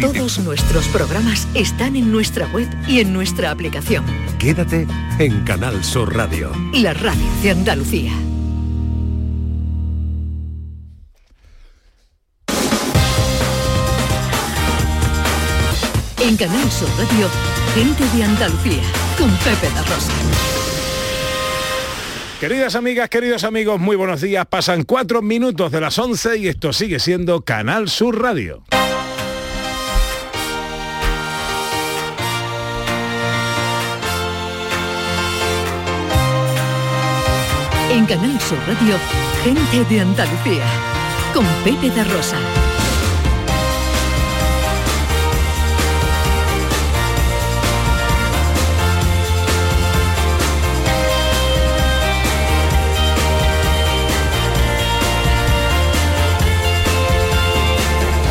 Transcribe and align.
Todos 0.00 0.40
nuestros 0.40 0.88
programas 0.88 1.46
están 1.54 1.94
en 1.94 2.10
nuestra 2.10 2.46
web 2.48 2.68
y 2.88 2.98
en 2.98 3.12
nuestra 3.12 3.52
aplicación. 3.52 4.04
Quédate 4.40 4.88
en 5.20 5.44
Canal 5.44 5.84
Sur 5.84 6.14
Radio. 6.14 6.50
La 6.72 6.94
radio 6.94 7.24
de 7.42 7.50
Andalucía. 7.50 8.12
En 16.20 16.36
Canal 16.36 16.70
Sur 16.72 16.88
Radio, 16.98 17.28
gente 17.74 18.04
de 18.16 18.24
Andalucía, 18.24 18.82
con 19.16 19.30
Pepe 19.38 19.72
La 19.74 19.82
Rosa. 19.82 20.12
Queridas 22.40 22.74
amigas, 22.74 23.08
queridos 23.08 23.44
amigos, 23.44 23.78
muy 23.78 23.94
buenos 23.94 24.20
días. 24.20 24.44
Pasan 24.46 24.82
cuatro 24.82 25.22
minutos 25.22 25.70
de 25.70 25.80
las 25.80 25.96
11 25.98 26.38
y 26.38 26.48
esto 26.48 26.72
sigue 26.72 26.98
siendo 26.98 27.44
Canal 27.44 27.88
Sur 27.88 28.20
Radio. 28.20 28.64
En 37.94 38.06
Canal 38.06 38.40
Sur 38.40 38.58
Radio, 38.66 38.96
gente 39.44 39.84
de 39.84 40.00
Andalucía, 40.00 40.64
con 41.32 41.46
Pepe 41.62 41.90
de 41.90 42.02
Rosa. 42.02 42.36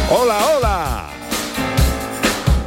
Hola, 0.10 0.46
hola. 0.58 1.10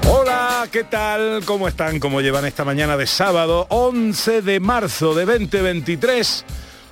Hola, 0.09 0.69
¿qué 0.73 0.85
tal? 0.85 1.43
¿Cómo 1.45 1.69
están? 1.69 2.01
¿Cómo 2.01 2.23
llevan 2.23 2.47
esta 2.47 2.65
mañana 2.65 2.97
de 2.97 3.07
sábado 3.07 3.67
11 3.69 4.41
de 4.41 4.61
marzo 4.61 5.15
de 5.15 5.27
2023? 5.27 6.47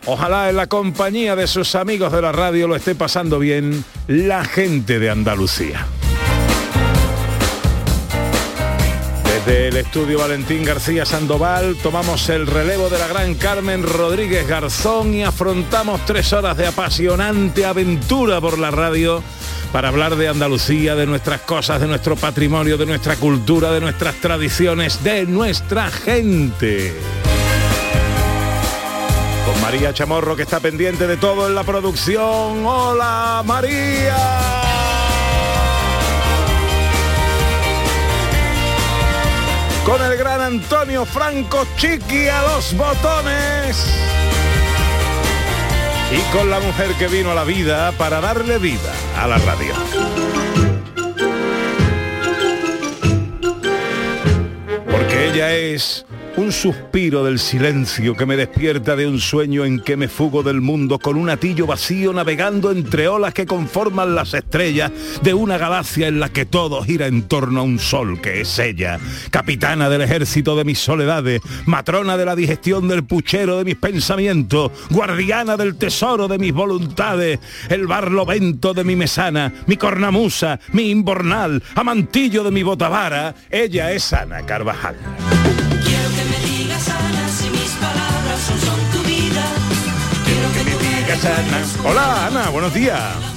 Ojalá 0.07 0.51
en 0.51 0.57
la 0.57 0.67
compañía 0.67 1.35
de 1.35 1.47
sus 1.47 1.75
amigos 1.75 2.13
de 2.13 2.21
la 2.21 2.31
radio 2.31 2.69
lo 2.69 2.77
esté 2.77 2.95
pasando 2.95 3.39
bien 3.39 3.85
la 4.07 4.45
gente 4.45 4.99
de 4.99 5.09
Andalucía. 5.09 5.87
Desde 9.25 9.69
el 9.69 9.77
estudio 9.79 10.19
Valentín 10.19 10.63
García 10.63 11.07
Sandoval 11.07 11.77
tomamos 11.83 12.29
el 12.29 12.47
relevo 12.47 12.91
de 12.91 12.99
la 12.99 13.09
gran 13.09 13.35
Carmen 13.35 13.83
Rodríguez 13.83 14.47
Garzón 14.47 15.15
y 15.15 15.25
afrontamos 15.25 16.05
tres 16.05 16.35
horas 16.35 16.57
de 16.59 16.67
apasionante 16.67 17.65
aventura 17.65 18.43
por 18.43 18.59
la 18.59 18.71
radio 18.71 19.23
para 19.73 19.89
hablar 19.89 20.17
de 20.17 20.29
Andalucía, 20.29 20.95
de 20.95 21.07
nuestras 21.07 21.41
cosas, 21.41 21.81
de 21.81 21.89
nuestro 21.89 22.15
patrimonio, 22.15 22.77
de 22.77 22.87
nuestra 22.87 23.17
cultura, 23.17 23.73
de 23.73 23.81
nuestras 23.81 24.15
tradiciones, 24.17 25.03
de 25.03 25.25
nuestra 25.27 25.91
gente. 25.91 26.93
María 29.65 29.95
Chamorro 29.95 30.37
que 30.37 30.43
está 30.43 30.61
pendiente 30.61 31.07
de 31.07 31.17
todo 31.17 31.47
en 31.47 31.55
la 31.55 31.65
producción. 31.65 32.67
¡Hola 32.67 33.43
María! 33.47 34.15
Con 39.87 40.03
el 40.03 40.19
gran 40.19 40.43
Antonio 40.43 41.07
Franco 41.07 41.67
Chiqui 41.79 42.29
a 42.29 42.43
los 42.43 42.77
botones. 42.77 43.87
Y 46.13 46.37
con 46.37 46.51
la 46.51 46.61
mujer 46.61 46.91
que 46.99 47.09
vino 47.09 47.31
a 47.31 47.35
la 47.35 47.45
vida 47.45 47.93
para 47.93 48.21
darle 48.21 48.59
vida 48.59 48.93
a 49.19 49.27
la 49.27 49.39
radio. 49.39 49.75
Porque 54.91 55.31
ella 55.31 55.55
es 55.55 56.05
un 56.37 56.51
suspiro 56.51 57.25
del 57.25 57.39
silencio 57.39 58.17
que 58.17 58.27
me 58.27 58.37
despierta 58.37 58.97
de 58.97 59.07
un 59.07 59.21
sueño 59.21 59.65
en 59.65 59.81
que 59.81 59.97
me 59.97 60.09
fugo 60.09 60.43
del 60.43 60.61
mundo 60.61 60.99
con 60.99 61.17
un 61.17 61.31
atillo 61.31 61.67
vacío 61.67 62.13
navegando 62.13 62.73
entre 62.73 63.07
olas 63.07 63.33
que 63.33 63.47
conforman 63.47 64.15
las 64.15 64.35
estrellas 64.35 64.91
de 65.23 65.33
una 65.33 65.59
galaxia 65.59 66.09
en 66.09 66.19
la 66.19 66.31
que 66.31 66.45
todo 66.45 66.83
gira 66.83 67.07
en 67.07 67.23
torno 67.29 67.61
a 67.61 67.63
un 67.63 67.79
sol 67.79 68.21
que 68.21 68.41
es 68.41 68.59
ella, 68.59 68.99
capitana 69.31 69.89
del 69.89 70.03
ejército 70.03 70.57
de 70.57 70.65
mis 70.65 70.79
soledades, 70.79 71.41
matrona 71.67 72.17
de 72.17 72.25
la 72.25 72.35
digestión 72.35 72.89
del 72.89 73.05
puchero 73.05 73.59
de 73.59 73.65
mis 73.65 73.77
pensamientos, 73.77 74.73
guardiana 74.91 75.57
del 75.57 75.77
tesoro 75.77 76.27
de 76.27 76.39
mis 76.39 76.53
voluntades, 76.53 77.39
el 77.69 77.87
barlovento 77.87 78.75
de 78.75 78.83
mi 78.83 78.97
mesana, 78.97 79.53
mi 79.67 79.77
cornamusa, 79.77 80.59
mi 80.73 80.91
imbornal, 80.91 81.63
amantillo 81.77 82.43
de 82.43 82.51
mi 82.51 82.63
botavara, 82.63 83.35
ella 83.51 83.93
es 83.93 84.13
Ana 84.13 84.45
Carvajal. 84.45 84.97
Hola 91.85 92.27
Ana, 92.27 92.51
buenos 92.51 92.75
días. 92.75 93.34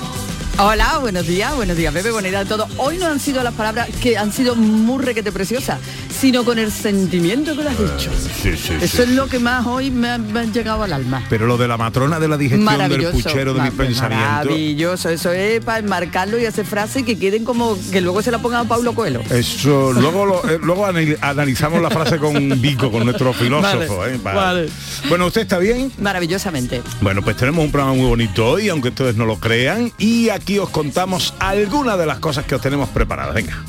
Hola, 0.59 0.97
buenos 0.99 1.27
días, 1.27 1.55
buenos 1.55 1.77
días, 1.77 1.93
Pepe, 1.93 2.09
buena 2.09 2.29
idea 2.29 2.39
de 2.39 2.49
todo. 2.49 2.67
Hoy 2.77 2.97
no 2.97 3.05
han 3.05 3.19
sido 3.19 3.43
las 3.43 3.53
palabras 3.53 3.89
que 4.01 4.17
han 4.17 4.33
sido 4.33 4.55
muy 4.55 5.03
requete 5.05 5.31
preciosas, 5.31 5.77
sino 6.09 6.43
con 6.43 6.57
el 6.57 6.71
sentimiento 6.71 7.55
que 7.55 7.61
lo 7.63 7.69
has 7.69 7.77
dicho. 7.77 8.09
Sí, 8.41 8.57
sí, 8.57 8.73
Eso 8.81 9.03
es 9.03 9.09
lo 9.09 9.27
que 9.27 9.37
más 9.37 9.67
hoy 9.67 9.91
me 9.91 10.09
ha, 10.09 10.17
me 10.17 10.39
ha 10.39 10.43
llegado 10.45 10.81
al 10.81 10.93
alma. 10.93 11.23
Pero 11.29 11.45
lo 11.45 11.57
de 11.57 11.67
la 11.67 11.77
matrona 11.77 12.19
de 12.19 12.27
la 12.27 12.37
digestión 12.37 12.89
del 12.89 13.05
puchero 13.11 13.53
de 13.53 13.61
mis 13.61 13.71
pensamientos. 13.71 14.45
Maravilloso, 14.45 15.09
eso 15.09 15.31
es 15.31 15.63
para 15.63 15.77
enmarcarlo 15.77 16.39
y 16.39 16.47
hacer 16.47 16.65
frases 16.65 17.03
que 17.03 17.19
queden 17.19 17.43
como 17.45 17.77
que 17.91 18.01
luego 18.01 18.23
se 18.23 18.31
la 18.31 18.39
pongan 18.39 18.61
a 18.65 18.67
Paulo 18.67 18.95
Coelho. 18.95 19.21
Eso, 19.29 19.93
luego, 19.93 20.25
lo- 20.25 20.49
eh, 20.49 20.57
luego 20.63 20.87
anali- 20.87 21.17
analizamos 21.21 21.83
la 21.83 21.91
frase 21.91 22.17
con 22.17 22.59
Vico, 22.59 22.91
con 22.91 23.05
nuestro 23.05 23.31
filósofo. 23.31 23.97
Vale, 23.97 24.15
¿eh? 24.15 24.19
vale. 24.23 24.69
Bueno, 25.07 25.27
¿usted 25.27 25.41
está 25.41 25.59
bien? 25.59 25.91
Maravillosamente. 26.01 26.81
Bueno, 27.01 27.21
pues 27.21 27.37
tenemos 27.37 27.63
un 27.63 27.71
programa 27.71 27.95
muy 27.95 28.07
bonito 28.07 28.43
hoy, 28.47 28.69
aunque 28.69 28.89
ustedes 28.89 29.15
no 29.15 29.27
lo 29.27 29.37
crean, 29.39 29.91
y 29.99 30.29
aquí 30.29 30.46
os 30.55 30.69
contamos 30.69 31.33
algunas 31.39 31.97
de 31.97 32.05
las 32.05 32.19
cosas 32.19 32.45
que 32.45 32.55
os 32.55 32.61
tenemos 32.61 32.89
preparadas. 32.89 33.35
Venga. 33.35 33.63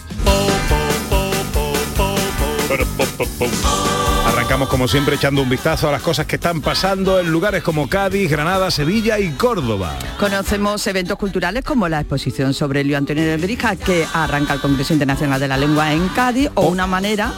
Arrancamos 4.27 4.69
como 4.69 4.87
siempre 4.87 5.17
echando 5.17 5.43
un 5.43 5.49
vistazo 5.49 5.89
a 5.89 5.93
las 5.93 6.03
cosas 6.03 6.27
que 6.27 6.37
están 6.37 6.61
pasando 6.61 7.19
en 7.19 7.31
lugares 7.31 7.63
como 7.63 7.89
Cádiz, 7.89 8.31
Granada, 8.31 8.71
Sevilla 8.71 9.19
y 9.19 9.31
Córdoba. 9.33 9.99
Conocemos 10.19 10.87
eventos 10.87 11.19
culturales 11.19 11.65
como 11.65 11.89
la 11.89 12.01
exposición 12.01 12.55
sobre 12.55 12.83
Elio 12.83 12.97
Antonio 12.97 13.25
de 13.25 13.37
Berija 13.37 13.75
que 13.77 14.07
arranca 14.13 14.55
el 14.55 14.61
Congreso 14.61 14.93
Internacional 14.93 15.41
de 15.41 15.49
la 15.49 15.57
Lengua 15.57 15.93
en 15.93 16.09
Cádiz 16.09 16.51
o 16.55 16.69
una 16.69 16.87
manera 16.87 17.33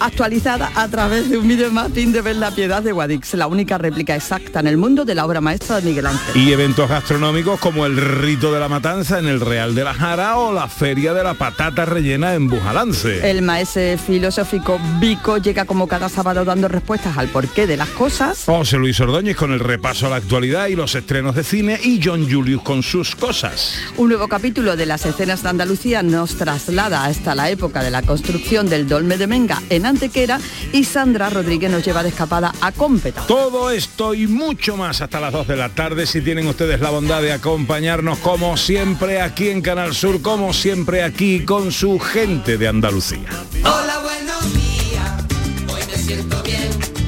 actualizada 0.00 0.70
a 0.74 0.88
través 0.88 1.30
de 1.30 1.38
un 1.38 1.46
video 1.46 1.70
mapping 1.70 2.12
de 2.12 2.22
ver 2.22 2.36
la 2.36 2.50
piedad 2.50 2.82
de 2.82 2.92
Guadix, 2.92 3.34
la 3.34 3.46
única 3.46 3.78
réplica 3.78 4.16
exacta 4.16 4.60
en 4.60 4.66
el 4.66 4.76
mundo 4.76 5.04
de 5.04 5.14
la 5.14 5.26
obra 5.26 5.40
maestra 5.40 5.76
de 5.76 5.82
Miguel 5.82 6.06
Ángel. 6.06 6.36
Y 6.36 6.52
eventos 6.52 6.88
gastronómicos 6.88 7.60
como 7.60 7.86
el 7.86 7.96
Rito 7.96 8.52
de 8.52 8.60
la 8.60 8.68
Matanza 8.68 9.18
en 9.18 9.26
el 9.26 9.40
Real 9.40 9.74
de 9.74 9.84
la 9.84 9.94
Jara 9.94 10.38
o 10.38 10.52
la 10.52 10.68
Feria 10.68 11.14
de 11.14 11.22
la 11.22 11.34
Patata 11.34 11.84
Rellena 11.84 12.34
en 12.34 12.48
Bujalance. 12.48 13.30
El 13.30 13.42
maestro 13.42 13.70
filosófico 13.98 14.80
Vico 14.98 15.38
llega 15.38 15.64
como 15.64 15.86
cada 15.86 16.08
sábado 16.08 16.44
dando 16.44 16.66
respuestas 16.68 17.16
al 17.18 17.28
porqué 17.28 17.66
de 17.66 17.76
las 17.76 17.88
cosas. 17.90 18.44
José 18.46 18.78
Luis 18.78 18.98
Ordóñez 19.00 19.36
con 19.36 19.52
el 19.52 19.60
repaso 19.60 20.06
a 20.06 20.10
la 20.10 20.16
actualidad 20.16 20.68
y 20.68 20.76
los 20.76 20.94
estrenos 20.94 21.34
de 21.34 21.44
cine 21.44 21.78
y 21.82 22.00
John 22.02 22.28
Julius 22.30 22.62
con 22.62 22.82
sus 22.82 23.14
cosas. 23.14 23.78
Un 23.96 24.08
nuevo 24.08 24.28
capítulo 24.28 24.76
de 24.76 24.86
las 24.86 25.04
escenas 25.06 25.42
de 25.42 25.50
Andalucía 25.50 26.02
nos 26.02 26.36
traslada 26.36 27.04
hasta 27.04 27.34
la 27.34 27.50
época 27.50 27.82
de 27.82 27.90
la 27.90 28.02
construcción 28.02 28.68
del 28.68 28.88
Dolme 28.88 29.18
de 29.18 29.26
Menga 29.26 29.62
en 29.68 29.86
Antequera 29.90 30.40
y 30.72 30.84
Sandra 30.84 31.30
Rodríguez 31.30 31.70
nos 31.70 31.84
lleva 31.84 32.02
de 32.02 32.08
escapada 32.08 32.52
a 32.60 32.72
Cómpeta. 32.72 33.26
Todo 33.26 33.70
esto 33.70 34.14
y 34.14 34.26
mucho 34.26 34.76
más 34.76 35.00
hasta 35.00 35.20
las 35.20 35.32
2 35.32 35.48
de 35.48 35.56
la 35.56 35.68
tarde 35.68 36.06
si 36.06 36.20
tienen 36.20 36.46
ustedes 36.46 36.80
la 36.80 36.90
bondad 36.90 37.22
de 37.22 37.32
acompañarnos 37.32 38.18
como 38.18 38.56
siempre 38.56 39.20
aquí 39.20 39.48
en 39.48 39.62
Canal 39.62 39.94
Sur, 39.94 40.22
como 40.22 40.52
siempre 40.52 41.02
aquí 41.02 41.44
con 41.44 41.72
su 41.72 41.98
gente 41.98 42.56
de 42.56 42.68
Andalucía. 42.68 43.28
Hola, 43.64 43.98
buenos 44.02 44.54
días. 44.54 45.24
Hoy 45.68 45.82
me 45.90 45.96
siento 45.96 46.42
bien. 46.42 46.99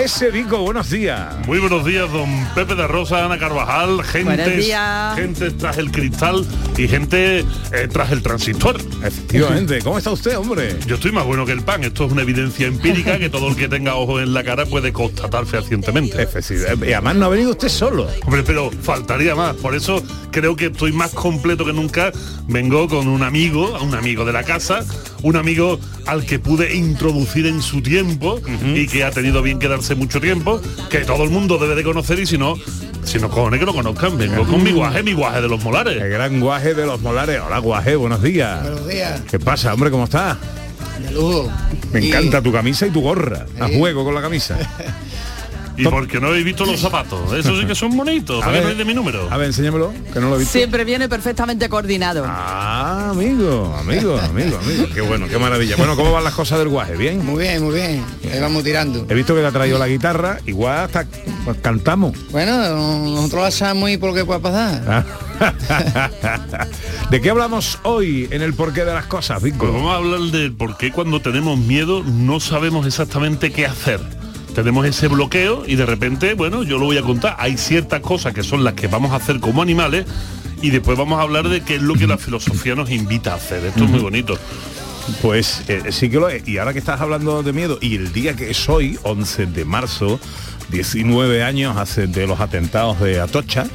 Maese 0.00 0.30
Vico, 0.30 0.62
buenos 0.62 0.88
días. 0.88 1.46
Muy 1.46 1.58
buenos 1.58 1.84
días, 1.84 2.10
don 2.10 2.26
Pepe 2.54 2.74
de 2.74 2.86
Rosa, 2.86 3.22
Ana 3.22 3.36
Carvajal, 3.38 4.02
gente, 4.02 4.74
gente 5.14 5.50
tras 5.50 5.76
el 5.76 5.90
cristal 5.90 6.46
y 6.78 6.88
gente 6.88 7.40
eh, 7.40 7.44
tras 7.92 8.10
el 8.10 8.22
transistor. 8.22 8.80
Efectivamente, 9.04 9.80
¿cómo 9.82 9.98
está 9.98 10.10
usted, 10.10 10.38
hombre? 10.38 10.74
Yo 10.86 10.94
estoy 10.94 11.12
más 11.12 11.26
bueno 11.26 11.44
que 11.44 11.52
el 11.52 11.60
pan, 11.60 11.84
esto 11.84 12.06
es 12.06 12.12
una 12.12 12.22
evidencia 12.22 12.66
empírica 12.66 13.18
que 13.18 13.28
todo 13.28 13.48
el 13.48 13.56
que 13.56 13.68
tenga 13.68 13.94
ojos 13.96 14.22
en 14.22 14.32
la 14.32 14.42
cara 14.42 14.64
puede 14.64 14.90
constatar 14.90 15.44
fehacientemente. 15.44 16.22
Efectivamente. 16.22 16.88
Y 16.88 16.94
además 16.94 17.16
no 17.16 17.26
ha 17.26 17.28
venido 17.28 17.50
usted 17.50 17.68
solo. 17.68 18.08
Hombre, 18.24 18.42
pero 18.42 18.70
faltaría 18.70 19.34
más, 19.34 19.54
por 19.56 19.74
eso 19.74 20.02
creo 20.30 20.56
que 20.56 20.66
estoy 20.66 20.92
más 20.92 21.12
completo 21.12 21.66
que 21.66 21.74
nunca. 21.74 22.10
Vengo 22.48 22.88
con 22.88 23.06
un 23.06 23.22
amigo, 23.22 23.78
un 23.82 23.94
amigo 23.94 24.24
de 24.24 24.32
la 24.32 24.44
casa, 24.44 24.82
un 25.22 25.36
amigo 25.36 25.78
al 26.06 26.24
que 26.24 26.38
pude 26.38 26.74
introducir 26.74 27.46
en 27.46 27.60
su 27.60 27.82
tiempo 27.82 28.40
y 28.74 28.86
que 28.86 29.04
ha 29.04 29.10
tenido 29.10 29.42
bien 29.42 29.58
quedarse 29.58 29.89
mucho 29.94 30.20
tiempo, 30.20 30.60
que 30.88 30.98
todo 31.00 31.24
el 31.24 31.30
mundo 31.30 31.58
debe 31.58 31.74
de 31.74 31.82
conocer 31.82 32.18
y 32.18 32.26
si 32.26 32.38
no, 32.38 32.54
si 33.04 33.18
no 33.18 33.28
cojones 33.30 33.60
que 33.60 33.66
lo 33.66 33.74
conozcan, 33.74 34.16
vengo 34.18 34.44
con 34.46 34.62
mi 34.62 34.72
guaje, 34.72 35.02
mi 35.02 35.12
guaje 35.12 35.40
de 35.42 35.48
los 35.48 35.62
molares. 35.62 36.00
El 36.02 36.10
gran 36.10 36.40
guaje 36.40 36.74
de 36.74 36.86
los 36.86 37.00
molares. 37.00 37.40
Hola, 37.44 37.58
guaje, 37.58 37.96
buenos 37.96 38.22
días. 38.22 38.62
Buenos 38.62 38.88
días. 38.88 39.20
¿Qué 39.30 39.38
pasa, 39.38 39.72
hombre? 39.74 39.90
¿Cómo 39.90 40.04
estás? 40.04 40.36
Me 41.92 42.00
Y- 42.00 42.08
encanta 42.08 42.42
tu 42.42 42.52
camisa 42.52 42.86
y 42.86 42.90
tu 42.90 43.00
gorra. 43.00 43.46
A 43.58 43.68
juego 43.68 44.04
con 44.04 44.14
la 44.14 44.20
camisa. 44.20 44.58
Y 45.76 45.84
porque 45.84 46.20
no 46.20 46.28
habéis 46.28 46.44
visto 46.44 46.64
los 46.66 46.78
zapatos, 46.80 47.32
esos 47.32 47.58
sí 47.58 47.64
que 47.66 47.74
son 47.74 47.96
bonitos, 47.96 48.42
A 48.42 48.46
¿para 48.46 48.60
qué 48.60 48.66
ver. 48.66 48.76
de 48.76 48.84
mi 48.84 48.92
número? 48.94 49.28
A 49.30 49.36
ver, 49.38 49.46
enséñamelo, 49.46 49.92
que 50.12 50.20
no 50.20 50.28
lo 50.28 50.36
he 50.36 50.38
visto. 50.40 50.52
Siempre 50.52 50.84
viene 50.84 51.08
perfectamente 51.08 51.68
coordinado. 51.68 52.24
Ah, 52.26 53.10
amigo, 53.10 53.74
amigo, 53.78 54.18
amigo, 54.18 54.58
amigo. 54.58 54.86
Qué 54.94 55.00
bueno, 55.00 55.26
qué 55.28 55.38
maravilla. 55.38 55.76
Bueno, 55.76 55.96
¿cómo 55.96 56.12
van 56.12 56.24
las 56.24 56.34
cosas 56.34 56.58
del 56.58 56.68
guaje? 56.68 56.96
¿Bien? 56.96 57.24
Muy 57.24 57.42
bien, 57.44 57.62
muy 57.64 57.74
bien. 57.74 58.04
Ahí 58.30 58.40
vamos 58.40 58.62
tirando. 58.64 59.06
He 59.08 59.14
visto 59.14 59.34
que 59.34 59.40
te 59.40 59.46
ha 59.46 59.52
traído 59.52 59.78
la 59.78 59.88
guitarra, 59.88 60.38
igual 60.46 60.78
hasta 60.80 61.06
pues, 61.44 61.56
cantamos. 61.62 62.12
Bueno, 62.30 62.58
nosotros 63.14 63.42
la 63.44 63.50
sabemos 63.50 63.90
y 63.90 63.96
por 63.96 64.14
qué 64.14 64.24
puede 64.24 64.40
pasar. 64.40 64.82
Ah. 64.86 65.04
¿De 67.10 67.20
qué 67.20 67.30
hablamos 67.30 67.78
hoy 67.82 68.28
en 68.30 68.42
el 68.42 68.54
porqué 68.54 68.84
de 68.84 68.92
las 68.92 69.06
cosas, 69.06 69.40
Pues 69.40 69.52
Vico? 69.52 69.72
vamos 69.72 69.92
a 69.92 69.96
hablar 69.96 70.20
de 70.20 70.50
por 70.50 70.76
qué 70.76 70.92
cuando 70.92 71.20
tenemos 71.20 71.58
miedo 71.58 72.02
no 72.04 72.40
sabemos 72.40 72.86
exactamente 72.86 73.50
qué 73.52 73.66
hacer. 73.66 74.00
Tenemos 74.54 74.86
ese 74.86 75.08
bloqueo 75.08 75.64
y 75.66 75.76
de 75.76 75.86
repente, 75.86 76.34
bueno, 76.34 76.62
yo 76.62 76.78
lo 76.78 76.86
voy 76.86 76.98
a 76.98 77.02
contar. 77.02 77.36
Hay 77.38 77.56
ciertas 77.56 78.00
cosas 78.00 78.34
que 78.34 78.42
son 78.42 78.64
las 78.64 78.74
que 78.74 78.86
vamos 78.88 79.12
a 79.12 79.16
hacer 79.16 79.40
como 79.40 79.62
animales 79.62 80.06
y 80.62 80.70
después 80.70 80.98
vamos 80.98 81.18
a 81.18 81.22
hablar 81.22 81.48
de 81.48 81.62
qué 81.62 81.76
es 81.76 81.82
lo 81.82 81.94
que 81.94 82.06
la 82.06 82.18
filosofía 82.18 82.74
nos 82.74 82.90
invita 82.90 83.32
a 83.32 83.36
hacer. 83.36 83.64
Esto 83.64 83.84
es 83.84 83.90
muy 83.90 84.00
bonito. 84.00 84.38
Pues 85.22 85.62
eh, 85.68 85.82
sí 85.90 86.10
que 86.10 86.18
lo 86.18 86.28
es. 86.28 86.46
Y 86.46 86.58
ahora 86.58 86.72
que 86.72 86.78
estás 86.78 87.00
hablando 87.00 87.42
de 87.42 87.52
miedo, 87.52 87.78
y 87.80 87.96
el 87.96 88.12
día 88.12 88.34
que 88.34 88.50
es 88.50 88.68
hoy, 88.68 88.98
11 89.02 89.46
de 89.46 89.64
marzo, 89.64 90.20
19 90.70 91.42
años 91.42 91.76
hace 91.76 92.06
de 92.06 92.26
los 92.26 92.40
atentados 92.40 93.00
de 93.00 93.20
Atocha, 93.20 93.66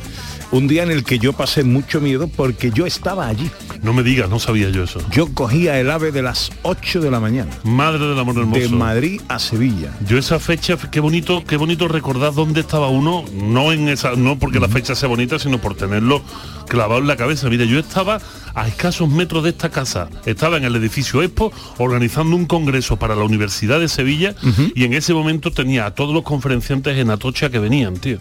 un 0.56 0.68
día 0.68 0.84
en 0.84 0.92
el 0.92 1.04
que 1.04 1.20
yo 1.20 1.34
pasé 1.34 1.64
mucho 1.66 2.00
miedo 2.00 2.30
porque 2.30 2.72
yo 2.72 2.86
estaba 2.86 3.28
allí. 3.28 3.50
No 3.84 3.92
me 3.94 4.04
digas, 4.04 4.30
no 4.30 4.40
sabía 4.40 4.70
yo 4.70 4.84
eso. 4.84 5.02
Yo 5.12 5.34
cogía 5.34 5.80
el 5.80 5.92
ave 5.92 6.12
de 6.14 6.22
las 6.22 6.50
8 6.64 7.02
de 7.02 7.12
la 7.12 7.20
mañana, 7.20 7.52
Madre 7.64 8.06
del 8.08 8.18
amor 8.18 8.38
hermoso. 8.38 8.62
de 8.62 8.70
Madrid 8.70 9.22
a 9.28 9.38
Sevilla. 9.40 9.92
Yo 10.08 10.18
esa 10.18 10.40
fecha, 10.40 10.78
qué 10.90 11.00
bonito, 11.02 11.44
qué 11.46 11.58
bonito 11.58 11.88
recordar 11.90 12.34
dónde 12.34 12.62
estaba 12.62 12.88
uno, 12.88 13.26
no 13.34 13.74
en 13.74 13.90
esa, 13.90 14.16
no 14.16 14.40
porque 14.40 14.60
la 14.62 14.70
fecha 14.70 14.96
sea 14.96 15.10
bonita, 15.10 15.40
sino 15.40 15.60
por 15.60 15.76
tenerlo 15.76 16.22
clavado 16.68 17.00
en 17.02 17.08
la 17.08 17.16
cabeza. 17.18 17.50
Mira, 17.50 17.66
yo 17.66 17.80
estaba 17.80 18.20
a 18.54 18.68
escasos 18.68 19.10
metros 19.10 19.44
de 19.44 19.50
esta 19.50 19.70
casa, 19.70 20.08
estaba 20.26 20.56
en 20.58 20.64
el 20.64 20.76
edificio 20.78 21.22
Expo 21.22 21.52
organizando 21.78 22.36
un 22.38 22.46
congreso 22.46 22.96
para 22.98 23.14
la 23.16 23.24
Universidad 23.24 23.80
de 23.82 23.90
Sevilla 23.90 24.34
y 24.74 24.86
en 24.86 24.94
ese 24.94 25.14
momento 25.14 25.52
tenía 25.52 25.86
a 25.86 25.94
todos 25.94 26.14
los 26.14 26.24
conferenciantes 26.24 26.98
en 26.98 27.10
Atocha 27.10 27.50
que 27.50 27.60
venían, 27.60 27.96
tío. 27.98 28.18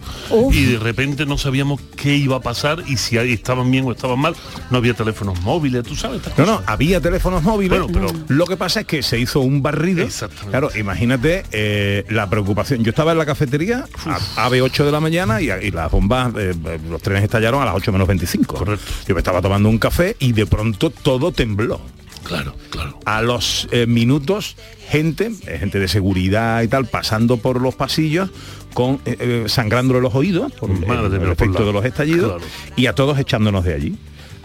Y 0.51 0.65
de 0.65 0.79
repente 0.79 1.25
no 1.25 1.37
sabíamos 1.37 1.79
qué 1.95 2.15
iba 2.17 2.35
a 2.35 2.41
pasar 2.41 2.83
y 2.87 2.97
si 2.97 3.17
estaban 3.17 3.71
bien 3.71 3.85
o 3.85 3.91
estaban 3.93 4.19
mal. 4.19 4.35
No 4.71 4.77
había 4.77 4.93
teléfonos 4.93 5.39
móviles, 5.41 5.83
tú 5.83 5.95
sabes. 5.95 6.21
No, 6.37 6.45
no, 6.45 6.61
había 6.65 6.99
teléfonos 6.99 7.43
móviles, 7.43 7.79
Bueno, 7.81 7.87
pero- 8.11 8.11
lo 8.27 8.45
que 8.45 8.57
pasa 8.57 8.81
es 8.81 8.87
que 8.87 9.03
se 9.03 9.17
hizo 9.19 9.39
un 9.39 9.61
barrido. 9.61 10.03
Exactamente. 10.03 10.49
Claro, 10.51 10.69
imagínate 10.77 11.45
eh, 11.51 12.05
la 12.09 12.29
preocupación. 12.29 12.83
Yo 12.83 12.89
estaba 12.89 13.13
en 13.13 13.17
la 13.19 13.25
cafetería 13.25 13.85
a, 14.05 14.45
ave 14.45 14.61
8 14.61 14.85
de 14.85 14.91
la 14.91 14.99
mañana 14.99 15.41
y, 15.41 15.49
y 15.49 15.71
las 15.71 15.89
bombas, 15.91 16.33
eh, 16.37 16.53
los 16.89 17.01
trenes 17.01 17.23
estallaron 17.23 17.61
a 17.61 17.65
las 17.65 17.75
8 17.75 17.91
menos 17.93 18.07
25. 18.07 18.34
Correcto. 18.45 18.85
Yo 19.07 19.13
me 19.15 19.19
estaba 19.19 19.41
tomando 19.41 19.69
un 19.69 19.77
café 19.77 20.15
y 20.19 20.31
de 20.33 20.45
pronto 20.45 20.89
todo 20.89 21.31
tembló. 21.31 21.79
Claro, 22.23 22.55
claro. 22.71 22.99
A 23.05 23.21
los 23.21 23.67
eh, 23.71 23.85
minutos, 23.85 24.55
gente, 24.89 25.31
eh, 25.45 25.57
gente 25.59 25.77
de 25.77 25.87
seguridad 25.87 26.63
y 26.63 26.67
tal, 26.67 26.87
pasando 26.87 27.37
por 27.37 27.61
los 27.61 27.75
pasillos 27.75 28.31
con 28.73 28.95
eh, 29.05 29.15
eh, 29.19 29.43
sangrándole 29.47 30.01
los 30.01 30.15
oídos 30.15 30.51
por 30.53 30.71
el- 30.71 30.79
Madre 30.87 31.05
el, 31.05 31.11
mía, 31.11 31.19
por 31.19 31.31
efecto 31.33 31.59
la- 31.59 31.65
de 31.67 31.73
los 31.73 31.85
estallidos 31.85 32.41
Claro. 32.41 32.51
y 32.75 32.87
a 32.87 32.93
todos 32.95 33.19
echándonos 33.19 33.63
de 33.63 33.73
allí. 33.75 33.95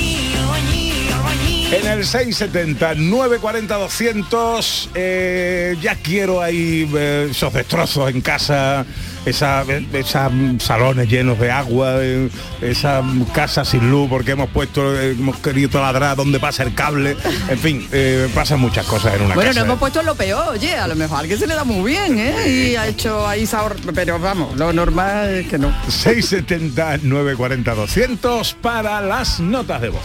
En 1.71 1.87
el 1.87 2.05
670 2.05 2.95
940 2.95 3.75
200 3.77 4.89
eh, 4.93 5.77
ya 5.81 5.95
quiero 5.95 6.41
ahí 6.41 6.89
eh, 6.93 7.29
esos 7.31 7.53
destrozos 7.53 8.09
en 8.11 8.19
casa, 8.19 8.85
esa- 9.25 9.63
mm, 9.63 10.59
salones 10.59 11.07
llenos 11.07 11.39
de 11.39 11.49
agua, 11.49 11.93
eh, 12.01 12.29
esa 12.61 13.01
casa 13.33 13.63
sin 13.63 13.89
luz 13.89 14.09
porque 14.09 14.31
hemos 14.31 14.49
puesto, 14.49 14.99
eh, 14.99 15.11
hemos 15.11 15.37
querido 15.37 15.69
taladrar 15.69 16.17
donde 16.17 16.41
pasa 16.41 16.63
el 16.63 16.73
cable, 16.75 17.15
en 17.47 17.57
fin, 17.57 17.87
eh, 17.93 18.27
pasan 18.35 18.59
muchas 18.59 18.85
cosas 18.85 19.15
en 19.15 19.21
una 19.21 19.35
Bueno, 19.35 19.51
casa. 19.51 19.61
no 19.61 19.65
hemos 19.67 19.79
puesto 19.79 20.03
lo 20.03 20.15
peor, 20.15 20.49
oye, 20.49 20.75
a 20.75 20.87
lo 20.89 20.95
mejor 20.97 21.17
a 21.17 21.19
alguien 21.21 21.39
se 21.39 21.47
le 21.47 21.55
da 21.55 21.63
muy 21.63 21.89
bien, 21.89 22.19
¿eh? 22.19 22.49
Y 22.49 22.75
ha 22.75 22.85
hecho 22.87 23.25
ahí 23.25 23.45
sabor, 23.45 23.77
pero 23.95 24.19
vamos, 24.19 24.57
lo 24.57 24.73
normal 24.73 25.29
es 25.35 25.47
que 25.47 25.57
no. 25.57 25.73
670 25.87 26.97
940 27.03 27.73
200 27.75 28.53
para 28.55 28.99
las 28.99 29.39
notas 29.39 29.79
de 29.81 29.87
voz. 29.89 30.03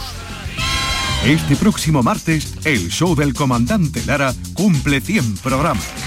Este 1.25 1.55
próximo 1.55 2.03
martes, 2.03 2.53
el 2.63 2.89
show 2.89 3.15
del 3.15 3.33
comandante 3.33 4.01
Lara 4.05 4.33
cumple 4.53 5.01
100 5.01 5.37
programas 5.37 6.06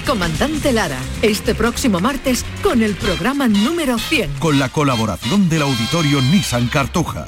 comandante 0.01 0.71
Lara, 0.73 0.99
este 1.21 1.55
próximo 1.55 1.99
martes 1.99 2.45
con 2.61 2.83
el 2.83 2.95
programa 2.95 3.47
número 3.47 3.97
100. 3.97 4.33
Con 4.39 4.59
la 4.59 4.69
colaboración 4.69 5.49
del 5.49 5.63
auditorio 5.63 6.21
Nissan 6.21 6.67
Cartuja. 6.67 7.27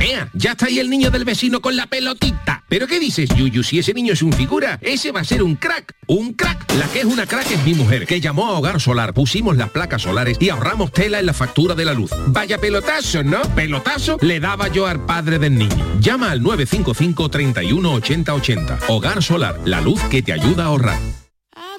Ea, 0.00 0.30
ya 0.32 0.52
está 0.52 0.66
ahí 0.66 0.78
el 0.78 0.88
niño 0.88 1.10
del 1.10 1.26
vecino 1.26 1.60
con 1.60 1.76
la 1.76 1.86
pelotita. 1.86 2.64
¿Pero 2.70 2.86
qué 2.86 2.98
dices, 2.98 3.28
Yuyu? 3.36 3.62
Si 3.62 3.78
ese 3.78 3.92
niño 3.92 4.14
es 4.14 4.22
un 4.22 4.32
figura, 4.32 4.78
ese 4.80 5.12
va 5.12 5.20
a 5.20 5.24
ser 5.24 5.42
un 5.42 5.56
crack. 5.56 5.94
Un 6.06 6.32
crack. 6.32 6.72
La 6.78 6.86
que 6.88 7.00
es 7.00 7.04
una 7.04 7.26
crack 7.26 7.50
es 7.50 7.64
mi 7.64 7.74
mujer, 7.74 8.06
que 8.06 8.20
llamó 8.20 8.46
a 8.46 8.52
Hogar 8.52 8.80
Solar, 8.80 9.12
pusimos 9.12 9.58
las 9.58 9.70
placas 9.70 10.02
solares 10.02 10.38
y 10.40 10.48
ahorramos 10.48 10.92
tela 10.92 11.18
en 11.18 11.26
la 11.26 11.34
factura 11.34 11.74
de 11.74 11.84
la 11.84 11.92
luz. 11.92 12.12
Vaya 12.28 12.56
pelotazo, 12.58 13.22
¿no? 13.22 13.42
Pelotazo 13.54 14.16
le 14.22 14.40
daba 14.40 14.68
yo 14.68 14.86
al 14.86 15.04
padre 15.04 15.38
del 15.38 15.56
niño. 15.56 16.00
Llama 16.00 16.30
al 16.30 16.42
955 16.42 17.28
31 17.28 17.92
80 17.92 18.34
80. 18.34 18.78
Hogar 18.88 19.22
Solar, 19.22 19.60
la 19.66 19.82
luz 19.82 20.00
que 20.04 20.22
te 20.22 20.32
ayuda 20.32 20.64
a 20.64 20.66
ahorrar. 20.68 21.19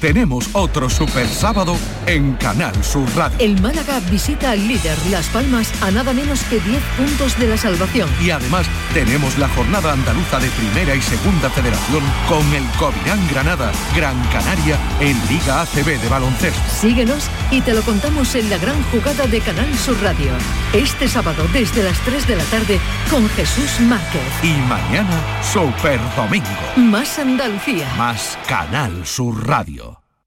Tenemos 0.00 0.48
otro 0.54 0.88
super 0.88 1.28
sábado 1.28 1.76
en 2.06 2.32
Canal 2.36 2.72
Sur 2.82 3.06
Radio. 3.14 3.36
El 3.38 3.60
Málaga 3.60 4.00
visita 4.10 4.52
al 4.52 4.66
líder 4.66 4.96
Las 5.10 5.26
Palmas 5.26 5.70
a 5.82 5.90
nada 5.90 6.14
menos 6.14 6.42
que 6.44 6.58
10 6.58 6.82
puntos 6.96 7.38
de 7.38 7.48
la 7.48 7.58
salvación. 7.58 8.08
Y 8.18 8.30
además 8.30 8.66
tenemos 8.94 9.36
la 9.36 9.46
jornada 9.50 9.92
andaluza 9.92 10.38
de 10.40 10.48
Primera 10.48 10.94
y 10.94 11.02
Segunda 11.02 11.50
Federación 11.50 12.02
con 12.30 12.42
el 12.54 12.64
Covirán 12.78 13.20
Granada, 13.28 13.72
Gran 13.94 14.18
Canaria 14.28 14.78
en 15.00 15.18
Liga 15.28 15.60
ACB 15.60 16.00
de 16.00 16.08
baloncesto. 16.08 16.62
Síguenos 16.80 17.28
y 17.50 17.60
te 17.60 17.74
lo 17.74 17.82
contamos 17.82 18.34
en 18.34 18.48
la 18.48 18.56
gran 18.56 18.82
jugada 18.84 19.26
de 19.26 19.40
Canal 19.40 19.76
Sur 19.76 20.00
Radio. 20.02 20.32
Este 20.72 21.08
sábado 21.08 21.44
desde 21.52 21.82
las 21.82 21.98
3 22.00 22.26
de 22.26 22.36
la 22.36 22.44
tarde 22.44 22.80
con 23.10 23.28
Jesús 23.30 23.78
Márquez. 23.80 24.22
Y 24.42 24.54
mañana 24.66 25.20
Super 25.42 26.00
Domingo. 26.16 26.48
Más 26.76 27.18
Andalucía. 27.18 27.86
Más 27.98 28.38
Canal 28.48 29.06
Sur 29.06 29.46
Radio. 29.46 29.89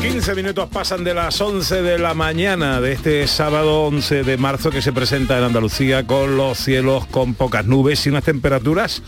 15 0.00 0.34
minutos 0.34 0.68
pasan 0.70 1.04
de 1.04 1.12
las 1.12 1.38
11 1.40 1.82
de 1.82 1.98
la 1.98 2.14
mañana 2.14 2.80
de 2.80 2.92
este 2.92 3.26
sábado 3.26 3.82
11 3.82 4.24
de 4.24 4.38
marzo 4.38 4.70
que 4.70 4.80
se 4.80 4.94
presenta 4.94 5.36
en 5.36 5.44
Andalucía 5.44 6.06
con 6.06 6.38
los 6.38 6.56
cielos 6.56 7.06
con 7.06 7.34
pocas 7.34 7.66
nubes 7.66 8.06
y 8.06 8.08
unas 8.08 8.24
temperaturas 8.24 9.02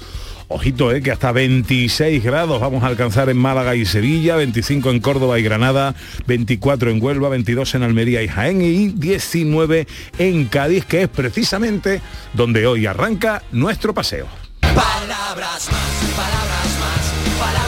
Ojito, 0.49 0.93
eh, 0.93 1.01
que 1.01 1.11
hasta 1.11 1.33
26 1.33 2.23
grados 2.23 2.61
vamos 2.61 2.85
a 2.85 2.89
alcanzar 2.89 3.31
en 3.31 3.39
Málaga 3.39 3.75
y 3.75 3.87
Sevilla, 3.87 4.37
25 4.37 4.91
en 4.91 5.01
Córdoba 5.01 5.39
y 5.39 5.43
Granada, 5.43 5.95
24 6.27 6.91
en 6.91 7.03
Huelva, 7.03 7.31
22 7.31 7.75
en 7.75 7.85
Almería 7.85 8.23
y 8.23 8.29
Jaén 8.29 8.61
y 8.61 8.89
19 8.89 9.87
en 10.19 10.45
Cádiz, 10.45 10.85
que 10.85 11.03
es 11.03 11.09
precisamente 11.09 12.03
donde 12.35 12.67
hoy 12.67 12.85
arranca 12.85 13.43
nuestro 13.51 13.95
paseo. 13.95 14.27
Palabras 14.61 15.71
más, 15.71 16.17
palabras 16.17 16.79
más, 16.81 17.39
palabras 17.41 17.63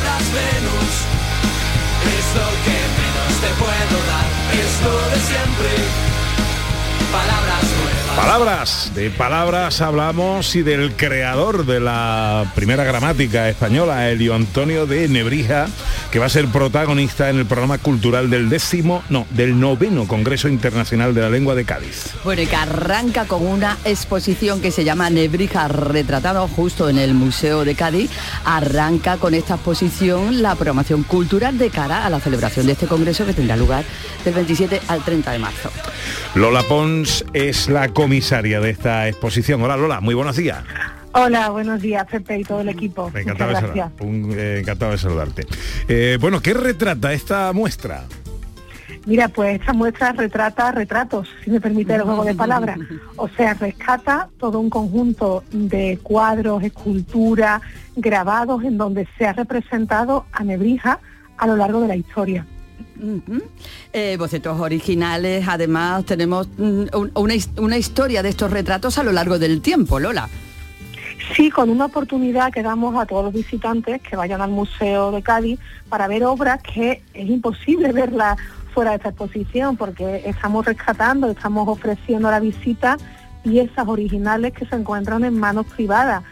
Palabras, 8.25 8.91
de 8.95 9.11
palabras 9.11 9.83
hablamos 9.83 10.57
y 10.57 10.63
del 10.63 10.97
creador 10.97 11.67
de 11.67 11.79
la 11.79 12.51
primera 12.55 12.83
gramática 12.83 13.51
española, 13.51 14.09
Elio 14.09 14.35
Antonio 14.35 14.87
de 14.87 15.09
Nebrija, 15.09 15.67
que 16.15 16.21
va 16.21 16.27
a 16.27 16.29
ser 16.29 16.47
protagonista 16.47 17.29
en 17.29 17.39
el 17.39 17.45
programa 17.45 17.79
cultural 17.79 18.31
del 18.31 18.49
décimo, 18.49 19.03
no, 19.09 19.27
del 19.31 19.59
noveno 19.59 20.07
Congreso 20.07 20.49
Internacional 20.49 21.13
de 21.13 21.23
la 21.23 21.29
Lengua 21.29 21.57
de 21.57 21.65
Cádiz. 21.65 22.15
Bueno, 22.23 22.41
y 22.43 22.47
que 22.47 22.55
arranca 22.55 23.25
con 23.25 23.45
una 23.45 23.77
exposición 23.85 24.61
que 24.61 24.71
se 24.71 24.85
llama 24.85 25.11
Nebrija 25.11 25.67
Retratado 25.67 26.47
justo 26.47 26.89
en 26.89 26.99
el 26.99 27.15
Museo 27.15 27.65
de 27.65 27.75
Cádiz. 27.75 28.13
Arranca 28.45 29.17
con 29.17 29.35
esta 29.35 29.55
exposición 29.55 30.41
la 30.41 30.55
programación 30.55 31.03
cultural 31.03 31.59
de 31.59 31.71
cara 31.71 32.07
a 32.07 32.11
la 32.11 32.21
celebración 32.21 32.67
de 32.67 32.75
este 32.75 32.87
congreso 32.87 33.27
que 33.27 33.35
tendrá 33.35 33.57
lugar 33.57 33.85
del 34.25 34.35
27 34.35 34.83
al 34.87 35.03
30 35.03 35.33
de 35.33 35.39
marzo. 35.41 35.73
Lola 36.37 36.63
Pons 36.63 37.25
es 37.33 37.69
la 37.69 37.89
comisaria 37.89 38.61
de 38.61 38.71
esta 38.71 39.09
exposición. 39.09 39.61
Hola 39.63 39.77
Lola, 39.77 40.01
muy 40.01 40.15
buenos 40.15 40.37
días. 40.37 40.63
Hola, 41.15 41.51
buenos 41.51 41.81
días, 41.81 42.05
Pepe 42.11 42.41
y 42.41 42.45
todo 42.45 42.61
el 42.61 42.69
equipo. 42.69 43.11
Encantado, 43.15 43.51
de, 43.51 43.55
Muchas 43.57 43.75
gracias. 43.75 43.93
saludar- 43.99 44.07
un- 44.09 44.33
eh, 44.37 44.59
encantado 44.61 44.93
de 44.93 44.99
saludarte. 44.99 45.47
Eh, 45.89 46.19
bueno, 46.21 46.41
¿qué 46.41 46.55
retrata 46.55 47.13
esta 47.13 47.53
muestra? 47.53 48.05
Mira, 49.07 49.29
pues 49.29 49.61
esta 49.61 49.73
muestra 49.75 50.13
retrata 50.13 50.73
retratos, 50.73 51.29
si 51.45 51.51
me 51.51 51.61
permite 51.61 51.95
el 51.95 52.03
juego 52.03 52.25
de 52.25 52.35
palabras. 52.35 52.79
O 53.17 53.29
sea, 53.29 53.55
rescata 53.55 54.29
todo 54.39 54.59
un 54.59 54.71
conjunto 54.71 55.45
de 55.53 55.99
cuadros, 56.03 56.63
esculturas, 56.65 57.61
grabados 57.95 58.65
en 58.65 58.77
donde 58.77 59.07
se 59.17 59.27
ha 59.27 59.33
representado 59.35 60.27
a 60.33 60.43
Nebrija 60.43 60.99
a 61.37 61.47
lo 61.47 61.57
largo 61.57 61.81
de 61.81 61.89
la 61.89 61.97
historia. 61.97 62.45
Eh, 63.93 64.17
bocetos 64.19 64.59
originales, 64.61 65.47
además 65.47 66.05
tenemos 66.07 66.49
mm, 66.57 66.85
un- 66.95 67.11
una, 67.15 67.35
his- 67.35 67.51
una 67.59 67.77
historia 67.77 68.23
de 68.23 68.31
estos 68.31 68.51
retratos 68.51 68.99
a 68.99 69.05
lo 69.05 69.13
largo 69.13 69.39
del 69.39 69.61
tiempo, 69.61 70.01
Lola. 70.01 70.29
Sí, 71.33 71.51
con 71.51 71.71
una 71.71 71.87
oportunidad 71.87 72.53
que 72.53 72.63
damos 72.63 72.97
a 72.97 73.07
todos 73.07 73.25
los 73.25 73.35
visitantes 73.35 74.03
que 74.03 74.17
vayan 74.17 74.41
al 74.41 74.51
Museo 74.51 75.11
de 75.11 75.23
Cádiz 75.23 75.59
para 75.89 76.07
ver 76.07 76.25
obras 76.25 76.61
que 76.63 77.03
es 77.15 77.29
imposible 77.29 77.93
verlas 77.93 78.37
fuera 78.73 78.91
de 78.91 78.97
esta 78.97 79.09
exposición 79.11 79.77
porque 79.77 80.23
estamos 80.27 80.67
rescatando, 80.67 81.31
estamos 81.31 81.69
ofreciendo 81.69 82.31
la 82.31 82.41
visita 82.41 82.99
piezas 83.43 83.87
originales 83.87 84.53
que 84.53 84.67
se 84.67 84.75
encuentran 84.75 85.25
en 85.25 85.39
manos 85.39 85.67
privadas. 85.67 86.25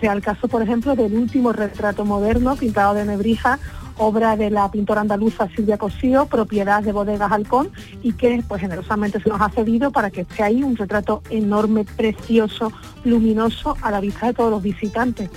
Sea 0.00 0.12
el 0.14 0.22
caso, 0.22 0.48
por 0.48 0.62
ejemplo, 0.62 0.96
del 0.96 1.12
último 1.14 1.52
retrato 1.52 2.04
moderno 2.04 2.56
pintado 2.56 2.94
de 2.94 3.04
Nebrija, 3.04 3.58
obra 4.00 4.34
de 4.36 4.50
la 4.50 4.70
pintora 4.70 5.02
andaluza 5.02 5.48
Silvia 5.54 5.76
Cosío, 5.76 6.26
propiedad 6.26 6.82
de 6.82 6.90
Bodegas 6.90 7.30
Halcón, 7.30 7.70
y 8.02 8.14
que 8.14 8.42
pues 8.48 8.62
generosamente 8.62 9.20
se 9.20 9.28
nos 9.28 9.40
ha 9.40 9.50
cedido 9.50 9.90
para 9.92 10.10
que 10.10 10.22
esté 10.22 10.42
ahí 10.42 10.62
un 10.62 10.76
retrato 10.76 11.22
enorme, 11.28 11.84
precioso, 11.84 12.72
luminoso 13.04 13.76
a 13.82 13.90
la 13.90 14.00
vista 14.00 14.26
de 14.26 14.32
todos 14.32 14.50
los 14.50 14.62
visitantes. 14.62 15.28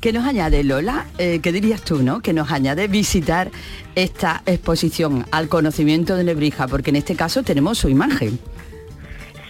¿Qué 0.00 0.12
nos 0.12 0.24
añade, 0.24 0.64
Lola? 0.64 1.06
Eh, 1.18 1.40
¿Qué 1.42 1.52
dirías 1.52 1.82
tú, 1.82 2.02
no? 2.02 2.20
Que 2.20 2.32
nos 2.32 2.50
añade 2.50 2.88
visitar 2.88 3.50
esta 3.94 4.42
exposición 4.46 5.26
al 5.30 5.48
conocimiento 5.48 6.16
de 6.16 6.24
Nebrija, 6.24 6.66
porque 6.66 6.90
en 6.90 6.96
este 6.96 7.14
caso 7.14 7.42
tenemos 7.42 7.78
su 7.78 7.90
imagen. 7.90 8.38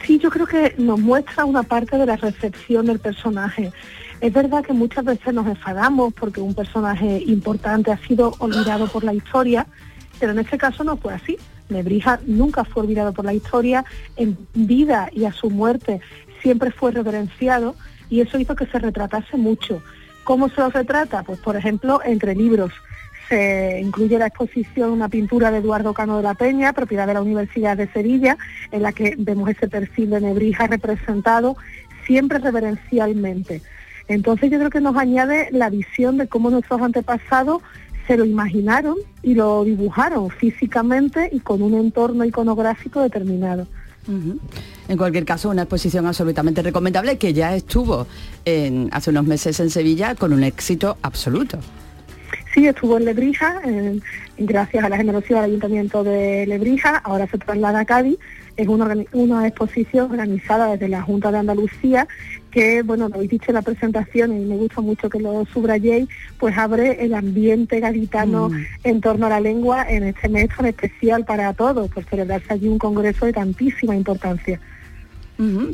Sí, 0.04 0.18
yo 0.18 0.30
creo 0.30 0.46
que 0.46 0.74
nos 0.78 0.98
muestra 0.98 1.44
una 1.44 1.62
parte 1.62 1.96
de 1.96 2.06
la 2.06 2.16
recepción 2.16 2.86
del 2.86 2.98
personaje. 2.98 3.72
Es 4.20 4.32
verdad 4.32 4.64
que 4.64 4.72
muchas 4.72 5.04
veces 5.04 5.32
nos 5.32 5.46
enfadamos 5.46 6.12
porque 6.12 6.40
un 6.40 6.54
personaje 6.54 7.22
importante 7.26 7.92
ha 7.92 7.98
sido 7.98 8.34
olvidado 8.38 8.88
por 8.88 9.04
la 9.04 9.14
historia, 9.14 9.66
pero 10.18 10.32
en 10.32 10.40
este 10.40 10.58
caso 10.58 10.82
no 10.82 10.96
fue 10.96 11.14
así. 11.14 11.38
Nebrija 11.68 12.18
nunca 12.26 12.64
fue 12.64 12.82
olvidado 12.82 13.12
por 13.12 13.24
la 13.24 13.34
historia, 13.34 13.84
en 14.16 14.36
vida 14.54 15.08
y 15.12 15.24
a 15.24 15.32
su 15.32 15.50
muerte 15.50 16.00
siempre 16.42 16.70
fue 16.70 16.90
reverenciado 16.90 17.74
y 18.10 18.20
eso 18.20 18.38
hizo 18.38 18.56
que 18.56 18.66
se 18.66 18.78
retratase 18.78 19.36
mucho. 19.36 19.82
¿Cómo 20.24 20.48
se 20.48 20.60
lo 20.60 20.70
retrata? 20.70 21.22
Pues 21.22 21.38
por 21.38 21.56
ejemplo, 21.56 22.00
entre 22.04 22.34
libros. 22.34 22.72
Se 23.28 23.80
incluye 23.82 24.18
la 24.18 24.26
exposición 24.26 24.90
una 24.90 25.08
pintura 25.08 25.50
de 25.50 25.58
Eduardo 25.58 25.92
Cano 25.92 26.16
de 26.16 26.22
la 26.22 26.34
Peña, 26.34 26.72
propiedad 26.72 27.06
de 27.06 27.14
la 27.14 27.22
Universidad 27.22 27.76
de 27.76 27.86
Sevilla, 27.92 28.38
en 28.72 28.82
la 28.82 28.92
que 28.92 29.14
vemos 29.18 29.50
ese 29.50 29.68
perfil 29.68 30.10
de 30.10 30.22
Nebrija 30.22 30.66
representado 30.66 31.56
siempre 32.06 32.38
reverencialmente. 32.38 33.60
Entonces 34.08 34.50
yo 34.50 34.58
creo 34.58 34.70
que 34.70 34.80
nos 34.80 34.96
añade 34.96 35.48
la 35.52 35.70
visión 35.70 36.16
de 36.16 36.26
cómo 36.26 36.50
nuestros 36.50 36.80
antepasados 36.80 37.62
se 38.06 38.16
lo 38.16 38.24
imaginaron 38.24 38.96
y 39.22 39.34
lo 39.34 39.64
dibujaron 39.64 40.30
físicamente 40.30 41.28
y 41.30 41.40
con 41.40 41.62
un 41.62 41.74
entorno 41.74 42.24
iconográfico 42.24 43.02
determinado. 43.02 43.66
En 44.88 44.96
cualquier 44.96 45.26
caso, 45.26 45.50
una 45.50 45.62
exposición 45.62 46.06
absolutamente 46.06 46.62
recomendable 46.62 47.18
que 47.18 47.34
ya 47.34 47.54
estuvo 47.54 48.06
en, 48.46 48.88
hace 48.92 49.10
unos 49.10 49.26
meses 49.26 49.60
en 49.60 49.68
Sevilla 49.68 50.14
con 50.14 50.32
un 50.32 50.42
éxito 50.42 50.96
absoluto. 51.02 51.58
Sí, 52.54 52.66
estuvo 52.66 52.96
en 52.96 53.04
Lebrija, 53.04 53.60
eh, 53.66 54.00
gracias 54.38 54.82
a 54.82 54.88
la 54.88 54.96
generosidad 54.96 55.42
del 55.42 55.50
Ayuntamiento 55.50 56.04
de 56.04 56.46
Lebrija, 56.46 56.96
ahora 56.96 57.26
se 57.26 57.36
traslada 57.36 57.80
a 57.80 57.84
Cádiz. 57.84 58.18
Es 58.56 58.66
una 58.66 59.46
exposición 59.46 60.10
organizada 60.10 60.72
desde 60.72 60.88
la 60.88 61.02
Junta 61.02 61.30
de 61.30 61.38
Andalucía 61.38 62.08
que, 62.50 62.82
bueno, 62.82 63.08
lo 63.08 63.16
habéis 63.16 63.30
dicho 63.30 63.46
en 63.48 63.54
la 63.54 63.62
presentación 63.62 64.32
y 64.36 64.44
me 64.44 64.56
gusta 64.56 64.80
mucho 64.80 65.08
que 65.08 65.20
lo 65.20 65.44
subrayéis, 65.46 66.08
pues 66.38 66.56
abre 66.56 67.04
el 67.04 67.14
ambiente 67.14 67.80
gaditano 67.80 68.50
en 68.84 69.00
torno 69.00 69.26
a 69.26 69.30
la 69.30 69.40
lengua 69.40 69.86
en 69.88 70.04
este 70.04 70.28
mes 70.28 70.48
tan 70.56 70.66
especial 70.66 71.24
para 71.24 71.52
todos, 71.54 71.90
por 71.90 72.04
celebrarse 72.04 72.52
allí 72.52 72.68
un 72.68 72.78
congreso 72.78 73.26
de 73.26 73.32
tantísima 73.32 73.94
importancia. 73.94 74.60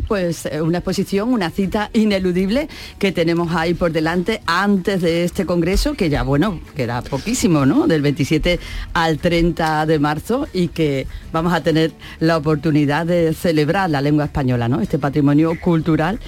Pues 0.08 0.44
eh, 0.44 0.60
una 0.60 0.78
exposición, 0.78 1.32
una 1.32 1.48
cita 1.48 1.88
ineludible 1.94 2.68
que 2.98 3.12
tenemos 3.12 3.54
ahí 3.56 3.72
por 3.72 3.92
delante 3.92 4.42
antes 4.44 5.00
de 5.00 5.24
este 5.24 5.46
congreso, 5.46 5.94
que 5.94 6.10
ya 6.10 6.22
bueno, 6.22 6.60
queda 6.76 7.00
poquísimo, 7.00 7.64
¿no? 7.64 7.86
Del 7.86 8.02
27 8.02 8.60
al 8.92 9.16
30 9.18 9.86
de 9.86 9.98
marzo 9.98 10.46
y 10.52 10.68
que 10.68 11.06
vamos 11.32 11.54
a 11.54 11.62
tener 11.62 11.92
la 12.20 12.36
oportunidad 12.36 13.06
de 13.06 13.32
celebrar 13.32 13.88
la 13.88 14.02
lengua 14.02 14.26
española, 14.26 14.68
¿no? 14.68 14.82
Este 14.82 14.98
patrimonio 14.98 15.58
cultural 15.58 16.20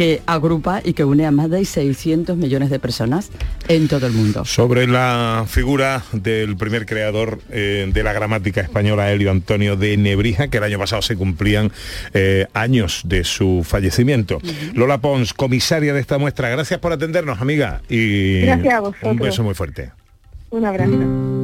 que 0.00 0.22
agrupa 0.24 0.80
y 0.82 0.94
que 0.94 1.04
une 1.04 1.26
a 1.26 1.30
más 1.30 1.50
de 1.50 1.62
600 1.62 2.34
millones 2.34 2.70
de 2.70 2.78
personas 2.78 3.28
en 3.68 3.86
todo 3.86 4.06
el 4.06 4.14
mundo. 4.14 4.46
Sobre 4.46 4.86
la 4.86 5.44
figura 5.46 6.02
del 6.12 6.56
primer 6.56 6.86
creador 6.86 7.38
eh, 7.50 7.86
de 7.92 8.02
la 8.02 8.14
gramática 8.14 8.62
española, 8.62 9.12
Helio 9.12 9.30
Antonio 9.30 9.76
de 9.76 9.98
Nebrija, 9.98 10.48
que 10.48 10.56
el 10.56 10.64
año 10.64 10.78
pasado 10.78 11.02
se 11.02 11.16
cumplían 11.16 11.70
eh, 12.14 12.46
años 12.54 13.02
de 13.04 13.24
su 13.24 13.60
fallecimiento. 13.62 14.40
Lola 14.72 15.02
Pons, 15.02 15.34
comisaria 15.34 15.92
de 15.92 16.00
esta 16.00 16.16
muestra, 16.16 16.48
gracias 16.48 16.80
por 16.80 16.94
atendernos, 16.94 17.38
amiga. 17.42 17.82
Y 17.90 18.40
Gracias 18.40 18.72
a 18.72 18.80
vosotros. 18.80 19.12
un 19.12 19.18
beso 19.18 19.42
muy 19.42 19.52
fuerte. 19.52 19.90
Un 20.48 20.64
abrazo. 20.64 21.39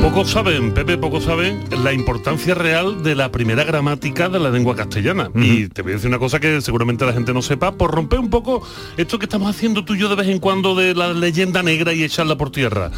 Pocos 0.00 0.30
saben, 0.30 0.72
Pepe, 0.72 0.96
pocos 0.96 1.24
saben 1.24 1.64
la 1.82 1.92
importancia 1.92 2.54
real 2.54 3.02
de 3.02 3.14
la 3.14 3.30
primera 3.30 3.64
gramática 3.64 4.28
de 4.28 4.38
la 4.38 4.50
lengua 4.50 4.74
castellana. 4.74 5.30
Y 5.34 5.68
te 5.68 5.82
voy 5.82 5.92
a 5.92 5.94
decir 5.96 6.08
una 6.08 6.18
cosa 6.18 6.40
que 6.40 6.60
seguramente 6.60 7.04
la 7.04 7.12
gente 7.12 7.34
no 7.34 7.42
sepa, 7.42 7.72
por 7.72 7.90
romper 7.90 8.18
un 8.18 8.30
poco 8.30 8.62
esto 8.96 9.18
que 9.18 9.26
estamos 9.26 9.50
haciendo 9.50 9.84
tú 9.84 9.94
y 9.94 9.98
yo 9.98 10.08
de 10.08 10.16
vez 10.16 10.28
en 10.28 10.38
cuando 10.38 10.74
de 10.74 10.94
la 10.94 11.12
leyenda 11.12 11.62
negra 11.62 11.92
y 11.92 12.04
echarla 12.04 12.36
por 12.36 12.50
tierra. 12.50 12.90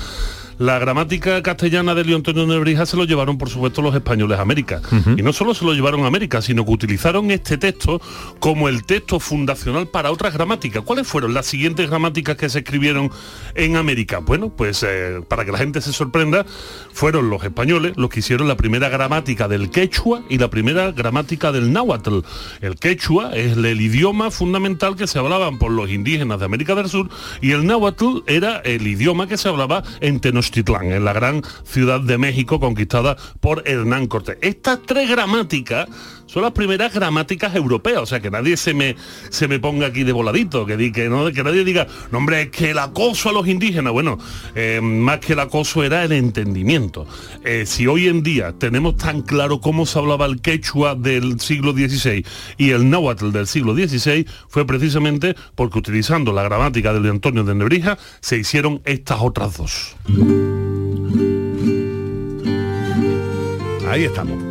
La 0.60 0.78
gramática 0.78 1.42
castellana 1.42 1.94
de 1.94 2.04
León 2.04 2.18
Antonio 2.18 2.46
Nebrija 2.46 2.84
se 2.84 2.94
lo 2.94 3.04
llevaron, 3.04 3.38
por 3.38 3.48
supuesto, 3.48 3.80
los 3.80 3.94
españoles 3.94 4.38
a 4.38 4.42
América. 4.42 4.82
Y 5.16 5.22
no 5.22 5.32
solo 5.32 5.54
se 5.54 5.64
lo 5.64 5.72
llevaron 5.72 6.04
a 6.04 6.06
América, 6.06 6.42
sino 6.42 6.66
que 6.66 6.70
utilizaron 6.70 7.30
este 7.30 7.56
texto 7.56 7.98
como 8.40 8.68
el 8.68 8.84
texto 8.84 9.20
fundacional 9.20 9.88
para 9.88 10.10
otras 10.10 10.34
gramáticas. 10.34 10.82
¿Cuáles 10.84 11.06
fueron 11.06 11.32
las 11.32 11.46
siguientes 11.46 11.88
gramáticas 11.88 12.36
que 12.36 12.50
se 12.50 12.58
escribieron 12.58 13.10
en 13.54 13.76
América? 13.76 14.18
Bueno, 14.18 14.50
pues 14.50 14.84
eh, 14.86 15.22
para 15.26 15.46
que 15.46 15.52
la 15.52 15.56
gente 15.56 15.80
se 15.80 15.94
sorprenda, 15.94 16.44
fueron 16.92 17.30
los 17.30 17.42
españoles 17.42 17.94
los 17.96 18.10
que 18.10 18.20
hicieron 18.20 18.46
la 18.46 18.58
primera 18.58 18.90
gramática 18.90 19.48
del 19.48 19.70
quechua 19.70 20.24
y 20.28 20.36
la 20.36 20.50
primera 20.50 20.92
gramática 20.92 21.52
del 21.52 21.72
náhuatl. 21.72 22.18
El 22.60 22.74
quechua 22.74 23.34
es 23.34 23.56
el 23.56 23.80
idioma 23.80 24.30
fundamental 24.30 24.94
que 24.94 25.06
se 25.06 25.18
hablaban 25.18 25.58
por 25.58 25.70
los 25.70 25.88
indígenas 25.88 26.38
de 26.38 26.44
América 26.44 26.74
del 26.74 26.90
Sur 26.90 27.08
y 27.40 27.52
el 27.52 27.64
náhuatl 27.64 28.24
era 28.26 28.58
el 28.58 28.86
idioma 28.86 29.26
que 29.26 29.38
se 29.38 29.48
hablaba 29.48 29.84
en 30.02 30.20
Tenochtitlán, 30.50 30.92
en 30.92 31.04
la 31.04 31.12
gran 31.12 31.42
ciudad 31.64 32.00
de 32.00 32.18
México 32.18 32.60
conquistada 32.60 33.16
por 33.40 33.62
Hernán 33.66 34.06
Cortés. 34.06 34.38
Estas 34.40 34.80
tres 34.84 35.08
gramáticas 35.08 35.88
son 36.32 36.42
las 36.42 36.52
primeras 36.52 36.94
gramáticas 36.94 37.54
europeas, 37.56 37.98
o 38.02 38.06
sea 38.06 38.20
que 38.20 38.30
nadie 38.30 38.56
se 38.56 38.72
me, 38.72 38.94
se 39.30 39.48
me 39.48 39.58
ponga 39.58 39.88
aquí 39.88 40.04
de 40.04 40.12
voladito, 40.12 40.64
que, 40.64 40.76
di- 40.76 40.92
que, 40.92 41.08
no, 41.08 41.30
que 41.32 41.42
nadie 41.42 41.64
diga, 41.64 41.86
no 42.12 42.18
hombre, 42.18 42.42
es 42.42 42.50
que 42.50 42.70
el 42.70 42.78
acoso 42.78 43.30
a 43.30 43.32
los 43.32 43.48
indígenas, 43.48 43.92
bueno, 43.92 44.16
eh, 44.54 44.80
más 44.80 45.18
que 45.18 45.32
el 45.32 45.40
acoso 45.40 45.82
era 45.82 46.04
el 46.04 46.12
entendimiento. 46.12 47.06
Eh, 47.44 47.64
si 47.66 47.86
hoy 47.88 48.06
en 48.06 48.22
día 48.22 48.52
tenemos 48.56 48.96
tan 48.96 49.22
claro 49.22 49.60
cómo 49.60 49.86
se 49.86 49.98
hablaba 49.98 50.26
el 50.26 50.40
quechua 50.40 50.94
del 50.94 51.40
siglo 51.40 51.72
XVI 51.72 52.24
y 52.58 52.70
el 52.70 52.88
náhuatl 52.90 53.32
del 53.32 53.46
siglo 53.48 53.74
XVI, 53.74 54.26
fue 54.48 54.64
precisamente 54.66 55.34
porque 55.56 55.78
utilizando 55.78 56.32
la 56.32 56.42
gramática 56.44 56.92
de 56.92 57.10
Antonio 57.10 57.42
de 57.44 57.54
Nebrija 57.54 57.98
se 58.20 58.36
hicieron 58.38 58.80
estas 58.84 59.18
otras 59.20 59.56
dos. 59.56 59.96
Ahí 63.88 64.04
estamos. 64.04 64.49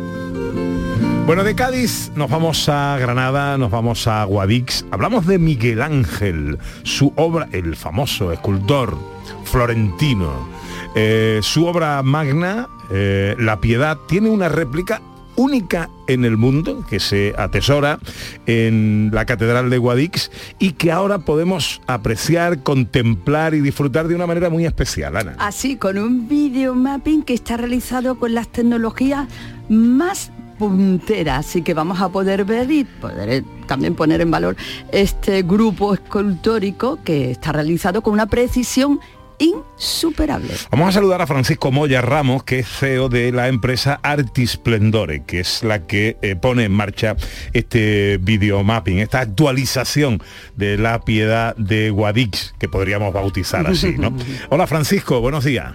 Bueno, 1.30 1.44
de 1.44 1.54
Cádiz 1.54 2.10
nos 2.16 2.28
vamos 2.28 2.68
a 2.68 2.98
Granada, 2.98 3.56
nos 3.56 3.70
vamos 3.70 4.08
a 4.08 4.24
Guadix. 4.24 4.84
Hablamos 4.90 5.28
de 5.28 5.38
Miguel 5.38 5.80
Ángel, 5.80 6.58
su 6.82 7.12
obra, 7.14 7.48
el 7.52 7.76
famoso 7.76 8.32
escultor 8.32 8.98
florentino. 9.44 10.48
Eh, 10.96 11.38
su 11.40 11.66
obra 11.66 12.02
magna, 12.02 12.68
eh, 12.90 13.36
La 13.38 13.60
Piedad, 13.60 13.96
tiene 14.08 14.28
una 14.28 14.48
réplica 14.48 15.02
única 15.36 15.88
en 16.08 16.24
el 16.24 16.36
mundo 16.36 16.84
que 16.90 16.98
se 16.98 17.32
atesora 17.38 18.00
en 18.46 19.10
la 19.12 19.24
Catedral 19.24 19.70
de 19.70 19.78
Guadix 19.78 20.32
y 20.58 20.72
que 20.72 20.90
ahora 20.90 21.20
podemos 21.20 21.80
apreciar, 21.86 22.64
contemplar 22.64 23.54
y 23.54 23.60
disfrutar 23.60 24.08
de 24.08 24.16
una 24.16 24.26
manera 24.26 24.50
muy 24.50 24.66
especial, 24.66 25.16
Ana. 25.16 25.36
Así, 25.38 25.76
con 25.76 25.96
un 25.96 26.28
video 26.28 26.74
mapping 26.74 27.22
que 27.22 27.34
está 27.34 27.56
realizado 27.56 28.18
con 28.18 28.34
las 28.34 28.48
tecnologías 28.48 29.28
más 29.68 30.32
punteras 30.60 31.56
y 31.56 31.62
que 31.62 31.72
vamos 31.72 32.02
a 32.02 32.10
poder 32.10 32.44
ver 32.44 32.70
y 32.70 32.84
poder 32.84 33.30
eh, 33.30 33.42
también 33.66 33.94
poner 33.94 34.20
en 34.20 34.30
valor 34.30 34.56
este 34.92 35.40
grupo 35.42 35.94
escultórico 35.94 36.98
que 37.02 37.30
está 37.30 37.52
realizado 37.52 38.02
con 38.02 38.12
una 38.12 38.26
precisión 38.26 39.00
insuperable. 39.38 40.52
Vamos 40.70 40.90
a 40.90 40.92
saludar 40.92 41.22
a 41.22 41.26
Francisco 41.26 41.72
Moya 41.72 42.02
Ramos, 42.02 42.44
que 42.44 42.58
es 42.58 42.68
CEO 42.68 43.08
de 43.08 43.32
la 43.32 43.48
empresa 43.48 44.00
Artisplendore, 44.02 45.24
que 45.24 45.40
es 45.40 45.62
la 45.62 45.86
que 45.86 46.18
eh, 46.20 46.36
pone 46.36 46.64
en 46.64 46.72
marcha 46.72 47.16
este 47.54 48.18
videomapping, 48.18 48.98
esta 48.98 49.20
actualización 49.20 50.22
de 50.56 50.76
la 50.76 51.00
piedad 51.00 51.56
de 51.56 51.88
Guadix, 51.88 52.54
que 52.58 52.68
podríamos 52.68 53.14
bautizar 53.14 53.66
así, 53.66 53.96
¿no? 53.96 54.14
Hola 54.50 54.66
Francisco, 54.66 55.22
buenos 55.22 55.44
días. 55.44 55.72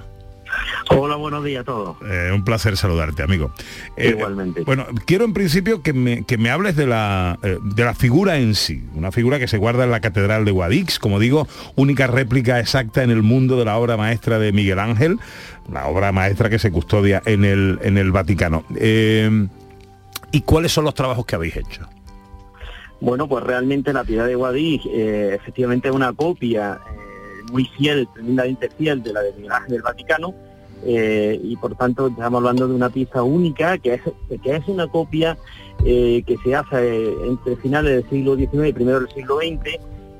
Hola, 0.89 1.15
buenos 1.15 1.43
días 1.43 1.61
a 1.61 1.63
todos. 1.63 1.97
Eh, 2.09 2.31
un 2.33 2.43
placer 2.43 2.77
saludarte, 2.77 3.23
amigo. 3.23 3.51
Eh, 3.97 4.09
Igualmente. 4.09 4.63
Bueno, 4.63 4.85
quiero 5.05 5.25
en 5.25 5.33
principio 5.33 5.81
que 5.81 5.93
me, 5.93 6.23
que 6.25 6.37
me 6.37 6.49
hables 6.49 6.75
de 6.75 6.87
la, 6.87 7.37
eh, 7.43 7.59
de 7.61 7.83
la 7.83 7.93
figura 7.93 8.37
en 8.37 8.55
sí, 8.55 8.83
una 8.95 9.11
figura 9.11 9.39
que 9.39 9.47
se 9.47 9.57
guarda 9.57 9.83
en 9.83 9.91
la 9.91 9.99
Catedral 9.99 10.45
de 10.45 10.51
Guadix, 10.51 10.99
como 10.99 11.19
digo, 11.19 11.47
única 11.75 12.07
réplica 12.07 12.59
exacta 12.59 13.03
en 13.03 13.11
el 13.11 13.23
mundo 13.23 13.57
de 13.57 13.65
la 13.65 13.77
obra 13.77 13.97
maestra 13.97 14.39
de 14.39 14.51
Miguel 14.51 14.79
Ángel, 14.79 15.19
la 15.71 15.87
obra 15.87 16.11
maestra 16.11 16.49
que 16.49 16.59
se 16.59 16.71
custodia 16.71 17.21
en 17.25 17.45
el, 17.45 17.79
en 17.81 17.97
el 17.97 18.11
Vaticano. 18.11 18.63
Eh, 18.75 19.47
¿Y 20.31 20.41
cuáles 20.41 20.71
son 20.71 20.83
los 20.83 20.93
trabajos 20.93 21.25
que 21.25 21.35
habéis 21.35 21.55
hecho? 21.55 21.87
Bueno, 23.01 23.27
pues 23.27 23.43
realmente 23.43 23.93
la 23.93 24.03
piedad 24.03 24.25
de 24.25 24.35
Guadix 24.35 24.85
eh, 24.87 25.35
efectivamente 25.35 25.89
es 25.89 25.93
una 25.93 26.13
copia 26.13 26.79
eh, 26.89 27.51
muy 27.51 27.65
fiel, 27.77 28.07
tremendamente 28.13 28.69
fiel 28.77 29.03
de 29.03 29.13
la 29.13 29.21
de 29.21 29.33
Miguel 29.33 29.51
Ángel 29.51 29.71
del 29.73 29.81
Vaticano 29.81 30.33
eh, 30.83 31.39
y 31.43 31.55
por 31.57 31.75
tanto 31.75 32.07
estamos 32.07 32.37
hablando 32.39 32.67
de 32.67 32.73
una 32.75 32.89
pieza 32.89 33.23
única 33.23 33.77
que 33.77 33.95
es, 33.95 34.01
que 34.43 34.55
es 34.55 34.67
una 34.67 34.87
copia 34.87 35.37
eh, 35.83 36.23
que 36.25 36.37
se 36.43 36.55
hace 36.55 37.07
entre 37.27 37.55
finales 37.57 37.91
del 38.03 38.09
siglo 38.09 38.35
XIX 38.35 38.67
y 38.69 38.73
primero 38.73 38.99
del 38.99 39.09
siglo 39.13 39.37
XX 39.37 39.79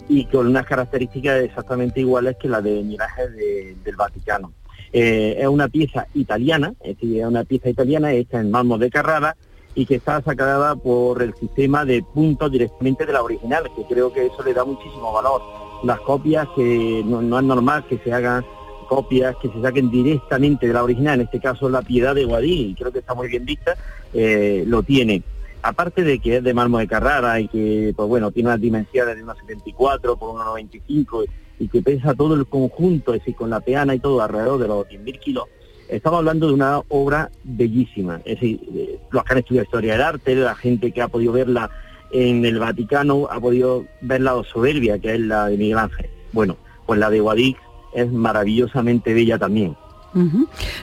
y 0.10 0.26
con 0.26 0.48
unas 0.48 0.66
características 0.66 1.44
exactamente 1.44 2.00
iguales 2.00 2.36
que 2.40 2.48
la 2.48 2.62
de 2.62 2.84
de- 2.84 3.76
del 3.84 3.96
Vaticano. 3.96 4.52
Eh, 4.94 5.38
es 5.40 5.48
una 5.48 5.68
pieza 5.68 6.08
italiana, 6.14 6.74
es 6.82 6.96
decir, 6.96 7.20
es 7.20 7.26
una 7.28 7.44
pieza 7.44 7.70
italiana 7.70 8.14
hecha 8.14 8.40
en 8.40 8.50
mármol 8.52 8.80
de 8.80 8.90
Carrara 8.90 9.36
y 9.74 9.86
que 9.86 9.96
está 9.96 10.22
sacada 10.22 10.76
por 10.76 11.22
el 11.22 11.34
sistema 11.36 11.84
de 11.84 12.02
puntos 12.02 12.50
directamente 12.52 13.06
de 13.06 13.12
la 13.12 13.22
original, 13.22 13.64
que 13.76 13.84
creo 13.94 14.14
que 14.14 14.28
eso 14.28 14.42
le 14.44 14.54
da 14.54 14.64
muchísimo 14.64 15.12
valor. 15.12 15.42
Las 15.84 16.00
copias 16.00 16.48
que 16.56 17.04
no, 17.06 17.22
no 17.22 17.38
es 17.40 17.44
normal 17.44 17.86
que 17.90 17.98
se 17.98 18.14
hagan 18.14 18.46
copias 18.86 19.36
que 19.42 19.50
se 19.50 19.62
saquen 19.62 19.92
directamente 19.92 20.68
de 20.68 20.74
la 20.74 20.84
original, 20.84 21.20
en 21.20 21.26
este 21.26 21.40
caso 21.40 21.70
la 21.70 21.82
piedad 21.82 22.16
de 22.16 22.26
Guadí, 22.26 22.76
creo 22.78 22.92
que 22.92 23.00
está 23.00 23.14
muy 23.14 23.28
bien 23.28 23.46
vista, 23.46 23.76
eh, 24.14 24.64
lo 24.68 24.84
tiene. 24.84 25.24
Aparte 25.62 26.04
de 26.04 26.20
que 26.20 26.38
es 26.38 26.44
de 26.44 26.54
mármol 26.54 26.82
de 26.82 26.88
Carrara 26.88 27.40
y 27.40 27.48
que, 27.48 27.94
pues 27.96 28.08
bueno, 28.08 28.32
tiene 28.32 28.50
unas 28.50 28.62
dimensiones 28.62 29.16
de 29.16 29.24
unos 29.24 29.38
74 29.40 30.16
por 30.16 30.36
1,95 30.36 31.26
y 31.60 31.68
que 31.68 31.82
pesa 31.82 32.14
todo 32.14 32.36
el 32.36 32.46
conjunto, 32.46 33.14
es 33.14 33.22
decir, 33.22 33.36
con 33.36 33.50
la 33.50 33.62
peana 33.62 33.96
y 33.96 34.00
todo 34.00 34.22
alrededor 34.22 34.60
de 34.60 34.68
los 34.68 34.88
10.000 34.88 35.20
kilos, 35.20 35.46
estamos 35.90 36.20
hablando 36.20 36.48
de 36.48 36.54
una 36.54 36.82
obra 36.90 37.32
bellísima. 37.44 38.22
Es 38.26 38.40
decir, 38.40 38.60
eh, 38.76 39.00
los 39.10 39.24
que 39.24 39.34
han 39.34 39.40
estudiado 39.40 39.66
historia 39.66 39.94
del 39.94 40.02
arte, 40.02 40.36
la 40.36 40.56
gente 40.56 40.92
que 40.92 41.02
ha 41.02 41.08
podido 41.08 41.34
verla 41.34 41.70
en 42.12 42.46
el 42.46 42.60
Vaticano 42.60 43.28
ha 43.30 43.40
podido 43.40 43.86
ver 44.02 44.22
la 44.22 44.42
soberbia 44.44 45.00
que 45.00 45.16
es 45.16 45.20
la 45.20 45.48
de 45.48 45.58
Miguel 45.58 45.80
Ángel. 45.80 46.10
Bueno, 46.32 46.58
pues 46.86 47.00
la 47.00 47.10
de 47.10 47.20
Guadix 47.20 47.60
es 47.96 48.12
maravillosamente 48.12 49.14
bella 49.14 49.38
también. 49.40 49.76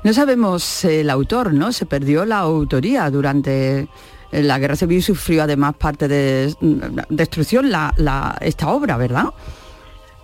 No 0.04 0.12
sabemos 0.12 0.84
el 0.84 1.08
autor, 1.08 1.54
¿no? 1.54 1.72
Se 1.72 1.86
perdió 1.86 2.26
la 2.26 2.40
autoría 2.40 3.08
durante 3.10 3.88
eh, 4.30 4.42
la 4.42 4.58
guerra 4.58 4.76
civil 4.76 4.98
y 4.98 5.02
sufrió 5.02 5.42
además 5.44 5.74
parte 5.76 6.06
de 6.06 6.54
mm, 6.60 6.78
destrucción 7.08 7.70
la, 7.70 7.94
la- 7.96 8.36
esta 8.42 8.68
obra, 8.70 8.98
¿verdad? 8.98 9.26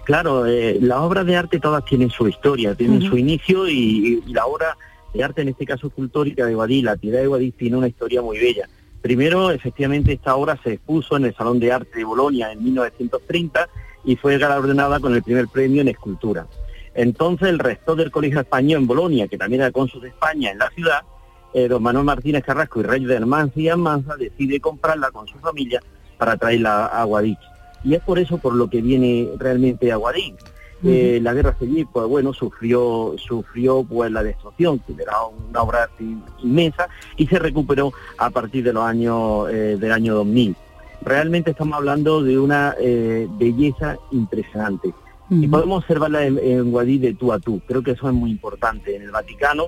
Claro, 0.05 0.45
eh, 0.47 0.79
las 0.83 0.99
obras 0.99 1.25
de 1.27 1.37
arte 1.37 1.59
todas 1.59 1.85
tienen 1.87 2.11
su 2.11 2.29
historia, 2.29 2.75
tienen 2.75 3.01
su 3.03 3.17
inicio 3.17 3.67
y, 3.69 4.23
y 4.27 4.33
la 4.33 4.45
obra 4.47 4.77
de 5.15 5.25
arte, 5.25 5.41
en 5.43 5.49
este 5.49 5.65
caso 5.65 5.87
escultórica 5.87 6.45
de 6.45 6.55
Guadix, 6.55 6.85
la 6.85 6.97
Piedad 6.97 7.21
de 7.21 7.27
Guadix, 7.29 7.57
tiene 7.57 7.77
una 7.79 7.89
historia 7.89 8.21
muy 8.21 8.39
bella. 8.39 8.69
Primero, 9.01 9.51
efectivamente, 9.51 10.13
esta 10.13 10.35
obra 10.37 10.59
se 10.63 10.75
expuso 10.75 11.17
en 11.17 11.25
el 11.27 11.35
Salón 11.35 11.61
de 11.61 11.73
Arte 11.73 11.99
de 11.99 12.05
Bolonia 12.05 12.53
en 12.53 12.63
1930 12.65 13.69
y 14.05 14.17
fue 14.17 14.37
galardonada 14.39 15.01
con 15.01 15.15
el 15.15 15.23
primer 15.23 15.49
premio 15.49 15.81
en 15.83 15.89
escultura. 15.89 16.47
Entonces, 16.99 17.49
el 17.49 17.61
rector 17.61 17.97
del 17.97 18.11
Colegio 18.11 18.41
Español 18.41 18.81
en 18.81 18.87
Bolonia, 18.89 19.29
que 19.29 19.39
también 19.39 19.63
era 19.63 19.71
cónsul 19.71 20.01
de 20.03 20.09
España 20.09 20.51
en 20.51 20.59
la 20.59 20.69
ciudad, 20.71 21.03
eh, 21.55 21.69
don 21.69 21.81
Manuel 21.81 22.05
Martínez 22.05 22.43
Carrasco 22.43 22.81
y 22.81 22.83
Rey 22.83 23.05
de 23.05 23.17
Almanza 23.17 23.61
y 23.61 23.69
Almanza, 23.69 24.17
decide 24.17 24.59
comprarla 24.59 25.13
con 25.13 25.29
su 25.29 25.39
familia 25.39 25.81
para 26.19 26.37
traerla 26.37 26.87
a 26.87 27.05
Guadix. 27.05 27.39
Y 27.85 27.95
es 27.95 28.01
por 28.01 28.19
eso 28.19 28.39
por 28.39 28.53
lo 28.53 28.69
que 28.69 28.83
viene 28.83 29.29
realmente 29.39 29.93
a 29.93 29.97
Guadix. 29.97 30.45
Eh, 30.83 31.21
la 31.23 31.35
guerra 31.35 31.55
civil, 31.57 31.87
pues 31.93 32.07
bueno, 32.09 32.33
sufrió, 32.33 33.15
sufrió 33.17 33.85
pues 33.85 34.11
la 34.11 34.25
destrucción, 34.25 34.81
que 34.81 35.01
era 35.01 35.25
una 35.25 35.63
obra 35.63 35.89
inmensa, 36.43 36.89
y 37.17 37.29
se 37.29 37.39
recuperó 37.39 37.93
a 38.17 38.31
partir 38.31 38.65
de 38.65 38.73
los 38.73 38.83
años 38.83 39.49
eh, 39.51 39.77
del 39.79 39.93
año 39.93 40.17
2000. 40.17 40.57
Realmente 41.03 41.53
estamos 41.53 41.77
hablando 41.77 42.25
de 42.25 42.41
una 42.41 42.75
eh, 42.81 43.29
belleza 43.39 43.99
impresionante. 44.11 44.93
Y 45.31 45.47
podemos 45.49 45.83
observarla 45.83 46.27
en, 46.27 46.39
en 46.39 46.71
Guadix 46.71 47.03
de 47.03 47.15
tú 47.15 47.33
a 47.33 47.39
tú. 47.39 47.61
Creo 47.67 47.83
que 47.83 47.93
eso 47.93 48.09
es 48.09 48.15
muy 48.15 48.31
importante. 48.31 48.97
En 48.97 49.03
el 49.03 49.11
Vaticano 49.11 49.67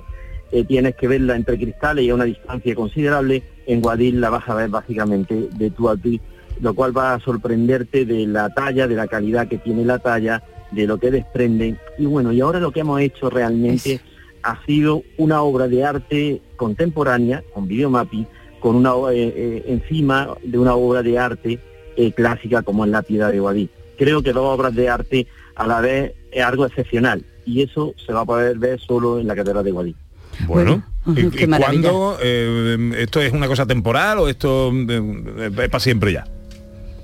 eh, 0.51 0.63
tienes 0.63 0.95
que 0.95 1.07
verla 1.07 1.35
entre 1.35 1.57
cristales 1.57 2.03
y 2.03 2.09
a 2.09 2.15
una 2.15 2.25
distancia 2.25 2.75
considerable. 2.75 3.43
En 3.67 3.81
Guadix 3.81 4.15
la 4.15 4.29
vas 4.29 4.47
a 4.49 4.55
ver 4.55 4.69
básicamente 4.69 5.49
de 5.55 5.69
tú 5.71 5.89
a 5.89 5.95
tú, 5.95 6.19
lo 6.59 6.73
cual 6.73 6.97
va 6.97 7.13
a 7.13 7.19
sorprenderte 7.19 8.05
de 8.05 8.25
la 8.25 8.49
talla, 8.49 8.87
de 8.87 8.95
la 8.95 9.07
calidad 9.07 9.47
que 9.47 9.59
tiene 9.59 9.85
la 9.85 9.99
talla, 9.99 10.43
de 10.71 10.87
lo 10.87 10.97
que 10.97 11.11
desprende. 11.11 11.77
Y 11.97 12.05
bueno, 12.05 12.31
y 12.31 12.41
ahora 12.41 12.59
lo 12.59 12.71
que 12.71 12.81
hemos 12.81 12.99
hecho 13.01 13.29
realmente 13.29 14.01
ha 14.43 14.63
sido 14.65 15.03
una 15.17 15.41
obra 15.43 15.67
de 15.67 15.85
arte 15.85 16.41
contemporánea, 16.55 17.43
con 17.53 17.67
videomapping, 17.67 18.27
con 18.59 18.75
una 18.75 18.91
eh, 19.11 19.33
eh, 19.35 19.63
encima 19.67 20.29
de 20.43 20.57
una 20.57 20.75
obra 20.75 21.01
de 21.03 21.17
arte 21.17 21.59
eh, 21.95 22.11
clásica 22.11 22.61
como 22.61 22.85
es 22.85 22.91
la 22.91 23.01
Piedad 23.01 23.31
de 23.31 23.39
Guadix. 23.39 23.71
Creo 23.97 24.23
que 24.23 24.33
dos 24.33 24.45
obras 24.45 24.73
de 24.73 24.89
arte 24.89 25.27
a 25.55 25.67
la 25.67 25.81
vez 25.81 26.13
es 26.31 26.43
algo 26.43 26.65
excepcional 26.65 27.23
y 27.45 27.63
eso 27.63 27.93
se 28.05 28.13
va 28.13 28.21
a 28.21 28.25
poder 28.25 28.57
ver 28.57 28.79
solo 28.79 29.19
en 29.19 29.27
la 29.27 29.35
Catedral 29.35 29.63
de 29.63 29.71
Guadix. 29.71 29.97
Bueno, 30.47 30.83
¿y, 31.07 31.29
qué 31.29 31.43
y 31.43 31.47
cuándo? 31.47 32.17
eh, 32.21 32.93
¿Esto 32.97 33.21
es 33.21 33.33
una 33.33 33.47
cosa 33.47 33.65
temporal 33.65 34.19
o 34.19 34.29
esto 34.29 34.71
eh, 34.73 35.41
es 35.45 35.69
para 35.69 35.79
siempre 35.79 36.13
ya? 36.13 36.25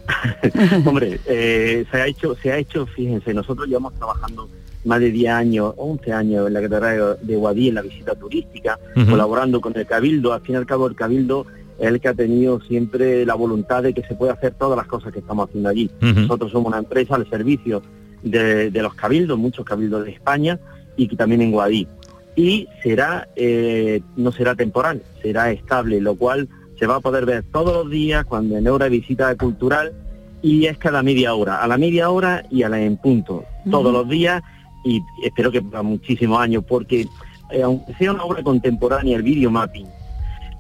Hombre, 0.85 1.19
eh, 1.25 1.85
se 1.91 1.97
ha 1.97 2.07
hecho, 2.07 2.35
se 2.35 2.51
ha 2.51 2.57
hecho, 2.57 2.85
fíjense, 2.85 3.33
nosotros 3.33 3.67
llevamos 3.67 3.93
trabajando 3.95 4.49
más 4.85 5.01
de 5.01 5.11
10 5.11 5.31
años, 5.31 5.73
11 5.75 6.13
años 6.13 6.47
en 6.47 6.53
la 6.53 6.61
Catedral 6.61 7.17
de 7.21 7.35
Guadí, 7.35 7.67
en 7.67 7.75
la 7.75 7.81
visita 7.81 8.15
turística, 8.15 8.79
colaborando 9.09 9.59
con 9.59 9.77
el 9.77 9.85
Cabildo. 9.85 10.31
Al 10.31 10.41
fin 10.41 10.55
y 10.55 10.57
al 10.57 10.65
cabo, 10.65 10.87
el 10.87 10.95
Cabildo 10.95 11.45
es 11.77 11.87
el 11.87 11.99
que 11.99 12.07
ha 12.07 12.13
tenido 12.13 12.61
siempre 12.61 13.25
la 13.25 13.35
voluntad 13.35 13.83
de 13.83 13.93
que 13.93 14.01
se 14.03 14.15
pueda 14.15 14.33
hacer 14.33 14.53
todas 14.53 14.77
las 14.77 14.87
cosas 14.87 15.11
que 15.11 15.19
estamos 15.19 15.49
haciendo 15.49 15.67
allí. 15.69 15.91
Nosotros 15.99 16.51
somos 16.53 16.69
una 16.69 16.77
empresa 16.77 17.15
al 17.15 17.29
servicio 17.29 17.81
de, 18.23 18.71
de 18.71 18.81
los 18.81 18.93
cabildos, 18.93 19.37
muchos 19.37 19.65
cabildos 19.65 20.05
de 20.05 20.11
España 20.11 20.59
y 20.95 21.07
que 21.07 21.15
también 21.15 21.41
en 21.41 21.51
Guadí. 21.51 21.87
Y 22.35 22.67
será, 22.83 23.27
eh, 23.35 24.01
no 24.15 24.31
será 24.31 24.55
temporal, 24.55 25.01
será 25.21 25.51
estable, 25.51 26.01
lo 26.01 26.15
cual 26.15 26.47
se 26.77 26.85
va 26.85 26.97
a 26.97 26.99
poder 26.99 27.25
ver 27.25 27.43
todos 27.51 27.73
los 27.73 27.91
días 27.91 28.25
cuando 28.25 28.57
en 28.57 28.67
hora 28.67 28.85
de 28.85 28.91
visita 28.91 29.35
cultural 29.35 29.93
y 30.41 30.65
es 30.65 30.77
cada 30.77 31.01
media 31.01 31.33
hora, 31.33 31.63
a 31.63 31.67
la 31.67 31.77
media 31.77 32.09
hora 32.11 32.43
y 32.51 32.63
a 32.63 32.69
la 32.69 32.79
en 32.79 32.97
punto, 32.97 33.43
todos 33.69 33.91
los 33.91 34.07
días 34.07 34.43
y 34.85 35.01
espero 35.23 35.51
que 35.51 35.61
para 35.61 35.81
muchísimos 35.81 36.39
años, 36.39 36.63
porque 36.67 37.07
eh, 37.51 37.63
aunque 37.63 37.93
sea 37.95 38.11
una 38.11 38.23
obra 38.23 38.43
contemporánea, 38.43 39.17
el 39.17 39.23
video 39.23 39.49
mapping, 39.49 39.87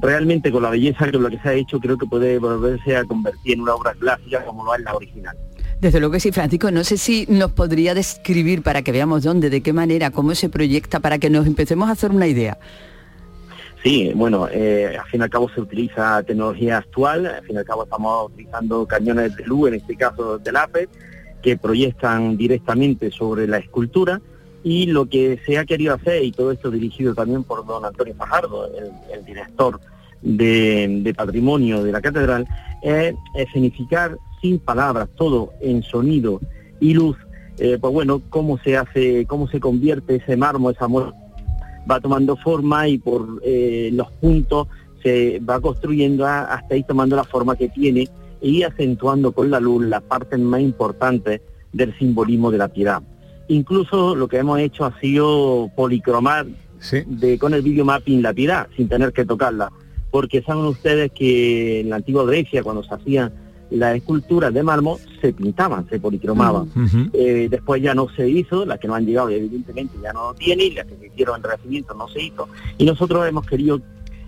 realmente 0.01 0.51
con 0.51 0.63
la 0.63 0.71
belleza 0.71 1.05
que 1.05 1.17
lo 1.17 1.29
que 1.29 1.39
se 1.39 1.49
ha 1.49 1.53
hecho, 1.53 1.79
creo 1.79 1.97
que 1.97 2.07
puede 2.07 2.39
volverse 2.39 2.97
a 2.97 3.05
convertir 3.05 3.53
en 3.53 3.61
una 3.61 3.75
obra 3.75 3.93
clásica 3.93 4.43
como 4.45 4.65
lo 4.65 4.75
es 4.75 4.81
la 4.81 4.95
original. 4.95 5.37
Desde 5.79 5.99
luego 5.99 6.13
que 6.13 6.19
sí, 6.19 6.31
Francisco, 6.31 6.71
no 6.71 6.83
sé 6.83 6.97
si 6.97 7.27
nos 7.29 7.51
podría 7.51 7.93
describir 7.93 8.63
para 8.63 8.81
que 8.81 8.91
veamos 8.91 9.23
dónde, 9.23 9.51
de 9.51 9.61
qué 9.61 9.73
manera, 9.73 10.09
cómo 10.09 10.33
se 10.33 10.49
proyecta, 10.49 10.99
para 10.99 11.19
que 11.19 11.29
nos 11.29 11.45
empecemos 11.45 11.87
a 11.87 11.91
hacer 11.91 12.09
una 12.09 12.25
idea. 12.25 12.57
Sí, 13.83 14.11
bueno, 14.15 14.47
eh, 14.51 14.97
al 14.99 15.05
fin 15.05 15.21
y 15.21 15.23
al 15.23 15.29
cabo 15.29 15.49
se 15.49 15.61
utiliza 15.61 16.23
tecnología 16.23 16.79
actual, 16.79 17.27
al 17.27 17.43
fin 17.43 17.55
y 17.55 17.59
al 17.59 17.65
cabo 17.65 17.83
estamos 17.83 18.31
utilizando 18.31 18.87
cañones 18.87 19.35
de 19.35 19.45
luz, 19.45 19.67
en 19.67 19.75
este 19.75 19.95
caso 19.95 20.39
del 20.39 20.55
APE, 20.55 20.89
que 21.43 21.57
proyectan 21.57 22.37
directamente 22.37 23.11
sobre 23.11 23.47
la 23.47 23.59
escultura. 23.59 24.19
Y 24.63 24.87
lo 24.87 25.05
que 25.05 25.39
se 25.45 25.59
ha 25.59 25.65
querido 25.65 25.93
hacer, 25.93 26.23
y 26.23 26.31
todo 26.31 26.51
esto 26.51 26.71
dirigido 26.71 27.13
también 27.13 27.43
por 27.43 27.63
don 27.67 27.85
Antonio 27.85 28.15
Fajardo, 28.15 28.67
el, 29.13 29.23
director 29.23 29.79
de, 30.23 31.01
de 31.03 31.13
patrimonio 31.13 31.83
de 31.83 31.91
la 31.91 32.01
catedral, 32.01 32.47
es 32.81 33.13
escenificar 33.35 34.17
sin 34.41 34.59
palabras, 34.59 35.09
todo 35.15 35.51
en 35.61 35.83
sonido 35.83 36.39
y 36.79 36.93
luz, 36.93 37.17
eh, 37.57 37.77
pues 37.79 37.93
bueno, 37.93 38.21
cómo 38.29 38.57
se 38.59 38.77
hace, 38.77 39.25
cómo 39.25 39.47
se 39.47 39.59
convierte 39.59 40.15
ese 40.17 40.37
mármol, 40.37 40.73
esa 40.73 40.87
muerte 40.87 41.17
va 41.89 41.99
tomando 41.99 42.35
forma 42.35 42.87
y 42.87 42.97
por 42.97 43.41
eh, 43.43 43.89
los 43.93 44.11
puntos 44.13 44.67
se 45.01 45.39
va 45.39 45.59
construyendo 45.61 46.25
a- 46.25 46.43
hasta 46.53 46.75
ahí 46.75 46.83
tomando 46.83 47.15
la 47.15 47.23
forma 47.23 47.55
que 47.55 47.69
tiene 47.69 48.07
y 48.41 48.63
acentuando 48.63 49.31
con 49.31 49.49
la 49.49 49.59
luz 49.59 49.85
las 49.85 50.01
partes 50.03 50.37
más 50.39 50.61
importantes 50.61 51.41
del 51.73 51.97
simbolismo 51.97 52.51
de 52.51 52.57
la 52.57 52.67
piedad. 52.67 53.01
Incluso 53.47 54.15
lo 54.15 54.27
que 54.27 54.37
hemos 54.37 54.59
hecho 54.59 54.85
ha 54.85 54.99
sido 54.99 55.71
policromar 55.75 56.45
de, 57.07 57.39
con 57.39 57.53
el 57.53 57.61
video 57.61 57.85
mapping 57.85 58.21
la 58.21 58.33
piedad 58.33 58.67
sin 58.75 58.87
tener 58.89 59.13
que 59.13 59.25
tocarla. 59.25 59.71
Porque 60.11 60.41
saben 60.41 60.65
ustedes 60.65 61.11
que 61.11 61.79
en 61.81 61.89
la 61.89 61.95
antigua 61.97 62.25
Grecia 62.25 62.61
cuando 62.63 62.83
se 62.83 62.93
hacían 62.93 63.31
las 63.71 63.95
esculturas 63.97 64.53
de 64.53 64.63
mármol 64.63 64.97
se 65.21 65.33
pintaban, 65.33 65.87
se 65.89 65.99
policromaban. 65.99 66.69
Eh, 67.13 67.47
después 67.49 67.81
ya 67.81 67.93
no 67.93 68.07
se 68.09 68.29
hizo, 68.29 68.65
las 68.65 68.79
que 68.79 68.87
no 68.87 68.95
han 68.95 69.05
llegado 69.05 69.29
evidentemente 69.29 69.97
ya 70.01 70.13
no 70.13 70.29
lo 70.29 70.33
tienen, 70.33 70.67
y 70.67 70.75
las 70.75 70.85
que 70.87 70.95
se 70.97 71.07
hicieron 71.07 71.37
en 71.37 71.43
Renacimiento 71.43 71.93
no 71.93 72.07
se 72.07 72.21
hizo. 72.23 72.47
Y 72.77 72.85
nosotros 72.85 73.27
hemos 73.27 73.45
querido 73.45 73.81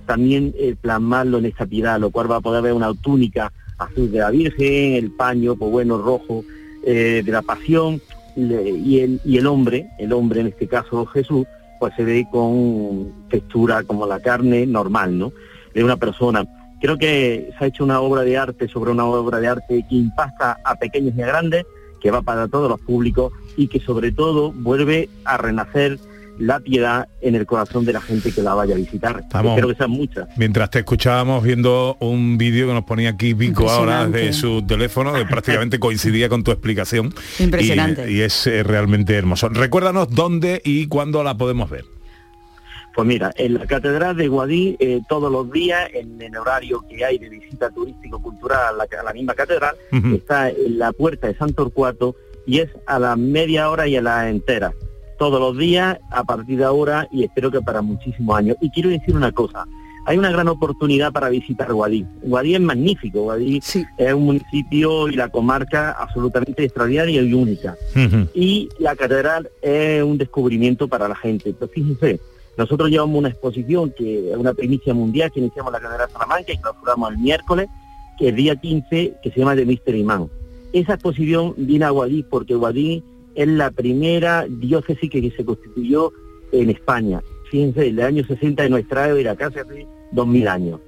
también 0.06 0.54
eh, 0.58 0.76
plasmarlo 0.80 1.38
en 1.38 1.46
esta 1.46 1.66
piedad, 1.66 2.00
lo 2.00 2.10
cual 2.10 2.30
va 2.32 2.38
a 2.38 2.42
poder 2.42 2.64
ver 2.64 2.74
una 2.74 2.94
túnica 2.96 3.52
azul 3.78 4.12
de 4.12 4.20
la 4.20 4.30
Virgen, 4.32 4.94
el 4.96 5.12
paño, 5.12 5.56
pues 5.56 5.72
bueno, 5.72 5.98
rojo 6.00 6.44
eh, 6.84 7.22
de 7.24 7.32
la 7.32 7.42
Pasión, 7.42 8.02
le- 8.36 8.70
y, 8.72 9.00
el, 9.00 9.22
y 9.24 9.38
el 9.38 9.48
hombre, 9.48 9.90
el 10.00 10.12
hombre 10.14 10.42
en 10.42 10.48
este 10.48 10.68
caso 10.68 11.06
Jesús, 11.06 11.46
pues 11.80 11.94
se 11.96 12.04
ve 12.04 12.28
con 12.30 13.14
textura 13.30 13.84
como 13.84 14.06
la 14.06 14.20
carne 14.20 14.66
normal, 14.66 15.18
¿no? 15.18 15.32
De 15.74 15.84
una 15.84 15.96
persona. 15.96 16.46
Creo 16.82 16.98
que 16.98 17.50
se 17.58 17.64
ha 17.66 17.68
hecho 17.68 17.84
una 17.84 18.00
obra 18.02 18.22
de 18.24 18.38
arte 18.38 18.68
sobre 18.68 18.92
una 18.92 19.06
obra 19.06 19.40
de 19.40 19.48
arte 19.48 19.86
que 19.90 19.96
impacta 19.96 20.58
a 20.64 20.76
pequeños 20.76 21.14
y 21.18 21.22
a 21.22 21.28
grandes, 21.28 21.66
que 22.02 22.12
va 22.12 22.22
para 22.22 22.48
todos 22.48 22.70
los 22.70 22.80
públicos 22.80 23.34
y 23.58 23.68
que 23.68 23.80
sobre 23.80 24.12
todo 24.12 24.52
vuelve 24.54 25.10
a 25.26 25.38
renacer 25.38 26.00
la 26.38 26.62
piedad 26.62 27.10
en 27.22 27.36
el 27.36 27.46
corazón 27.46 27.84
de 27.84 27.92
la 27.92 28.00
gente 28.00 28.32
que 28.32 28.42
la 28.42 28.54
vaya 28.54 28.74
a 28.74 28.78
visitar. 28.78 29.20
Estamos- 29.20 29.50
Espero 29.52 29.68
que 29.68 29.76
sean 29.76 29.92
muchas. 29.92 30.30
Mientras 30.38 30.70
te 30.70 30.80
escuchábamos 30.80 31.44
viendo 31.44 31.98
un 32.00 32.38
vídeo 32.38 32.68
que 32.68 32.74
nos 32.74 32.86
ponía 32.86 33.10
aquí 33.10 33.34
Vico 33.34 33.70
ahora 33.70 34.08
de 34.08 34.32
su 34.32 34.62
teléfono, 34.66 35.12
que 35.14 35.26
prácticamente 35.26 35.80
coincidía 35.82 36.30
con 36.30 36.46
tu 36.46 36.52
explicación. 36.52 37.14
Impresionante. 37.40 38.10
Y, 38.10 38.20
y 38.20 38.22
es 38.22 38.48
eh, 38.48 38.64
realmente 38.64 39.16
hermoso. 39.18 39.50
Recuérdanos 39.50 40.08
dónde 40.16 40.62
y 40.64 40.88
cuándo 40.88 41.24
la 41.26 41.36
podemos 41.36 41.70
ver. 41.70 41.84
Pues 43.00 43.08
mira, 43.08 43.32
en 43.38 43.54
la 43.54 43.66
Catedral 43.66 44.18
de 44.18 44.28
Guadí, 44.28 44.76
eh, 44.78 45.00
todos 45.08 45.32
los 45.32 45.50
días, 45.50 45.90
en 45.94 46.22
el 46.22 46.36
horario 46.36 46.84
que 46.90 47.06
hay 47.06 47.18
de 47.18 47.30
visita 47.30 47.70
turístico-cultural 47.70 48.60
a 48.60 48.72
la, 48.74 49.00
a 49.00 49.04
la 49.04 49.14
misma 49.14 49.34
catedral, 49.36 49.74
está 50.14 50.50
en 50.50 50.78
la 50.78 50.92
puerta 50.92 51.28
de 51.28 51.36
San 51.38 51.54
Torcuato 51.54 52.18
y 52.46 52.60
es 52.60 52.70
a 52.88 53.00
la 53.00 53.16
media 53.16 53.70
hora 53.70 53.88
y 53.88 53.96
a 53.96 54.02
la 54.02 54.30
entera. 54.30 54.74
Todos 55.18 55.40
los 55.40 55.58
días, 55.58 55.98
a 56.12 56.26
partir 56.26 56.58
de 56.58 56.66
ahora, 56.66 57.08
y 57.10 57.24
espero 57.24 57.50
que 57.50 57.62
para 57.62 57.82
muchísimos 57.82 58.38
años. 58.38 58.58
Y 58.60 58.70
quiero 58.70 58.90
decir 58.90 59.16
una 59.16 59.32
cosa, 59.32 59.66
hay 60.06 60.18
una 60.18 60.32
gran 60.32 60.50
oportunidad 60.50 61.14
para 61.14 61.30
visitar 61.30 61.72
Guadí. 61.72 62.06
Guadí 62.22 62.56
es 62.56 62.62
magnífico, 62.62 63.22
Guadí 63.22 63.62
es 63.98 64.14
un 64.14 64.26
municipio 64.26 65.08
y 65.08 65.14
la 65.14 65.30
comarca 65.30 65.94
absolutamente 65.94 66.66
extraordinaria 66.66 67.22
y 67.22 67.34
única 67.34 67.78
y 68.34 68.68
la 68.78 68.94
catedral 68.98 69.50
es 69.62 70.04
un 70.04 70.18
descubrimiento 70.18 70.90
para 70.90 71.08
la 71.08 71.16
gente. 71.16 71.56
Pero 71.58 71.72
fíjense, 71.72 72.20
nosotros 72.60 72.90
llevamos 72.90 73.18
una 73.18 73.30
exposición 73.30 73.94
que 73.98 74.32
es 74.32 74.38
una 74.38 74.54
primicia 74.54 74.94
mundial 74.94 75.32
que 75.32 75.40
iniciamos 75.40 75.72
la 75.72 75.80
Catedral 75.80 76.08
de 76.08 76.14
Salamanca 76.14 76.52
y 76.52 76.58
clausuramos 76.58 77.12
el 77.12 77.18
miércoles, 77.18 77.70
que 78.18 78.28
el 78.28 78.36
día 78.36 78.54
15, 78.58 79.14
que 79.24 79.32
se 79.32 79.40
llama 79.40 79.56
The 79.56 79.66
Mystery 79.66 80.04
Man. 80.04 80.30
Esa 80.74 80.96
exposición 80.96 81.54
viene 81.56 81.86
a 81.86 81.92
Guadix 81.92 82.28
porque 82.30 82.56
Guadix 82.56 83.02
es 83.36 83.48
la 83.48 83.72
primera 83.72 84.46
diócesis 84.50 85.10
que 85.10 85.32
se 85.32 85.46
constituyó 85.46 86.12
en 86.52 86.70
España. 86.70 87.22
Fíjense, 87.50 87.88
el 87.88 88.02
año 88.02 88.26
60 88.26 88.64
de 88.64 88.70
nuestra 88.70 89.08
era 89.08 89.38
casi 89.38 89.60
hace 89.60 89.88
2000 90.12 90.48
años. 90.50 90.82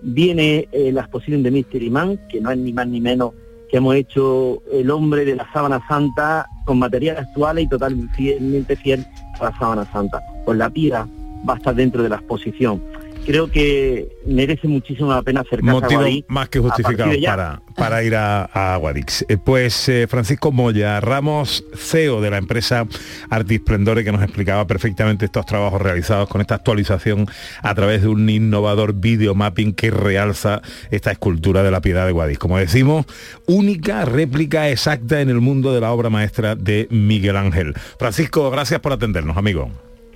Viene 0.00 0.66
eh, 0.72 0.92
la 0.92 1.02
exposición 1.02 1.42
de 1.42 1.50
Mystery 1.50 1.90
Man, 1.90 2.18
que 2.30 2.40
no 2.40 2.50
es 2.50 2.56
ni 2.56 2.72
más 2.72 2.88
ni 2.88 3.02
menos 3.02 3.32
que 3.70 3.76
hemos 3.76 3.94
hecho 3.96 4.62
el 4.72 4.90
hombre 4.90 5.26
de 5.26 5.36
la 5.36 5.46
sábana 5.52 5.86
santa 5.88 6.46
con 6.64 6.78
material 6.78 7.18
actual 7.18 7.58
y 7.58 7.68
totalmente 7.68 8.76
fiel 8.76 9.04
a 9.38 9.44
la 9.44 9.58
sábana 9.58 9.84
santa. 9.92 10.22
Pues 10.46 10.56
la 10.56 10.70
pira 10.70 11.06
va 11.48 11.54
a 11.54 11.56
estar 11.56 11.74
dentro 11.74 12.02
de 12.02 12.08
la 12.08 12.16
exposición 12.16 12.82
creo 13.28 13.50
que 13.50 14.08
merece 14.26 14.66
muchísimo 14.68 15.12
la 15.12 15.20
pena 15.20 15.42
acercarse 15.42 15.70
Motivo 15.70 16.00
a 16.00 16.04
Guadix 16.04 16.30
más 16.30 16.48
que 16.48 16.60
justificado 16.60 17.12
para, 17.26 17.60
para 17.76 18.02
ir 18.02 18.14
a, 18.14 18.44
a 18.44 18.76
Guadix. 18.78 19.26
Eh, 19.28 19.36
pues 19.36 19.86
eh, 19.90 20.06
Francisco 20.08 20.50
Moya, 20.50 20.98
Ramos, 21.00 21.62
CEO 21.74 22.22
de 22.22 22.30
la 22.30 22.38
empresa 22.38 22.86
Artisplendore, 23.28 24.02
que 24.02 24.12
nos 24.12 24.22
explicaba 24.22 24.66
perfectamente 24.66 25.26
estos 25.26 25.44
trabajos 25.44 25.82
realizados 25.82 26.26
con 26.30 26.40
esta 26.40 26.54
actualización 26.54 27.26
a 27.62 27.74
través 27.74 28.00
de 28.00 28.08
un 28.08 28.30
innovador 28.30 28.94
videomapping 28.94 29.74
que 29.74 29.90
realza 29.90 30.62
esta 30.90 31.10
escultura 31.10 31.62
de 31.62 31.70
la 31.70 31.82
piedad 31.82 32.06
de 32.06 32.12
Guadix. 32.12 32.38
Como 32.38 32.56
decimos, 32.56 33.04
única 33.46 34.06
réplica 34.06 34.70
exacta 34.70 35.20
en 35.20 35.28
el 35.28 35.42
mundo 35.42 35.74
de 35.74 35.82
la 35.82 35.92
obra 35.92 36.08
maestra 36.08 36.54
de 36.54 36.88
Miguel 36.90 37.36
Ángel. 37.36 37.74
Francisco, 37.98 38.50
gracias 38.50 38.80
por 38.80 38.92
atendernos, 38.92 39.36
amigo. 39.36 39.70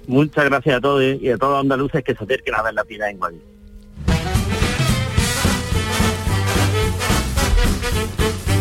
Muchas 0.07 0.45
gracias 0.45 0.77
a 0.77 0.81
todos 0.81 1.03
y 1.03 1.31
a 1.31 1.37
todos 1.37 1.53
los 1.53 1.61
andaluces 1.61 2.03
que 2.03 2.15
se 2.15 2.25
acerquen 2.25 2.55
a 2.55 2.63
ver 2.63 2.75
la 2.75 2.85
piedad 2.85 3.09
en 3.09 3.19
Guadix. 3.19 3.43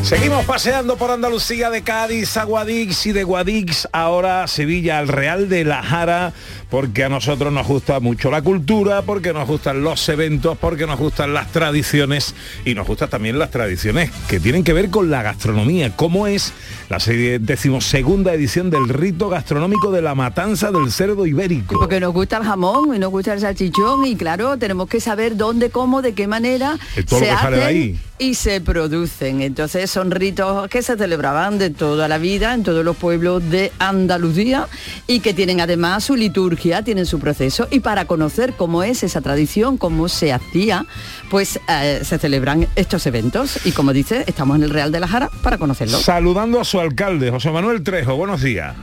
Seguimos 0.04 0.44
paseando 0.46 0.98
por 0.98 1.10
Andalucía 1.10 1.70
de 1.70 1.84
Cádiz 1.84 2.36
a 2.36 2.44
Guadix 2.44 3.06
y 3.06 3.14
de 3.14 3.24
Guadix 3.24 3.88
ahora 3.94 4.44
a 4.44 4.48
Sevilla 4.48 4.98
al 4.98 5.08
Real 5.08 5.48
de 5.48 5.64
la 5.64 5.82
Jara 5.82 6.34
porque 6.72 7.04
a 7.04 7.10
nosotros 7.10 7.52
nos 7.52 7.68
gusta 7.68 8.00
mucho 8.00 8.32
la 8.32 8.42
cultura, 8.42 9.02
porque 9.02 9.34
nos 9.34 9.46
gustan 9.46 9.84
los 9.84 10.08
eventos, 10.08 10.58
porque 10.58 10.88
nos 10.88 10.98
gustan 10.98 11.34
las 11.34 11.52
tradiciones 11.52 12.34
y 12.64 12.74
nos 12.74 12.88
gustan 12.88 13.10
también 13.10 13.38
las 13.38 13.52
tradiciones 13.52 14.10
que 14.30 14.40
tienen 14.40 14.64
que 14.64 14.72
ver 14.72 14.90
con 14.90 15.12
la 15.12 15.22
gastronomía, 15.22 15.94
como 15.98 16.28
es 16.28 16.54
la 16.90 17.02
serie 17.02 17.40
decimosegunda 17.40 18.34
edición 18.34 18.70
del 18.70 18.88
rito 18.88 19.28
gastronómico 19.28 19.92
de 19.92 20.02
la 20.02 20.16
matanza 20.16 20.72
del 20.72 20.92
cerdo 20.92 21.26
ibérico. 21.26 21.78
Porque 21.78 22.00
nos 22.00 22.14
gusta 22.14 22.38
el 22.38 22.44
jamón 22.44 22.96
y 22.96 23.00
nos 23.00 23.12
gusta 23.12 23.34
el 23.34 23.42
salchichón 23.42 24.06
y 24.06 24.16
claro, 24.16 24.58
tenemos 24.58 24.88
que 24.88 25.02
saber 25.02 25.36
dónde, 25.36 25.72
cómo, 25.72 26.02
de 26.02 26.14
qué 26.14 26.28
manera 26.28 26.78
todo 27.08 27.20
se 27.20 27.26
de 27.26 27.32
hacen 27.32 27.60
ahí. 27.62 28.00
y 28.18 28.36
se 28.36 28.62
producen. 28.62 29.42
Entonces 29.42 29.92
son 29.92 30.12
ritos 30.12 30.70
que 30.70 30.82
se 30.82 30.98
celebraban 30.98 31.58
de 31.58 31.70
toda 31.70 32.08
la 32.08 32.18
vida 32.18 32.54
en 32.54 32.64
todos 32.64 32.86
los 32.86 32.96
pueblos 32.96 33.50
de 33.50 33.74
Andalucía 33.80 34.68
y 35.08 35.20
que 35.20 35.34
tienen 35.34 35.60
además 35.60 36.06
su 36.06 36.16
liturgia, 36.16 36.61
tienen 36.84 37.06
su 37.06 37.20
proceso 37.20 37.68
y 37.72 37.80
para 37.80 38.06
conocer 38.06 38.54
cómo 38.54 38.84
es 38.84 39.04
esa 39.04 39.22
tradición, 39.22 39.78
cómo 39.78 40.08
se 40.08 40.32
hacía, 40.32 40.86
pues 41.30 41.60
eh, 41.68 42.02
se 42.04 42.20
celebran 42.20 42.68
estos 42.76 43.06
eventos 43.08 43.66
y 43.66 43.72
como 43.72 43.94
dice, 43.94 44.24
estamos 44.28 44.58
en 44.58 44.64
el 44.64 44.70
Real 44.70 44.92
de 44.92 45.00
la 45.00 45.08
Jara 45.08 45.30
para 45.42 45.58
conocerlo. 45.58 45.98
Saludando 45.98 46.60
a 46.60 46.66
su 46.66 46.80
alcalde, 46.80 47.32
José 47.32 47.50
Manuel 47.52 47.84
Trejo, 47.84 48.16
buenos 48.16 48.42
días. 48.42 48.76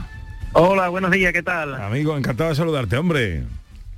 Hola, 0.51 0.89
buenos 0.89 1.11
días, 1.11 1.31
¿qué 1.31 1.41
tal? 1.41 1.75
Amigo, 1.75 2.17
encantado 2.17 2.49
de 2.49 2.55
saludarte, 2.55 2.97
hombre. 2.97 3.43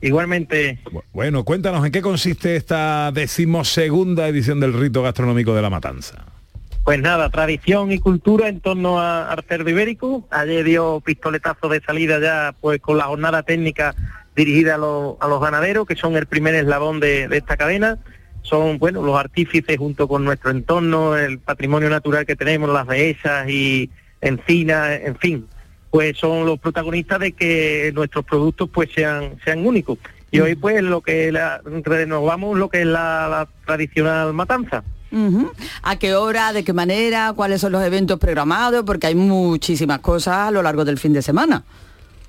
Igualmente. 0.01 0.79
Bueno, 1.13 1.43
cuéntanos 1.43 1.85
en 1.85 1.91
qué 1.91 2.01
consiste 2.01 2.55
esta 2.55 3.11
decimosegunda 3.11 4.27
edición 4.27 4.59
del 4.59 4.73
rito 4.73 5.01
gastronómico 5.01 5.55
de 5.55 5.61
la 5.61 5.69
matanza. 5.69 6.25
Pues 6.83 6.99
nada, 6.99 7.29
tradición 7.29 7.91
y 7.91 7.99
cultura 7.99 8.47
en 8.49 8.59
torno 8.59 8.99
a- 8.99 9.31
al 9.31 9.43
cerdo 9.43 9.69
ibérico. 9.69 10.27
Ayer 10.31 10.63
dio 10.63 10.99
pistoletazo 10.99 11.69
de 11.69 11.79
salida 11.81 12.19
ya 12.19 12.55
pues 12.59 12.81
con 12.81 12.97
la 12.97 13.03
jornada 13.03 13.43
técnica 13.43 13.93
dirigida 14.35 14.75
a 14.75 14.77
los, 14.79 15.15
a 15.19 15.27
los 15.27 15.39
ganaderos, 15.39 15.85
que 15.85 15.95
son 15.95 16.15
el 16.15 16.25
primer 16.25 16.55
eslabón 16.55 16.99
de, 16.99 17.27
esta 17.31 17.55
cadena. 17.55 17.99
Son, 18.41 18.79
bueno, 18.79 19.03
los 19.03 19.15
artífices 19.15 19.77
junto 19.77 20.07
con 20.07 20.25
nuestro 20.25 20.49
entorno, 20.49 21.15
el 21.15 21.37
patrimonio 21.37 21.89
natural 21.89 22.25
que 22.25 22.35
tenemos, 22.35 22.69
las 22.71 22.87
dehesas 22.87 23.47
y 23.47 23.91
encinas, 24.19 24.99
en 25.03 25.15
fin, 25.17 25.47
pues 25.91 26.17
son 26.17 26.47
los 26.47 26.57
protagonistas 26.59 27.19
de 27.19 27.33
que 27.33 27.91
nuestros 27.93 28.25
productos 28.25 28.69
pues 28.73 28.89
sean, 28.91 29.35
sean 29.45 29.67
únicos. 29.67 29.99
Y 30.31 30.39
hoy 30.39 30.55
pues 30.55 30.81
lo 30.81 31.01
que 31.01 31.31
la, 31.31 31.61
renovamos 31.63 32.57
lo 32.57 32.69
que 32.69 32.81
es 32.81 32.87
la 32.87 33.47
tradicional 33.67 34.33
matanza. 34.33 34.83
Ujú. 35.11 35.51
¿A 35.83 35.95
qué 35.97 36.15
hora, 36.15 36.53
de 36.53 36.63
qué 36.63 36.73
manera, 36.73 37.33
cuáles 37.35 37.61
son 37.61 37.71
los 37.73 37.83
eventos 37.83 38.17
programados? 38.19 38.83
Porque 38.85 39.07
hay 39.07 39.15
muchísimas 39.15 39.99
cosas 39.99 40.35
a 40.47 40.51
lo 40.51 40.61
largo 40.63 40.85
del 40.85 40.97
fin 40.97 41.13
de 41.13 41.21
semana. 41.21 41.63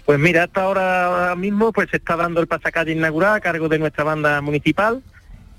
Pues 0.05 0.19
mira, 0.19 0.45
hasta 0.45 0.63
ahora, 0.65 1.35
mismo 1.37 1.71
pues 1.73 1.89
se 1.91 1.99
está 1.99 2.17
dando 2.17 2.41
el 2.41 2.49
pasacalle 2.49 2.93
inaugural 2.93 3.35
a 3.37 3.41
cargo 3.41 3.69
de 3.69 3.79
nuestra 3.79 4.03
banda 4.05 4.41
municipal. 4.41 5.01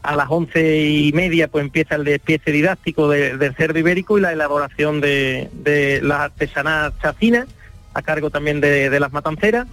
A 0.01 0.17
las 0.17 0.27
once 0.29 0.81
y 0.81 1.13
media 1.13 1.47
pues 1.47 1.63
empieza 1.63 1.95
el 1.95 2.03
despiece 2.03 2.51
didáctico 2.51 3.07
de- 3.07 3.38
del 3.38 3.55
cerdo 3.55 3.79
ibérico 3.79 4.17
y 4.17 4.21
la 4.21 4.33
elaboración 4.33 4.99
de, 4.99 5.49
de 5.53 6.01
las 6.03 6.19
artesanas 6.19 6.91
chacinas 7.01 7.45
a 7.93 8.01
cargo 8.01 8.29
también 8.29 8.60
de, 8.62 8.89
de 8.89 8.99
las 8.99 9.12
matanceras. 9.13 9.67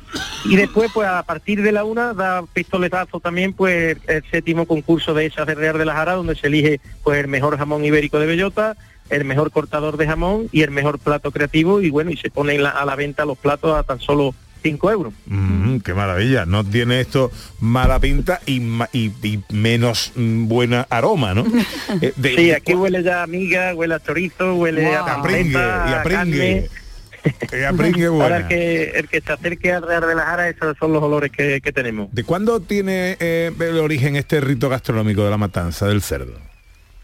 Y 0.44 0.56
después 0.56 0.90
pues 0.92 1.08
a 1.08 1.22
partir 1.22 1.62
de 1.62 1.72
la 1.72 1.84
una 1.84 2.12
da 2.14 2.42
pistoletazo 2.52 3.20
también 3.20 3.52
pues 3.52 3.96
el 4.08 4.24
séptimo 4.30 4.66
concurso 4.66 5.14
de 5.14 5.26
esas 5.26 5.46
de 5.46 5.54
Real 5.54 5.78
de 5.78 5.84
la 5.84 5.94
Jara 5.94 6.12
donde 6.14 6.34
se 6.34 6.46
elige 6.48 6.80
pues 7.02 7.18
el 7.20 7.28
mejor 7.28 7.56
jamón 7.58 7.84
ibérico 7.84 8.18
de 8.18 8.26
bellota, 8.26 8.76
el 9.10 9.24
mejor 9.24 9.50
cortador 9.50 9.96
de 9.96 10.06
jamón 10.06 10.48
y 10.52 10.62
el 10.62 10.70
mejor 10.70 10.98
plato 10.98 11.30
creativo 11.30 11.80
y 11.82 11.90
bueno 11.90 12.10
y 12.10 12.16
se 12.16 12.30
ponen 12.30 12.62
la- 12.62 12.70
a 12.70 12.84
la 12.84 12.96
venta 12.96 13.24
los 13.24 13.38
platos 13.38 13.76
a 13.76 13.82
tan 13.82 14.00
solo 14.00 14.34
5 14.62 14.90
euros. 14.90 15.14
Mm, 15.24 15.78
qué 15.78 15.94
maravilla, 15.94 16.44
no 16.44 16.62
tiene 16.62 17.00
esto 17.00 17.30
mala 17.60 17.98
pinta 17.98 18.40
y, 18.44 18.60
ma- 18.60 18.90
y- 18.92 19.10
y 19.22 19.40
menos 19.50 20.12
mm, 20.14 20.48
buena 20.48 20.86
aroma, 20.90 21.32
¿no? 21.32 21.44
Eh, 22.02 22.12
de- 22.14 22.36
Sí, 22.36 22.50
aquí 22.52 22.74
huele 22.74 23.02
ya 23.02 23.22
a 23.22 23.26
miga, 23.26 23.74
huele 23.74 23.94
a 23.94 24.00
chorizo, 24.00 24.54
huele 24.56 24.94
a 24.94 25.00
A 25.14 25.22
pringue, 25.22 25.54
panceta, 25.54 25.86
y 25.88 25.92
a 25.94 26.00
a 26.00 26.02
pringue. 26.02 26.68
carne. 26.68 26.79
Pringue 27.76 28.08
buena. 28.08 28.24
Ahora 28.24 28.36
el 28.38 28.48
que, 28.48 28.90
el 28.90 29.08
que 29.08 29.20
se 29.20 29.32
acerque 29.32 29.72
al 29.72 29.82
Real 29.82 30.06
de 30.06 30.14
la 30.14 30.22
Jara, 30.22 30.48
esos 30.48 30.76
son 30.78 30.92
los 30.92 31.02
olores 31.02 31.30
que, 31.30 31.60
que 31.60 31.72
tenemos. 31.72 32.12
¿De 32.12 32.24
cuándo 32.24 32.60
tiene 32.60 33.16
eh, 33.20 33.52
el 33.58 33.78
origen 33.78 34.16
este 34.16 34.40
rito 34.40 34.68
gastronómico 34.68 35.24
de 35.24 35.30
la 35.30 35.36
matanza 35.36 35.86
del 35.86 36.02
cerdo? 36.02 36.50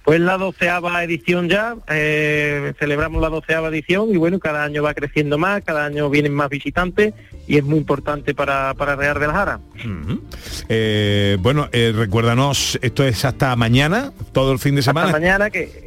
Pues 0.06 0.20
la 0.20 0.38
doceava 0.38 1.02
edición 1.02 1.48
ya, 1.48 1.74
eh, 1.88 2.74
celebramos 2.78 3.20
la 3.20 3.28
doceava 3.28 3.66
edición 3.70 4.14
y 4.14 4.16
bueno, 4.16 4.38
cada 4.38 4.62
año 4.62 4.80
va 4.80 4.94
creciendo 4.94 5.36
más, 5.36 5.64
cada 5.64 5.84
año 5.84 6.08
vienen 6.08 6.32
más 6.32 6.48
visitantes 6.48 7.12
y 7.48 7.56
es 7.56 7.64
muy 7.64 7.78
importante 7.78 8.32
para, 8.32 8.72
para 8.74 8.94
Real 8.94 9.18
de 9.18 9.26
la 9.26 9.32
Jara. 9.32 9.60
Eh, 10.68 11.38
bueno, 11.40 11.68
eh, 11.72 11.92
recuérdanos, 11.92 12.78
esto 12.82 13.02
es 13.02 13.24
hasta 13.24 13.56
mañana, 13.56 14.12
todo 14.30 14.52
el 14.52 14.60
fin 14.60 14.76
de 14.76 14.82
semana. 14.82 15.08
Hasta 15.08 15.18
mañana 15.18 15.50
que 15.50 15.85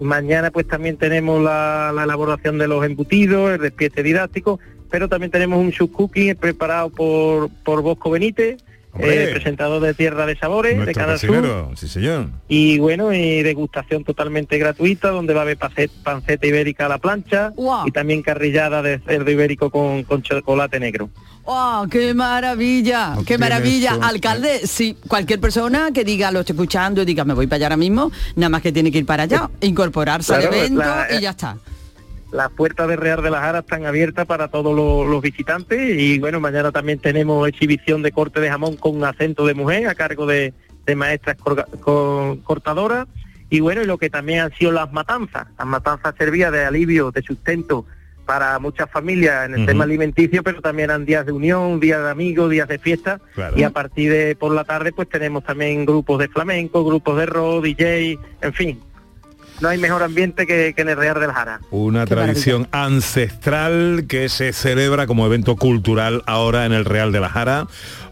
mañana 0.00 0.50
pues 0.50 0.66
también 0.66 0.96
tenemos 0.96 1.42
la, 1.42 1.92
la 1.94 2.04
elaboración 2.04 2.58
de 2.58 2.68
los 2.68 2.84
embutidos, 2.84 3.52
el 3.52 3.60
despiece 3.60 4.02
didáctico, 4.02 4.60
pero 4.90 5.08
también 5.08 5.30
tenemos 5.30 5.58
un 5.58 5.72
sub 5.72 5.92
cooking 5.92 6.36
preparado 6.36 6.90
por, 6.90 7.50
por 7.64 7.82
Bosco 7.82 8.10
Benítez. 8.10 8.62
Eh, 9.00 9.28
presentador 9.32 9.82
de 9.82 9.94
Tierra 9.94 10.26
de 10.26 10.36
Sabores, 10.36 10.84
de 10.84 10.92
Canal 10.94 11.18
Sur. 11.18 11.70
sí 11.76 11.88
señor. 11.88 12.28
Y 12.48 12.78
bueno, 12.78 13.12
y 13.12 13.42
degustación 13.42 14.04
totalmente 14.04 14.58
gratuita, 14.58 15.10
donde 15.10 15.34
va 15.34 15.40
a 15.40 15.42
haber 15.42 15.58
panceta 15.58 16.46
ibérica 16.46 16.86
a 16.86 16.88
la 16.88 16.98
plancha 16.98 17.52
y 17.86 17.90
también 17.90 18.22
carrillada 18.22 18.82
de 18.82 18.98
cerdo 19.00 19.30
ibérico 19.30 19.70
con, 19.70 20.02
con 20.04 20.22
chocolate 20.22 20.80
negro. 20.80 21.10
¡Oh, 21.48 21.86
qué 21.88 22.12
maravilla! 22.12 23.14
¡Qué 23.24 23.38
maravilla! 23.38 23.98
Alcalde, 24.02 24.66
sí, 24.66 24.96
cualquier 25.06 25.40
persona 25.40 25.90
que 25.94 26.02
diga, 26.04 26.32
lo 26.32 26.40
estoy 26.40 26.54
escuchando 26.54 27.02
y 27.02 27.04
diga, 27.04 27.24
me 27.24 27.34
voy 27.34 27.46
para 27.46 27.56
allá 27.56 27.66
ahora 27.66 27.76
mismo, 27.76 28.10
nada 28.34 28.48
más 28.48 28.62
que 28.62 28.72
tiene 28.72 28.90
que 28.90 28.98
ir 28.98 29.06
para 29.06 29.24
allá, 29.24 29.48
incorporarse 29.60 30.32
Claro, 30.32 30.48
al 30.48 30.54
evento 30.54 30.80
la- 30.80 31.06
y 31.16 31.20
ya 31.20 31.30
está. 31.30 31.56
Las 32.32 32.50
puertas 32.50 32.88
de 32.88 32.96
Real 32.96 33.22
de 33.22 33.30
la 33.30 33.40
Jara 33.40 33.60
están 33.60 33.86
abiertas 33.86 34.26
para 34.26 34.48
todos 34.48 34.74
los, 34.76 35.08
los 35.08 35.22
visitantes 35.22 35.78
y 35.98 36.18
bueno, 36.18 36.40
mañana 36.40 36.72
también 36.72 36.98
tenemos 36.98 37.46
exhibición 37.48 38.02
de 38.02 38.12
corte 38.12 38.40
de 38.40 38.48
jamón 38.50 38.76
con 38.76 39.02
acento 39.04 39.46
de 39.46 39.54
mujer 39.54 39.86
a 39.88 39.94
cargo 39.94 40.26
de, 40.26 40.52
de 40.84 40.96
maestras 40.96 41.36
corga- 41.38 41.66
cortadoras 42.44 43.06
y 43.48 43.60
bueno, 43.60 43.82
y 43.82 43.86
lo 43.86 43.96
que 43.98 44.10
también 44.10 44.40
han 44.40 44.52
sido 44.54 44.72
las 44.72 44.92
matanzas. 44.92 45.46
Las 45.56 45.66
matanzas 45.66 46.14
servían 46.18 46.52
de 46.52 46.64
alivio, 46.64 47.12
de 47.12 47.22
sustento 47.22 47.86
para 48.26 48.58
muchas 48.58 48.90
familias 48.90 49.46
en 49.46 49.54
el 49.54 49.66
tema 49.66 49.84
alimenticio, 49.84 50.42
pero 50.42 50.60
también 50.60 50.90
eran 50.90 51.04
días 51.06 51.24
de 51.24 51.30
unión, 51.30 51.78
días 51.78 52.02
de 52.02 52.10
amigos, 52.10 52.50
días 52.50 52.66
de 52.66 52.80
fiesta 52.80 53.20
Claro. 53.36 53.56
y 53.56 53.62
a 53.62 53.70
partir 53.70 54.10
de 54.10 54.34
por 54.34 54.52
la 54.52 54.64
tarde 54.64 54.90
pues 54.92 55.08
tenemos 55.08 55.44
también 55.44 55.86
grupos 55.86 56.18
de 56.18 56.26
flamenco, 56.26 56.84
grupos 56.84 57.16
de 57.18 57.26
rock, 57.26 57.62
DJ, 57.62 58.18
en 58.42 58.52
fin. 58.52 58.80
No 59.60 59.68
hay 59.68 59.78
mejor 59.78 60.02
ambiente 60.02 60.46
que, 60.46 60.72
que 60.74 60.82
en 60.82 60.88
el 60.88 60.96
Real 60.96 61.20
del 61.20 61.32
Jara. 61.32 61.60
Una 61.70 62.06
tradición 62.06 62.68
ancestral 62.72 64.04
que 64.08 64.28
se 64.28 64.52
celebra 64.52 65.06
como 65.06 65.26
evento 65.26 65.56
cultural 65.56 66.22
ahora 66.26 66.66
en 66.66 66.72
el 66.72 66.84
Real 66.84 67.12
de 67.12 67.20
la 67.20 67.28
Jara. 67.28 67.66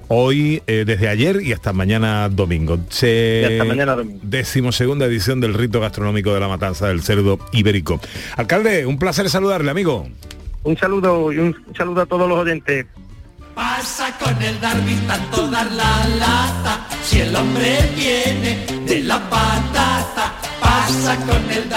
Hoy, 0.09 0.62
eh, 0.66 0.85
desde 0.87 1.09
ayer 1.09 1.40
y 1.42 1.52
hasta 1.52 1.72
mañana 1.72 2.28
domingo. 2.28 2.78
Se... 2.90 3.40
Y 3.42 3.52
hasta 3.52 3.64
mañana 3.64 3.96
domingo. 3.96 4.20
Decimosegunda 4.22 5.07
edición 5.07 5.40
del 5.40 5.54
rito 5.54 5.80
gastronómico 5.80 6.35
de 6.35 6.40
la 6.40 6.48
matanza 6.48 6.88
del 6.88 7.02
cerdo 7.02 7.38
ibérico. 7.52 8.00
Alcalde, 8.37 8.85
un 8.87 8.98
placer 8.98 9.30
saludarle, 9.30 9.70
amigo. 9.70 10.07
Un 10.62 10.76
saludo 10.76 11.33
y 11.33 11.38
un 11.38 11.57
saludo 11.76 12.02
a 12.02 12.07
todos 12.07 12.28
los 12.28 12.38
oyentes. 12.38 12.87
Pasa 13.54 14.16
con 14.18 14.42
el 14.42 14.61
Darwin 14.61 15.07
tanto 15.07 15.48
dar 15.48 15.70
la 15.70 16.09
lata, 16.18 16.87
si 17.02 17.20
el 17.20 17.35
hombre 17.35 17.78
viene 17.94 18.66
de 18.85 19.00
la 19.00 19.20
patata. 19.30 20.13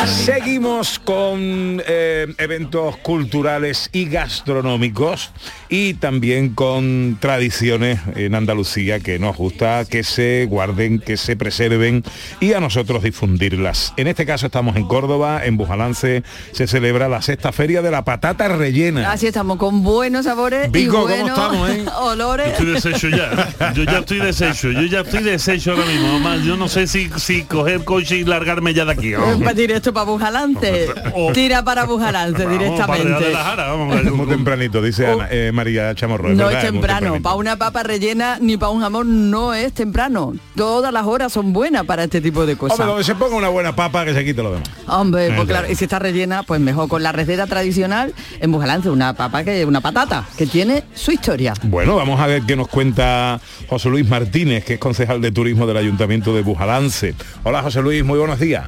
Seguimos 0.06 1.00
con 1.00 1.82
eh, 1.86 2.28
eventos 2.38 2.98
culturales 2.98 3.90
y 3.92 4.06
gastronómicos 4.06 5.32
y 5.70 5.96
también 5.96 6.50
con 6.54 7.18
tradiciones 7.20 8.00
en 8.16 8.36
Andalucía 8.36 9.00
que 9.00 9.20
nos 9.20 9.36
gusta 9.36 9.86
que 9.86 10.04
se 10.04 10.46
guarden, 10.50 11.00
que 11.00 11.18
se 11.18 11.36
preserven 11.36 12.04
y 12.40 12.54
a 12.54 12.60
nosotros 12.60 13.04
difundirlas. 13.04 13.94
En 13.98 14.08
este 14.08 14.26
caso 14.26 14.46
estamos 14.46 14.76
en 14.76 14.88
Córdoba, 14.88 15.46
en 15.46 15.58
Bujalance 15.58 16.24
se 16.52 16.68
celebra 16.68 17.10
la 17.10 17.22
sexta 17.22 17.52
feria 17.52 17.82
de 17.82 17.92
la 17.92 18.04
patata 18.06 18.48
rellena. 18.48 19.12
Así 19.12 19.28
estamos, 19.28 19.58
con 19.58 19.84
buenos 19.84 20.26
sabores 20.26 20.72
Vico, 20.72 20.88
y 20.88 20.88
¿cómo 20.92 21.08
buenos 21.08 21.30
estamos, 21.30 21.70
eh? 21.70 21.86
olores. 22.02 22.46
Yo 22.60 22.74
estoy 22.74 22.92
deshecho 22.92 23.10
ya. 23.10 23.74
Yo 23.74 23.84
ya 23.84 24.00
estoy 24.00 24.20
deshecho. 24.20 24.72
Yo 24.72 24.82
ya 24.84 25.02
estoy 25.02 25.24
deshecho 25.24 25.72
ahora 25.72 25.86
mismo. 25.86 26.20
Mamá, 26.20 26.38
yo 26.38 26.56
no 26.58 26.68
sé 26.68 26.88
si, 26.88 27.10
si 27.18 27.44
coger 27.44 27.84
coche 27.84 28.18
y 28.18 28.24
largarme 28.24 28.74
ya 28.74 28.86
de 28.86 28.92
aquí. 28.94 29.12
Pues 29.44 29.56
directo 29.56 29.94
para 29.94 30.06
Bujalance. 30.06 30.88
Tira 31.34 31.64
para 31.64 31.86
Bujalance 31.86 32.46
Vamos, 32.46 32.58
para 32.80 32.94
Real 32.94 33.06
de 33.10 33.10
directamente. 33.20 33.32
la 33.34 33.44
Jara, 33.44 33.68
vamos. 33.72 33.96
Es 34.00 34.12
muy 34.12 34.28
tempranito, 34.28 34.82
dice 34.82 35.08
Ana- 35.08 35.28
eh, 35.30 35.52
María 35.58 35.94
Chamorro. 35.96 36.30
No 36.30 36.46
¿verdad? 36.46 36.64
es 36.64 36.72
temprano, 36.72 37.22
para 37.22 37.36
una 37.36 37.58
papa 37.58 37.84
rellena 37.84 38.38
ni 38.40 38.56
para 38.56 38.70
un 38.70 38.80
jamón 38.80 39.30
no 39.30 39.54
es 39.54 39.74
temprano. 39.74 40.36
Todas 40.56 40.94
las 40.94 41.06
horas 41.06 41.34
son 41.34 41.52
buenas 41.52 41.84
para 41.86 42.06
este 42.06 42.22
tipo 42.22 42.46
de 42.46 42.56
cosas. 42.56 42.80
Hombre, 42.80 42.88
donde 42.88 43.04
se 43.04 43.16
ponga 43.16 43.36
una 43.36 43.50
buena 43.50 43.76
papa 43.76 44.06
que 44.06 44.14
se 44.14 44.24
quite 44.24 44.42
lo 44.42 44.52
demás. 44.52 44.70
Hombre, 44.88 45.34
pues 45.36 45.48
claro, 45.48 45.70
y 45.70 45.76
si 45.76 45.86
está 45.86 46.00
rellena, 46.00 46.44
pues 46.44 46.62
mejor 46.62 46.88
con 46.88 47.04
la 47.04 47.12
receta 47.12 47.48
tradicional 47.48 48.14
en 48.40 48.52
Bujalance, 48.52 48.90
una 48.90 49.14
papa 49.14 49.44
que 49.44 49.66
una 49.66 49.82
patata, 49.82 50.26
que 50.38 50.46
tiene 50.46 50.84
su 50.94 51.12
historia. 51.12 51.54
Bueno, 51.64 51.96
vamos 51.96 52.20
a 52.20 52.28
ver 52.28 52.44
qué 52.44 52.56
nos 52.56 52.68
cuenta 52.68 53.42
José 53.68 53.90
Luis 53.90 54.08
Martínez, 54.08 54.64
que 54.64 54.76
es 54.76 54.80
concejal 54.80 55.20
de 55.20 55.32
turismo 55.32 55.68
del 55.68 55.78
Ayuntamiento 55.78 56.34
de 56.34 56.44
Bujalance. 56.44 57.16
Hola 57.44 57.64
José 57.64 57.82
Luis, 57.82 58.06
muy 58.06 58.20
buenos 58.20 58.40
días. 58.40 58.66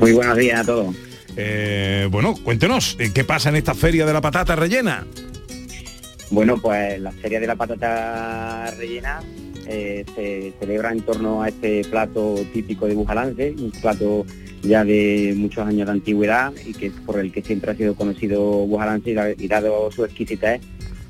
Muy 0.00 0.12
buenos 0.12 0.36
días 0.36 0.60
a 0.60 0.64
todos. 0.64 0.94
Eh, 1.36 2.08
bueno, 2.10 2.34
cuéntenos, 2.42 2.96
eh, 2.98 3.12
¿qué 3.14 3.24
pasa 3.24 3.50
en 3.50 3.56
esta 3.56 3.74
feria 3.74 4.06
de 4.06 4.12
la 4.12 4.20
patata 4.20 4.56
rellena? 4.56 5.06
Bueno, 6.30 6.58
pues 6.60 7.00
la 7.00 7.12
Feria 7.12 7.38
de 7.38 7.46
la 7.46 7.54
Patata 7.54 8.70
Rellena 8.76 9.22
eh, 9.66 10.04
se 10.14 10.52
celebra 10.58 10.92
en 10.92 11.02
torno 11.02 11.42
a 11.42 11.48
este 11.48 11.82
plato 11.84 12.34
típico 12.52 12.86
de 12.86 12.94
Bujalance, 12.94 13.54
un 13.58 13.70
plato 13.70 14.26
ya 14.62 14.84
de 14.84 15.34
muchos 15.36 15.66
años 15.66 15.86
de 15.86 15.92
antigüedad 15.92 16.52
y 16.64 16.72
que 16.72 16.90
por 16.90 17.20
el 17.20 17.30
que 17.30 17.42
siempre 17.42 17.70
ha 17.70 17.76
sido 17.76 17.94
conocido 17.94 18.42
Bujalance 18.66 19.10
y, 19.10 19.44
y 19.44 19.48
dado 19.48 19.90
su 19.92 20.04
exquisitez, 20.04 20.60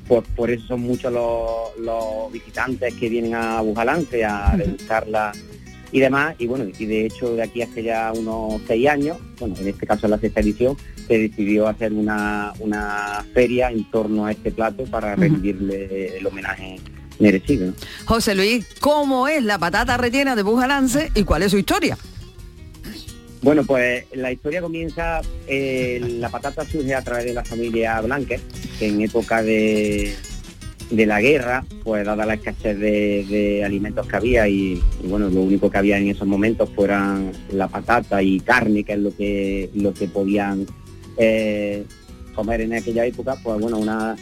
pues 0.07 0.23
por 0.35 0.51
eso 0.51 0.67
son 0.67 0.81
muchos 0.81 1.11
los, 1.11 1.77
los 1.79 2.31
visitantes 2.31 2.93
que 2.93 3.09
vienen 3.09 3.33
a 3.33 3.61
Bujalance 3.61 4.23
a 4.23 4.55
degustarla 4.55 5.31
y 5.91 5.99
demás. 5.99 6.35
Y 6.37 6.47
bueno, 6.47 6.65
y 6.77 6.85
de 6.85 7.05
hecho 7.07 7.35
de 7.35 7.43
aquí 7.43 7.61
hace 7.61 7.83
ya 7.83 8.11
unos 8.13 8.61
seis 8.67 8.87
años, 8.87 9.17
bueno, 9.39 9.55
en 9.59 9.67
este 9.67 9.87
caso 9.87 10.07
la 10.07 10.19
sexta 10.19 10.41
edición, 10.41 10.77
se 11.07 11.17
decidió 11.17 11.67
hacer 11.67 11.93
una, 11.93 12.53
una 12.59 13.25
feria 13.33 13.71
en 13.71 13.89
torno 13.89 14.25
a 14.25 14.31
este 14.31 14.51
plato 14.51 14.83
para 14.85 15.15
rendirle 15.15 16.17
el 16.17 16.25
homenaje 16.27 16.79
merecido. 17.19 17.73
José 18.05 18.35
Luis, 18.35 18.65
¿cómo 18.79 19.27
es 19.27 19.43
la 19.43 19.57
patata 19.57 19.97
rellena 19.97 20.35
de 20.35 20.43
Bujalance 20.43 21.11
y 21.15 21.23
cuál 21.23 21.43
es 21.43 21.51
su 21.51 21.57
historia? 21.57 21.97
Bueno, 23.41 23.63
pues 23.63 24.05
la 24.13 24.31
historia 24.31 24.61
comienza, 24.61 25.21
eh, 25.47 26.01
la 26.19 26.29
patata 26.29 26.65
surge 26.65 26.93
a 26.93 27.03
través 27.03 27.25
de 27.25 27.33
la 27.33 27.45
familia 27.45 28.01
Blanque, 28.01 28.39
que 28.79 28.87
en 28.87 29.01
época 29.01 29.43
de, 29.43 30.15
de 30.89 31.05
la 31.05 31.21
guerra, 31.21 31.63
pues 31.83 32.03
dada 32.03 32.25
la 32.25 32.33
escasez 32.33 32.77
de, 32.79 33.25
de 33.29 33.63
alimentos 33.63 34.07
que 34.07 34.15
había 34.15 34.47
y, 34.47 34.81
y, 35.03 35.07
bueno, 35.07 35.29
lo 35.29 35.41
único 35.41 35.69
que 35.69 35.77
había 35.77 35.97
en 35.97 36.07
esos 36.07 36.27
momentos 36.27 36.69
fueran 36.75 37.31
la 37.51 37.67
patata 37.67 38.21
y 38.23 38.39
carne, 38.39 38.83
que 38.83 38.93
es 38.93 38.99
lo 38.99 39.15
que, 39.15 39.69
lo 39.75 39.93
que 39.93 40.07
podían 40.07 40.65
eh, 41.17 41.83
comer 42.35 42.61
en 42.61 42.73
aquella 42.73 43.05
época, 43.05 43.35
pues 43.43 43.59
bueno, 43.59 43.77
una 43.77 44.15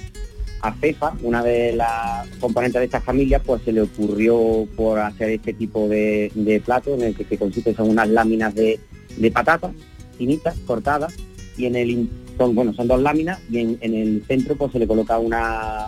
a 0.62 0.76
una 1.22 1.44
de 1.44 1.76
las 1.76 2.28
componentes 2.40 2.80
de 2.80 2.86
esta 2.86 3.02
familia, 3.02 3.40
pues 3.40 3.62
se 3.64 3.72
le 3.72 3.82
ocurrió 3.82 4.68
por 4.76 4.98
hacer 5.00 5.30
este 5.30 5.54
tipo 5.54 5.88
de, 5.88 6.32
plato 6.66 6.96
en 6.96 7.04
el 7.04 7.16
que, 7.16 7.24
que 7.24 7.38
consiste 7.38 7.76
son 7.76 7.90
unas 7.90 8.10
láminas 8.10 8.56
de, 8.56 8.80
de 9.18 9.32
patata 9.32 9.72
finitas, 10.18 10.58
cortadas, 10.66 11.14
y 11.58 11.66
en 11.66 11.76
el 11.76 12.10
son 12.38 12.56
bueno 12.56 12.74
son 12.74 12.88
dos 12.88 13.02
láminas 13.02 13.40
y 13.50 13.60
en, 13.60 13.78
el 13.82 14.24
centro 14.28 14.56
pues 14.56 14.72
se 14.72 14.80
le 14.80 14.88
coloca 14.88 15.18
una 15.20 15.88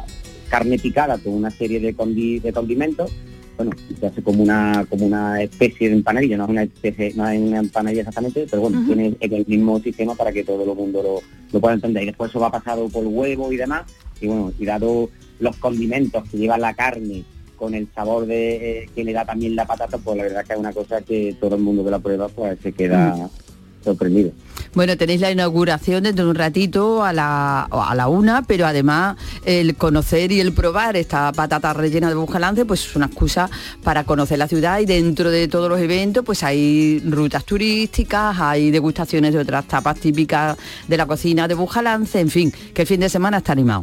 carne 0.50 0.80
picada 0.80 1.18
con 1.18 1.34
una 1.34 1.50
serie 1.50 1.80
de 1.80 1.94
condimentos 1.94 3.12
bueno 3.58 3.72
se 4.00 4.06
hace 4.06 4.22
como 4.22 4.44
una 4.44 4.86
como 4.90 5.06
una 5.06 5.42
especie 5.42 5.90
de 5.90 5.96
empanadilla 5.96 6.38
no 6.38 6.44
es 6.46 6.50
una 6.50 6.64
especie 6.64 7.14
no 7.16 7.28
es 7.28 7.40
una 7.40 7.60
empanadilla 7.60 8.02
exactamente 8.02 8.48
pero 8.50 8.62
bueno 8.62 8.84
tiene 8.86 9.18
el 9.20 9.46
mismo 9.48 9.80
sistema 9.80 10.16
para 10.16 10.32
que 10.32 10.44
todo 10.44 10.64
el 10.64 10.78
mundo 10.78 11.02
lo, 11.02 11.22
lo 11.52 11.60
pueda 11.60 11.76
entender. 11.76 12.04
Y 12.04 12.08
después 12.08 12.30
eso 12.30 12.40
va 12.40 12.52
pasado 12.52 12.88
por 12.90 13.06
huevo 13.06 13.52
y 13.52 13.58
demás 13.58 13.84
y 14.22 14.28
bueno 14.28 14.54
y 14.58 14.66
dado 14.66 15.10
los 15.40 15.56
condimentos 15.58 16.28
que 16.30 16.38
lleva 16.38 16.58
la 16.58 16.74
carne 16.74 17.24
con 17.56 17.74
el 17.74 17.88
sabor 17.94 18.26
de 18.26 18.84
eh, 18.84 18.90
que 18.94 19.04
le 19.04 19.14
da 19.14 19.26
también 19.26 19.56
la 19.56 19.66
patata 19.66 19.98
pues 19.98 20.18
la 20.18 20.24
verdad 20.24 20.46
que 20.46 20.54
es 20.54 20.60
una 20.60 20.74
cosa 20.74 21.02
que 21.02 21.36
todo 21.40 21.56
el 21.56 21.62
mundo 21.62 21.84
que 21.84 21.92
la 21.92 22.00
prueba 22.00 22.28
pues 22.30 22.60
se 22.62 22.72
queda 22.72 23.30
sorprendido 23.84 24.32
Bueno, 24.78 24.96
tenéis 24.96 25.22
la 25.22 25.32
inauguración 25.32 26.04
dentro 26.04 26.26
de 26.26 26.30
un 26.30 26.36
ratito 26.36 27.04
a 27.04 27.12
la, 27.12 27.64
a 27.64 27.96
la 27.96 28.08
una, 28.10 28.44
pero 28.44 28.68
además 28.68 29.18
el 29.44 29.76
conocer 29.76 30.32
y 30.32 30.40
el 30.40 30.54
probar 30.54 30.96
esta 30.96 31.32
patata 31.32 31.74
rellena 31.74 32.10
de 32.10 32.14
Bujalance, 32.14 32.64
pues 32.64 32.86
es 32.86 32.96
una 32.96 33.08
excusa 33.08 33.50
para 33.82 34.04
conocer 34.04 34.38
la 34.38 34.48
ciudad 34.48 34.80
y 34.80 34.86
dentro 34.86 35.32
de 35.32 35.48
todos 35.48 35.68
los 35.68 35.80
eventos 35.80 36.24
pues 36.24 36.44
hay 36.44 37.00
rutas 37.10 37.44
turísticas, 37.44 38.40
hay 38.40 38.70
degustaciones 38.70 39.34
de 39.34 39.40
otras 39.40 39.66
tapas 39.66 40.00
típicas 40.00 40.56
de 40.88 40.96
la 40.96 41.08
cocina 41.08 41.48
de 41.48 41.56
Bujalance, 41.56 42.20
en 42.20 42.30
fin, 42.30 42.54
que 42.76 42.84
el 42.84 42.88
fin 42.88 43.00
de 43.00 43.10
semana 43.10 43.38
está 43.38 43.54
animado. 43.54 43.82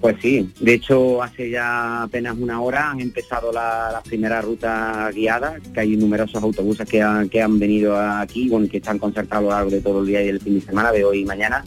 Pues 0.00 0.16
sí, 0.22 0.48
de 0.60 0.74
hecho 0.74 1.20
hace 1.22 1.50
ya 1.50 2.04
apenas 2.04 2.36
una 2.38 2.60
hora 2.60 2.90
han 2.92 3.00
empezado 3.00 3.50
la- 3.52 3.90
las 3.92 4.02
primeras 4.04 4.44
rutas 4.44 5.12
guiadas, 5.12 5.60
que 5.74 5.80
hay 5.80 5.96
numerosos 5.96 6.40
autobuses 6.40 6.88
que 6.88 7.02
han, 7.02 7.28
que 7.28 7.42
han 7.42 7.58
venido 7.58 7.98
aquí, 8.00 8.48
bueno, 8.48 8.68
que 8.70 8.76
están 8.76 8.98
concertados 9.00 9.46
a 9.46 9.48
lo 9.48 9.50
largo 9.56 9.70
de 9.70 9.80
todo 9.80 10.00
el 10.00 10.06
día 10.06 10.22
y 10.22 10.28
el 10.28 10.40
fin 10.40 10.54
de 10.54 10.60
semana, 10.64 10.92
de 10.92 11.04
hoy 11.04 11.20
y 11.22 11.24
mañana. 11.24 11.64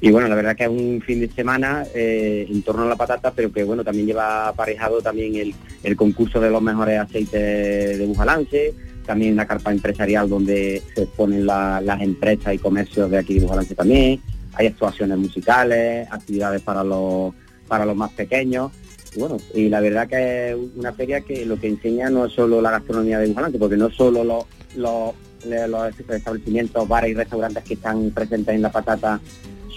Y 0.00 0.10
bueno, 0.12 0.28
la 0.28 0.36
verdad 0.36 0.54
que 0.54 0.64
es 0.64 0.70
un 0.70 1.02
fin 1.04 1.18
de 1.18 1.28
semana 1.30 1.84
eh, 1.94 2.46
en 2.48 2.62
torno 2.62 2.82
a 2.84 2.86
la 2.88 2.94
patata, 2.96 3.32
pero 3.32 3.50
que 3.50 3.64
bueno, 3.64 3.82
también 3.82 4.06
lleva 4.06 4.48
aparejado 4.48 5.00
también 5.02 5.34
el, 5.34 5.52
el 5.82 5.96
concurso 5.96 6.38
de 6.40 6.50
los 6.50 6.62
mejores 6.62 7.00
aceites 7.00 7.98
de 7.98 8.06
Bujalance, 8.06 8.72
también 9.04 9.34
la 9.34 9.46
carpa 9.46 9.72
empresarial 9.72 10.28
donde 10.28 10.80
se 10.94 11.02
exponen 11.02 11.44
la- 11.44 11.80
las 11.80 12.00
empresas 12.02 12.54
y 12.54 12.58
comercios 12.58 13.10
de 13.10 13.18
aquí 13.18 13.34
de 13.34 13.40
Bujalance 13.40 13.74
también, 13.74 14.20
hay 14.52 14.68
actuaciones 14.68 15.18
musicales, 15.18 16.06
actividades 16.12 16.60
para 16.62 16.84
los 16.84 17.32
para 17.68 17.84
los 17.84 17.96
más 17.96 18.12
pequeños. 18.12 18.72
Y 19.14 19.20
bueno, 19.20 19.36
y 19.54 19.68
la 19.68 19.80
verdad 19.80 20.08
que 20.08 20.50
es 20.50 20.56
una 20.76 20.92
feria 20.92 21.20
que 21.20 21.46
lo 21.46 21.58
que 21.58 21.68
enseña 21.68 22.10
no 22.10 22.26
es 22.26 22.32
solo 22.32 22.60
la 22.60 22.70
gastronomía 22.70 23.18
de 23.18 23.28
Bujalance, 23.28 23.58
porque 23.58 23.76
no 23.76 23.90
solo 23.90 24.24
los, 24.24 24.44
los, 24.76 25.14
los 25.44 26.00
establecimientos, 26.10 26.88
bares 26.88 27.10
y 27.10 27.14
restaurantes 27.14 27.64
que 27.64 27.74
están 27.74 28.10
presentes 28.10 28.54
en 28.54 28.62
la 28.62 28.72
patata 28.72 29.20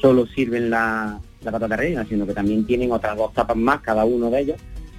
solo 0.02 0.28
sirven 0.28 0.70
la, 0.70 1.20
la 1.44 1.52
patata 1.52 1.76
rellena, 1.76 2.06
sino 2.08 2.26
que 2.26 2.34
también 2.34 2.66
tienen 2.66 2.92
otras 2.92 3.18
dos 3.18 3.34
tapas 3.34 3.58
más, 3.58 3.82
cada 3.82 4.06
uno 4.06 4.30
de 4.30 4.42
ellos, 4.42 4.58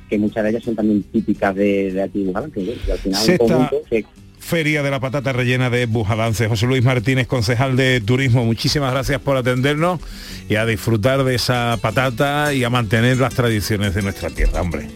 que 0.09 0.18
muchas 0.18 0.44
de 0.44 0.51
ellas 0.51 0.64
son 0.64 0.77
también 0.77 1.03
típicas 1.05 1.55
de, 1.55 1.92
de 1.92 2.03
aquí 2.03 2.20
de 2.20 2.27
Bujalance. 2.29 2.61
Y 2.61 2.90
al 2.90 2.98
final 2.98 3.31
un 3.31 3.37
conjunto 3.38 3.83
que 3.88 4.05
Feria 4.48 4.82
de 4.82 4.90
la 4.90 4.98
Patata 4.98 5.34
Rellena 5.34 5.68
de 5.68 5.84
Bujalance. 5.84 6.48
José 6.48 6.64
Luis 6.64 6.82
Martínez, 6.82 7.26
concejal 7.26 7.76
de 7.76 8.00
Turismo, 8.00 8.46
muchísimas 8.46 8.90
gracias 8.92 9.20
por 9.20 9.37
atendernos 9.37 10.00
y 10.48 10.54
a 10.54 10.64
disfrutar 10.64 11.22
de 11.22 11.34
esa 11.34 11.76
patata 11.82 12.54
y 12.54 12.64
a 12.64 12.70
mantener 12.70 13.18
las 13.18 13.34
tradiciones 13.34 13.92
de 13.92 14.00
nuestra 14.00 14.30
tierra, 14.30 14.62
hombre. 14.62 14.88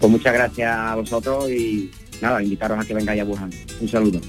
pues 0.00 0.10
muchas 0.10 0.32
gracias 0.32 0.74
a 0.74 0.94
vosotros 0.94 1.50
y 1.50 1.90
nada, 2.22 2.42
invitaros 2.42 2.78
a 2.80 2.84
que 2.86 2.94
vengáis 2.94 3.20
a 3.20 3.24
Wuhan. 3.26 3.50
Un 3.78 3.88
saludo. 3.90 4.22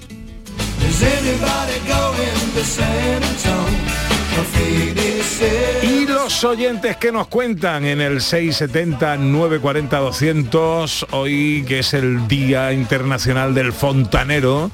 Y 5.84 6.06
los 6.06 6.44
oyentes 6.44 6.98
que 6.98 7.12
nos 7.12 7.28
cuentan 7.28 7.86
en 7.86 8.02
el 8.02 8.18
670-940-200, 8.18 11.08
hoy 11.12 11.64
que 11.68 11.80
es 11.80 11.94
el 11.94 12.28
Día 12.28 12.74
Internacional 12.74 13.54
del 13.54 13.72
Fontanero, 13.74 14.72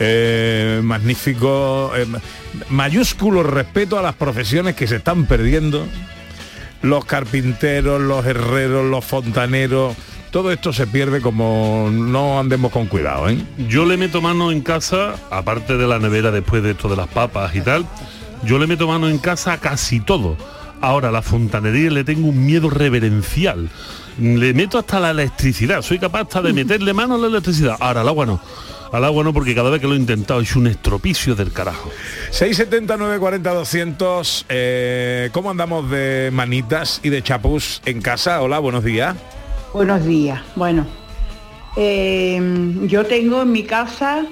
eh, 0.00 0.80
magnífico, 0.82 1.92
eh, 1.96 2.06
mayúsculo 2.70 3.42
respeto 3.42 3.98
a 3.98 4.02
las 4.02 4.14
profesiones 4.14 4.74
que 4.74 4.86
se 4.86 4.96
están 4.96 5.26
perdiendo. 5.26 5.86
Los 6.82 7.04
carpinteros, 7.04 8.00
los 8.00 8.24
herreros, 8.26 8.84
los 8.84 9.04
fontaneros, 9.04 9.96
todo 10.30 10.52
esto 10.52 10.72
se 10.72 10.86
pierde 10.86 11.20
como 11.20 11.88
no 11.90 12.38
andemos 12.38 12.70
con 12.70 12.86
cuidado, 12.86 13.28
¿eh? 13.28 13.38
Yo 13.68 13.84
le 13.86 13.96
meto 13.96 14.20
mano 14.20 14.52
en 14.52 14.60
casa, 14.60 15.14
aparte 15.30 15.76
de 15.76 15.86
la 15.86 15.98
nevera 15.98 16.30
después 16.30 16.62
de 16.62 16.72
esto 16.72 16.88
de 16.88 16.96
las 16.96 17.08
papas 17.08 17.56
y 17.56 17.62
tal, 17.62 17.86
yo 18.44 18.58
le 18.58 18.66
meto 18.66 18.86
mano 18.86 19.08
en 19.08 19.18
casa 19.18 19.54
a 19.54 19.58
casi 19.58 20.00
todo. 20.00 20.36
Ahora, 20.80 21.10
la 21.10 21.22
fontanería 21.22 21.90
le 21.90 22.04
tengo 22.04 22.28
un 22.28 22.44
miedo 22.44 22.70
reverencial. 22.70 23.70
Le 24.18 24.54
meto 24.54 24.78
hasta 24.78 25.00
la 25.00 25.10
electricidad, 25.10 25.82
soy 25.82 25.98
capaz 25.98 26.22
hasta 26.22 26.42
de 26.42 26.52
meterle 26.54 26.92
mano 26.92 27.14
a 27.14 27.18
la 27.18 27.26
electricidad. 27.26 27.76
Ahora, 27.80 28.02
al 28.02 28.08
agua 28.08 28.26
no. 28.26 28.40
Al 28.92 29.04
agua 29.04 29.24
no, 29.24 29.32
porque 29.32 29.54
cada 29.54 29.68
vez 29.68 29.80
que 29.80 29.88
lo 29.88 29.94
he 29.94 29.98
intentado 29.98 30.40
es 30.40 30.54
un 30.54 30.66
estropicio 30.66 31.34
del 31.34 31.52
carajo. 31.52 31.90
679 32.30 33.18
40 33.18 33.54
200 33.54 34.46
eh, 34.48 35.30
¿Cómo 35.32 35.50
andamos 35.50 35.90
de 35.90 36.30
manitas 36.32 37.00
y 37.02 37.08
de 37.08 37.22
chapús 37.22 37.82
en 37.84 38.00
casa? 38.00 38.40
Hola, 38.42 38.58
buenos 38.58 38.84
días. 38.84 39.16
Buenos 39.72 40.04
días. 40.04 40.40
Bueno, 40.54 40.86
eh, 41.76 42.40
yo 42.84 43.04
tengo 43.04 43.42
en 43.42 43.52
mi 43.52 43.64
casa, 43.64 44.24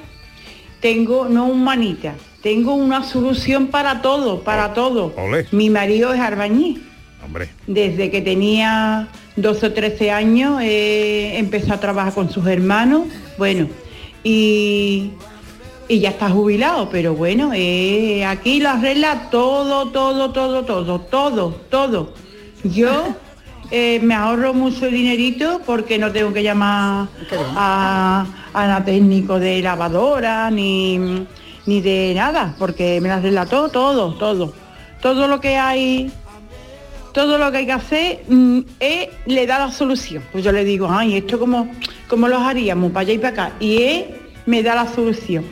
tengo 0.80 1.28
no 1.28 1.46
un 1.46 1.62
manita, 1.62 2.14
tengo 2.44 2.74
una 2.74 3.02
solución 3.02 3.68
para 3.68 4.02
todo, 4.02 4.42
para 4.42 4.74
todo. 4.74 5.14
Olé. 5.16 5.46
Mi 5.50 5.70
marido 5.70 6.12
es 6.12 6.20
albañil. 6.20 6.86
Hombre. 7.24 7.48
Desde 7.66 8.10
que 8.10 8.20
tenía 8.20 9.08
12 9.36 9.66
o 9.66 9.72
13 9.72 10.10
años 10.10 10.60
eh, 10.62 11.38
empezó 11.38 11.72
a 11.72 11.80
trabajar 11.80 12.12
con 12.12 12.30
sus 12.30 12.46
hermanos. 12.46 13.06
Bueno, 13.38 13.66
y, 14.22 15.12
y 15.88 16.00
ya 16.00 16.10
está 16.10 16.28
jubilado, 16.28 16.90
pero 16.90 17.14
bueno, 17.14 17.52
eh, 17.54 18.26
aquí 18.26 18.60
lo 18.60 18.68
arregla 18.68 19.30
todo, 19.30 19.88
todo, 19.88 20.30
todo, 20.32 20.66
todo, 20.66 21.00
todo, 21.00 21.50
todo. 21.70 22.12
Yo 22.62 23.06
eh, 23.70 24.00
me 24.02 24.12
ahorro 24.12 24.52
mucho 24.52 24.88
dinerito 24.88 25.62
porque 25.64 25.96
no 25.96 26.12
tengo 26.12 26.30
que 26.34 26.42
llamar 26.42 27.08
a, 27.56 28.26
a 28.52 28.66
la 28.66 28.84
técnico 28.84 29.40
de 29.40 29.62
lavadora 29.62 30.50
ni, 30.50 31.26
ni 31.66 31.80
de 31.80 32.12
nada, 32.14 32.54
porque 32.58 33.00
me 33.00 33.08
lo 33.08 33.14
arregla 33.14 33.46
todo, 33.46 33.68
todo, 33.68 34.14
todo. 34.14 34.52
Todo 35.00 35.28
lo 35.28 35.40
que 35.40 35.56
hay 35.56 36.10
todo 37.12 37.38
lo 37.38 37.52
que 37.52 37.58
hay 37.58 37.66
que 37.66 37.72
hacer 37.72 38.22
mm, 38.28 38.58
él 38.80 39.08
le 39.26 39.46
da 39.46 39.60
la 39.60 39.70
solución. 39.70 40.22
Pues 40.32 40.44
yo 40.44 40.50
le 40.50 40.64
digo, 40.64 40.88
ay, 40.90 41.16
esto 41.16 41.38
como, 41.38 41.70
como 42.08 42.28
los 42.28 42.42
haríamos 42.42 42.90
para 42.90 43.02
allá 43.02 43.12
y 43.12 43.18
para 43.18 43.28
acá. 43.28 43.52
Y 43.60 43.82
él 43.82 44.06
me 44.46 44.62
da 44.62 44.74
la 44.74 44.88
solución. 44.88 45.44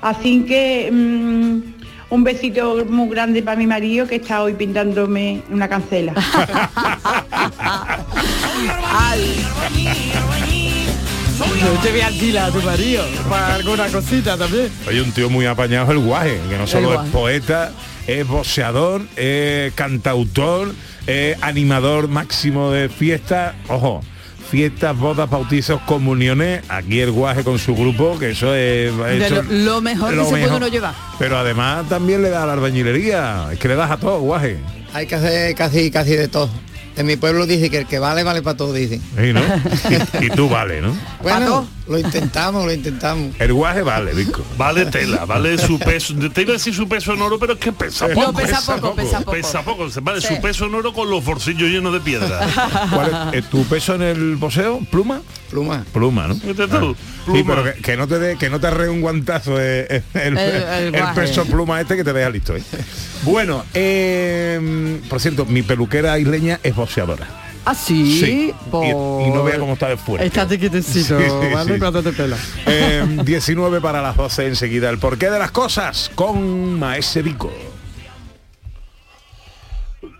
Así 0.00 0.42
que 0.42 0.90
mm, 0.92 1.60
un 2.10 2.24
besito 2.24 2.84
muy 2.88 3.08
grande 3.08 3.42
para 3.42 3.56
mi 3.56 3.66
marido 3.66 4.06
que 4.06 4.16
está 4.16 4.42
hoy 4.42 4.54
pintándome 4.54 5.42
una 5.50 5.68
cancela. 5.68 6.14
Yo 11.38 11.80
te 11.82 11.90
voy 11.92 12.00
a 12.00 12.06
alquilar 12.08 12.48
a 12.50 12.52
tu 12.52 12.60
marido 12.62 13.04
para 13.28 13.54
alguna 13.54 13.86
cosita 13.88 14.36
también. 14.36 14.68
Hay 14.88 14.98
un 15.00 15.12
tío 15.12 15.30
muy 15.30 15.46
apañado, 15.46 15.92
el 15.92 15.98
guaje, 15.98 16.40
que 16.48 16.56
no 16.58 16.66
solo 16.66 16.88
guaje. 16.88 17.06
es 17.06 17.12
poeta, 17.12 17.72
es 18.06 18.26
boxeador, 18.26 19.02
es 19.16 19.72
cantautor, 19.74 20.72
es 21.06 21.36
animador 21.42 22.08
máximo 22.08 22.70
de 22.72 22.88
fiestas. 22.88 23.54
Ojo, 23.68 24.00
fiestas, 24.50 24.96
bodas, 24.96 25.30
bautizos, 25.30 25.80
comuniones. 25.82 26.62
Aquí 26.68 27.00
el 27.00 27.12
guaje 27.12 27.44
con 27.44 27.58
su 27.58 27.74
grupo, 27.74 28.18
que 28.18 28.30
eso 28.30 28.54
es... 28.54 28.92
Eso- 28.92 29.42
lo, 29.42 29.42
lo 29.74 29.80
mejor 29.80 30.12
lo 30.14 30.22
que 30.22 30.24
se 30.24 30.30
puede 30.30 30.42
mejor. 30.44 30.56
uno 30.58 30.68
llevar. 30.68 30.94
Pero 31.18 31.38
además 31.38 31.88
también 31.88 32.22
le 32.22 32.30
da 32.30 32.42
a 32.42 32.46
la 32.46 32.54
albañilería. 32.54 33.48
Es 33.52 33.58
que 33.58 33.68
le 33.68 33.76
das 33.76 33.90
a 33.90 33.96
todo, 33.96 34.20
guaje. 34.20 34.58
Hay 34.94 35.06
que 35.06 35.14
hacer 35.14 35.54
casi 35.54 35.90
casi 35.90 36.12
de 36.16 36.28
todo. 36.28 36.50
En 36.98 37.06
mi 37.06 37.16
pueblo 37.16 37.46
dice 37.46 37.70
que 37.70 37.78
el 37.78 37.86
que 37.86 38.00
vale, 38.00 38.24
vale 38.24 38.42
para 38.42 38.56
todo, 38.56 38.72
dicen. 38.72 39.00
Sí, 39.16 39.32
¿no? 39.32 39.40
y, 40.20 40.26
y 40.26 40.30
tú 40.30 40.48
vale, 40.48 40.80
¿no? 40.80 40.96
Bueno, 41.22 41.68
lo 41.88 41.98
intentamos, 41.98 42.64
lo 42.64 42.72
intentamos. 42.72 43.34
El 43.38 43.52
guaje 43.52 43.82
vale, 43.82 44.12
Vico. 44.14 44.44
Vale 44.56 44.86
tela, 44.86 45.24
vale 45.24 45.56
su 45.58 45.78
peso. 45.78 46.14
Te 46.32 46.42
iba 46.42 46.50
a 46.50 46.54
decir 46.54 46.74
su 46.74 46.88
peso 46.88 47.14
en 47.14 47.22
oro, 47.22 47.38
pero 47.38 47.54
es 47.54 47.58
que 47.58 47.72
pesa 47.72 48.08
No, 48.08 48.14
poco. 48.14 48.32
pesa 48.34 48.60
poco, 48.66 48.94
pesa 48.94 49.18
poco. 49.20 49.30
Pesa 49.32 49.62
poco. 49.62 49.90
Se 49.90 50.00
Vale 50.00 50.20
Sí. 50.20 50.34
su 50.34 50.40
peso 50.40 50.66
en 50.66 50.74
oro 50.74 50.92
con 50.92 51.10
los 51.10 51.24
bolsillos 51.24 51.68
llenos 51.70 51.92
de 51.92 52.00
piedra. 52.00 52.40
¿Cuál 52.94 53.30
es, 53.34 53.38
eh, 53.40 53.46
tu 53.50 53.64
peso 53.64 53.94
en 53.94 54.02
el 54.02 54.36
poseo? 54.38 54.80
¿Pluma? 54.90 55.22
Pluma. 55.50 55.84
Pluma, 55.92 56.28
¿no? 56.28 56.34
Sí, 56.34 56.40
pluma. 56.54 56.94
pero 57.46 57.64
que, 57.64 57.80
que 57.82 57.96
no 57.96 58.06
te 58.06 58.18
dé, 58.18 58.36
que 58.36 58.50
no 58.50 58.60
te 58.60 58.66
arregle 58.66 58.90
un 58.92 59.00
guantazo 59.00 59.58
eh, 59.60 59.86
eh, 59.90 60.02
el, 60.14 60.36
El- 60.38 60.38
el 60.38 60.94
el 60.94 61.00
guaje. 61.00 61.20
peso 61.22 61.44
pluma 61.46 61.80
este 61.80 61.96
que 61.96 62.04
te 62.04 62.12
deja 62.12 62.28
listo. 62.30 62.54
¿eh? 62.56 62.62
Bueno, 63.22 63.64
eh, 63.74 65.00
por 65.08 65.20
cierto, 65.20 65.44
mi 65.46 65.62
peluquera 65.62 66.18
isleña 66.18 66.60
es 66.62 66.74
boxeadora. 66.74 67.26
Ah, 67.70 67.74
sí. 67.74 68.18
Sí. 68.18 68.54
Y, 68.72 68.86
y 68.86 69.30
no 69.30 69.44
vea 69.44 69.58
cómo 69.58 69.74
está 69.74 69.88
de 69.90 69.98
fuerte. 69.98 70.26
Estate 70.26 70.58
quietecito, 70.58 71.18
Sí, 71.18 71.24
sí, 71.26 71.52
¿vale? 71.52 71.78
Cuando 71.78 72.02
te 72.02 72.12
pelas. 72.12 72.40
Eh, 72.64 73.04
19 73.24 73.82
para 73.82 74.00
las 74.00 74.16
12 74.16 74.46
enseguida. 74.46 74.88
El 74.88 74.98
porqué 74.98 75.28
de 75.28 75.38
las 75.38 75.50
cosas 75.50 76.10
con 76.14 76.78
Maese 76.78 77.20
Vico. 77.20 77.52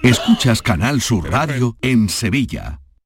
Escuchas 0.03 0.61
Canal 0.61 1.01
Sur 1.01 1.31
Radio 1.31 1.75
en 1.81 2.11
Sevilla. 2.11 2.81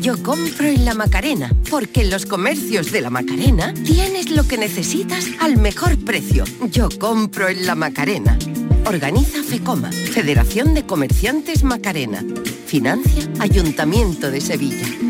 Yo 0.00 0.22
compro 0.22 0.66
en 0.66 0.86
la 0.86 0.94
Macarena, 0.94 1.50
porque 1.68 2.00
en 2.00 2.10
los 2.10 2.24
comercios 2.24 2.90
de 2.90 3.02
la 3.02 3.10
Macarena 3.10 3.74
tienes 3.74 4.30
lo 4.30 4.48
que 4.48 4.56
necesitas 4.56 5.26
al 5.40 5.58
mejor 5.58 5.98
precio. 5.98 6.44
Yo 6.70 6.88
compro 6.98 7.50
en 7.50 7.66
la 7.66 7.74
Macarena. 7.74 8.38
Organiza 8.86 9.42
FECOMA, 9.42 9.92
Federación 9.92 10.72
de 10.72 10.86
Comerciantes 10.86 11.64
Macarena. 11.64 12.24
Financia 12.66 13.28
Ayuntamiento 13.40 14.30
de 14.30 14.40
Sevilla. 14.40 15.09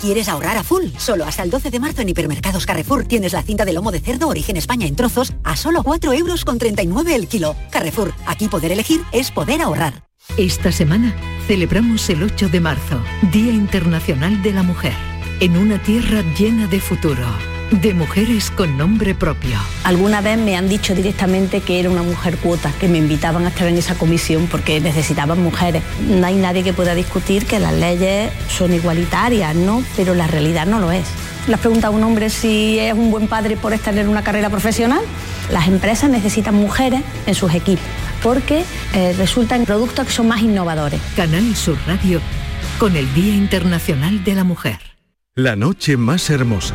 ¿Quieres 0.00 0.28
ahorrar 0.28 0.56
a 0.56 0.62
full? 0.62 0.84
Solo 0.98 1.24
hasta 1.24 1.42
el 1.42 1.50
12 1.50 1.70
de 1.70 1.80
marzo 1.80 2.02
en 2.02 2.10
Hipermercados 2.10 2.66
Carrefour 2.66 3.04
tienes 3.04 3.32
la 3.32 3.42
cinta 3.42 3.64
de 3.64 3.72
lomo 3.72 3.90
de 3.90 4.00
cerdo 4.00 4.28
origen 4.28 4.56
España 4.56 4.86
en 4.86 4.94
trozos 4.94 5.32
a 5.42 5.56
solo 5.56 5.82
4 5.82 6.12
euros 6.12 6.44
con 6.44 6.58
39 6.58 7.14
el 7.14 7.28
kilo. 7.28 7.56
Carrefour, 7.70 8.12
aquí 8.26 8.48
poder 8.48 8.72
elegir 8.72 9.02
es 9.12 9.30
poder 9.30 9.62
ahorrar. 9.62 10.04
Esta 10.36 10.70
semana 10.70 11.14
celebramos 11.46 12.08
el 12.10 12.22
8 12.22 12.48
de 12.48 12.60
marzo, 12.60 13.00
Día 13.32 13.52
Internacional 13.52 14.42
de 14.42 14.52
la 14.52 14.62
Mujer, 14.62 14.94
en 15.40 15.56
una 15.56 15.82
tierra 15.82 16.22
llena 16.36 16.66
de 16.66 16.80
futuro, 16.80 17.24
de 17.70 17.94
mujeres 17.94 18.50
con 18.50 18.76
nombre 18.76 19.14
propio. 19.14 19.58
Alguna 19.84 20.20
vez 20.20 20.38
me 20.38 20.56
han 20.56 20.68
dicho 20.68 20.94
directamente 20.94 21.60
que 21.60 21.80
era 21.80 21.90
una 21.90 22.02
mujer 22.02 22.36
cuota, 22.38 22.72
que 22.78 22.88
me 22.88 22.98
invitaban 22.98 23.44
a 23.44 23.48
estar 23.48 23.66
en 23.66 23.76
esa 23.76 23.96
comisión 23.96 24.46
porque 24.46 24.80
necesitaban 24.80 25.42
mujeres. 25.42 25.82
No 26.08 26.26
hay 26.26 26.36
nadie 26.36 26.62
que 26.62 26.72
pueda 26.72 26.94
discutir 26.94 27.46
que 27.46 27.58
las 27.58 27.72
leyes 27.72 28.32
son 28.48 28.72
igualitarias, 28.72 29.54
¿no? 29.54 29.82
Pero 29.96 30.14
la 30.14 30.26
realidad 30.26 30.66
no 30.66 30.78
lo 30.78 30.92
es. 30.92 31.06
Le 31.48 31.54
has 31.54 31.60
preguntado 31.60 31.92
a 31.94 31.96
un 31.96 32.02
hombre 32.04 32.30
si 32.30 32.78
es 32.78 32.94
un 32.94 33.10
buen 33.10 33.28
padre 33.28 33.56
por 33.56 33.72
estar 33.72 33.96
en 33.96 34.08
una 34.08 34.22
carrera 34.22 34.50
profesional. 34.50 35.00
Las 35.50 35.68
empresas 35.68 36.10
necesitan 36.10 36.54
mujeres 36.54 37.02
en 37.26 37.34
sus 37.34 37.54
equipos 37.54 37.84
porque 38.22 38.64
eh, 38.94 39.14
resultan 39.16 39.64
productos 39.64 40.06
que 40.06 40.12
son 40.12 40.28
más 40.28 40.40
innovadores. 40.40 41.00
Canal 41.14 41.54
Sur 41.54 41.76
Radio 41.86 42.20
con 42.78 42.96
el 42.96 43.12
Día 43.14 43.34
Internacional 43.34 44.24
de 44.24 44.34
la 44.34 44.44
Mujer. 44.44 44.78
La 45.34 45.54
noche 45.54 45.96
más 45.96 46.30
hermosa 46.30 46.74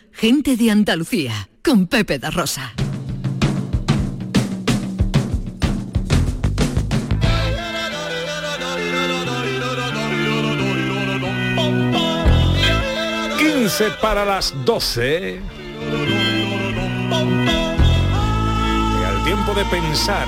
gente 0.13 0.57
de 0.57 0.71
Andalucía, 0.71 1.49
con 1.63 1.87
Pepe 1.87 2.19
da 2.19 2.29
Rosa. 2.31 2.73
...15 13.39 13.99
para 14.01 14.25
las 14.25 14.53
12. 14.65 15.39
Y 18.99 19.03
al 19.03 19.23
tiempo 19.23 19.53
de 19.53 19.65
pensar. 19.65 20.27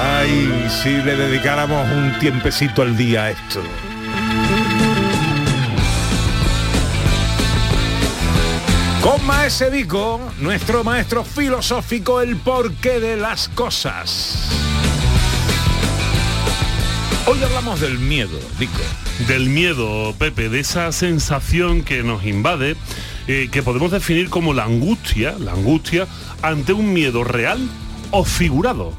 Ay, 0.00 0.68
si 0.82 0.90
le 1.02 1.16
dedicáramos 1.16 1.86
un 1.90 2.18
tiempecito 2.20 2.82
al 2.82 2.96
día 2.96 3.24
a 3.24 3.30
esto. 3.30 3.60
Con 9.02 9.26
Maese 9.26 9.68
Vico, 9.68 10.20
nuestro 10.38 10.84
maestro 10.84 11.24
filosófico, 11.24 12.20
el 12.20 12.36
porqué 12.36 13.00
de 13.00 13.16
las 13.16 13.48
cosas. 13.48 14.48
Hoy 17.26 17.42
hablamos 17.42 17.80
del 17.80 17.98
miedo, 17.98 18.38
Vico. 18.60 18.78
Del 19.26 19.50
miedo, 19.50 20.14
Pepe, 20.16 20.48
de 20.48 20.60
esa 20.60 20.92
sensación 20.92 21.82
que 21.82 22.04
nos 22.04 22.24
invade, 22.24 22.76
eh, 23.26 23.48
que 23.50 23.64
podemos 23.64 23.90
definir 23.90 24.30
como 24.30 24.54
la 24.54 24.64
angustia, 24.64 25.34
la 25.36 25.50
angustia 25.50 26.06
ante 26.40 26.72
un 26.72 26.92
miedo 26.92 27.24
real 27.24 27.58
o 28.12 28.22
figurado. 28.22 28.92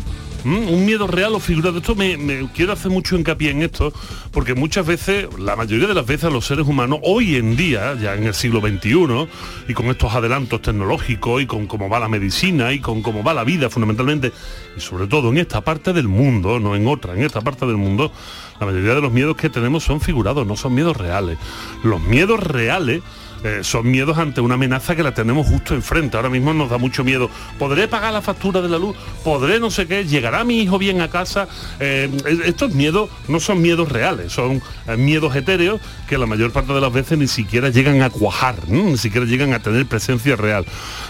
¿Mm? 0.43 0.67
Un 0.69 0.85
miedo 0.85 1.07
real 1.07 1.33
o 1.35 1.39
figurado. 1.39 1.77
Esto 1.77 1.95
me, 1.95 2.17
me- 2.17 2.49
quiero 2.53 2.73
hacer 2.73 2.91
mucho 2.91 3.15
hincapié 3.17 3.51
en 3.51 3.61
esto, 3.63 3.93
porque 4.31 4.53
muchas 4.55 4.85
veces, 4.85 5.27
la 5.39 5.55
mayoría 5.55 5.87
de 5.87 5.93
las 5.93 6.05
veces 6.05 6.31
los 6.33 6.45
seres 6.45 6.67
humanos, 6.67 6.99
hoy 7.03 7.35
en 7.37 7.55
día, 7.55 7.95
ya 7.95 8.13
en 8.15 8.25
el 8.25 8.33
siglo 8.33 8.59
XXI, 8.59 9.27
y 9.67 9.73
con 9.73 9.85
estos 9.87 10.13
adelantos 10.13 10.61
tecnológicos, 10.61 11.41
y 11.41 11.45
con 11.45 11.65
cómo 11.67 11.87
va 11.87 11.99
la 11.99 12.09
medicina, 12.09 12.73
y 12.73 12.79
con 12.79 13.01
cómo 13.01 13.23
va 13.23 13.33
la 13.33 13.43
vida 13.45 13.69
fundamentalmente, 13.69 14.31
y 14.75 14.81
sobre 14.81 15.07
todo 15.07 15.29
en 15.29 15.37
esta 15.37 15.61
parte 15.61 15.93
del 15.93 16.07
mundo, 16.09 16.59
no 16.59 16.75
en 16.75 16.87
otra, 16.87 17.13
en 17.13 17.23
esta 17.23 17.41
parte 17.41 17.65
del 17.65 17.77
mundo, 17.77 18.11
la 18.59 18.65
mayoría 18.65 18.95
de 18.95 19.01
los 19.01 19.11
miedos 19.13 19.37
que 19.37 19.49
tenemos 19.49 19.83
son 19.83 20.01
figurados, 20.01 20.45
no 20.45 20.55
son 20.57 20.73
miedos 20.75 20.97
reales. 20.97 21.37
Los 21.83 22.01
miedos 22.01 22.41
reales 22.41 23.01
eh, 23.43 23.59
son 23.61 23.89
miedos 23.89 24.17
ante 24.17 24.41
una 24.41 24.55
amenaza 24.55 24.95
que 24.95 25.03
la 25.03 25.13
tenemos 25.13 25.47
justo 25.47 25.73
enfrente. 25.75 26.17
Ahora 26.17 26.29
mismo 26.29 26.53
nos 26.53 26.69
da 26.69 26.77
mucho 26.77 27.03
miedo. 27.03 27.29
¿Podré 27.59 27.87
pagar 27.87 28.13
la 28.13 28.21
factura 28.21 28.61
de 28.61 28.69
la 28.69 28.77
luz? 28.77 28.95
¿Podré 29.23 29.59
no 29.59 29.69
sé 29.71 29.85
qué? 29.87 30.05
¿Llegará 30.05 30.43
mi 30.43 30.61
hijo 30.61 30.77
bien 30.77 31.01
a 31.01 31.09
casa? 31.09 31.47
Eh, 31.79 32.09
estos 32.45 32.73
miedos 32.73 33.09
no 33.27 33.39
son 33.39 33.61
miedos 33.61 33.89
reales, 33.89 34.31
son 34.31 34.61
eh, 34.87 34.97
miedos 34.97 35.35
etéreos 35.35 35.79
que 36.07 36.17
la 36.17 36.25
mayor 36.25 36.51
parte 36.51 36.73
de 36.73 36.81
las 36.81 36.93
veces 36.93 37.17
ni 37.17 37.27
siquiera 37.27 37.69
llegan 37.69 38.01
a 38.01 38.09
cuajar, 38.09 38.55
ni 38.69 38.97
siquiera 38.97 39.25
llegan 39.25 39.53
a 39.53 39.59
tener 39.59 39.85
presencia 39.85 40.35
real. 40.35 40.65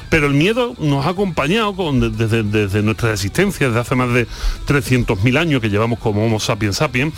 Pero 0.09 0.27
el 0.27 0.33
miedo 0.33 0.75
nos 0.79 1.05
ha 1.05 1.09
acompañado 1.09 1.75
con- 1.75 2.17
desde, 2.17 2.43
desde 2.43 2.81
nuestra 2.83 3.11
existencia, 3.13 3.67
desde 3.67 3.79
hace 3.81 3.95
más 3.95 4.13
de 4.13 4.27
300.000 4.67 5.37
años 5.37 5.61
que 5.61 5.69
llevamos 5.69 5.99
como 5.99 6.25
Homo 6.25 6.39
sapiens 6.39 6.77
sapiens. 6.77 7.13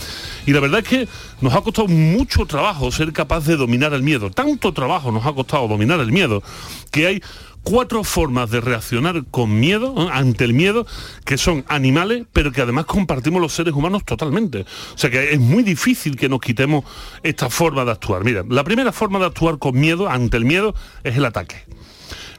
Y 0.46 0.52
la 0.54 0.60
verdad 0.60 0.80
es 0.82 0.88
que 0.88 1.08
nos 1.42 1.54
ha 1.54 1.62
costado 1.62 1.88
mucho 1.88 2.46
trabajo 2.46 2.92
ser 2.92 3.14
capaz 3.14 3.46
de 3.46 3.58
dominar 3.58 3.94
el 3.94 4.04
miedo. 4.04 4.32
Tanto 4.32 4.74
trabajo 4.74 5.12
nos 5.12 5.26
ha 5.26 5.34
costado 5.34 5.68
dominar 5.68 6.00
el 6.00 6.12
miedo 6.12 6.42
que 6.92 7.08
hay 7.08 7.22
cuatro 7.66 8.04
formas 8.04 8.52
de 8.52 8.62
reaccionar 8.62 9.26
con 9.32 9.60
miedo, 9.60 10.10
ante 10.12 10.46
el 10.46 10.54
miedo, 10.54 10.86
que 11.26 11.38
son 11.38 11.66
animales, 11.68 12.26
pero 12.32 12.52
que 12.52 12.62
además 12.62 12.86
compartimos 12.86 13.42
los 13.42 13.54
seres 13.54 13.74
humanos 13.74 14.06
totalmente. 14.06 14.62
O 14.94 14.98
sea 14.98 15.10
que 15.10 15.34
es 15.34 15.40
muy 15.40 15.64
difícil 15.64 16.16
que 16.16 16.30
nos 16.30 16.40
quitemos 16.40 16.86
esta 17.24 17.50
forma 17.50 17.84
de 17.84 17.92
actuar. 17.92 18.24
Mira, 18.24 18.44
la 18.48 18.64
primera 18.64 18.92
forma 18.92 19.20
de 19.20 19.26
actuar 19.26 19.58
con 19.58 19.78
miedo, 19.78 20.08
ante 20.08 20.38
el 20.38 20.46
miedo, 20.46 20.76
es 21.04 21.18
el 21.18 21.26
ataque. 21.26 21.66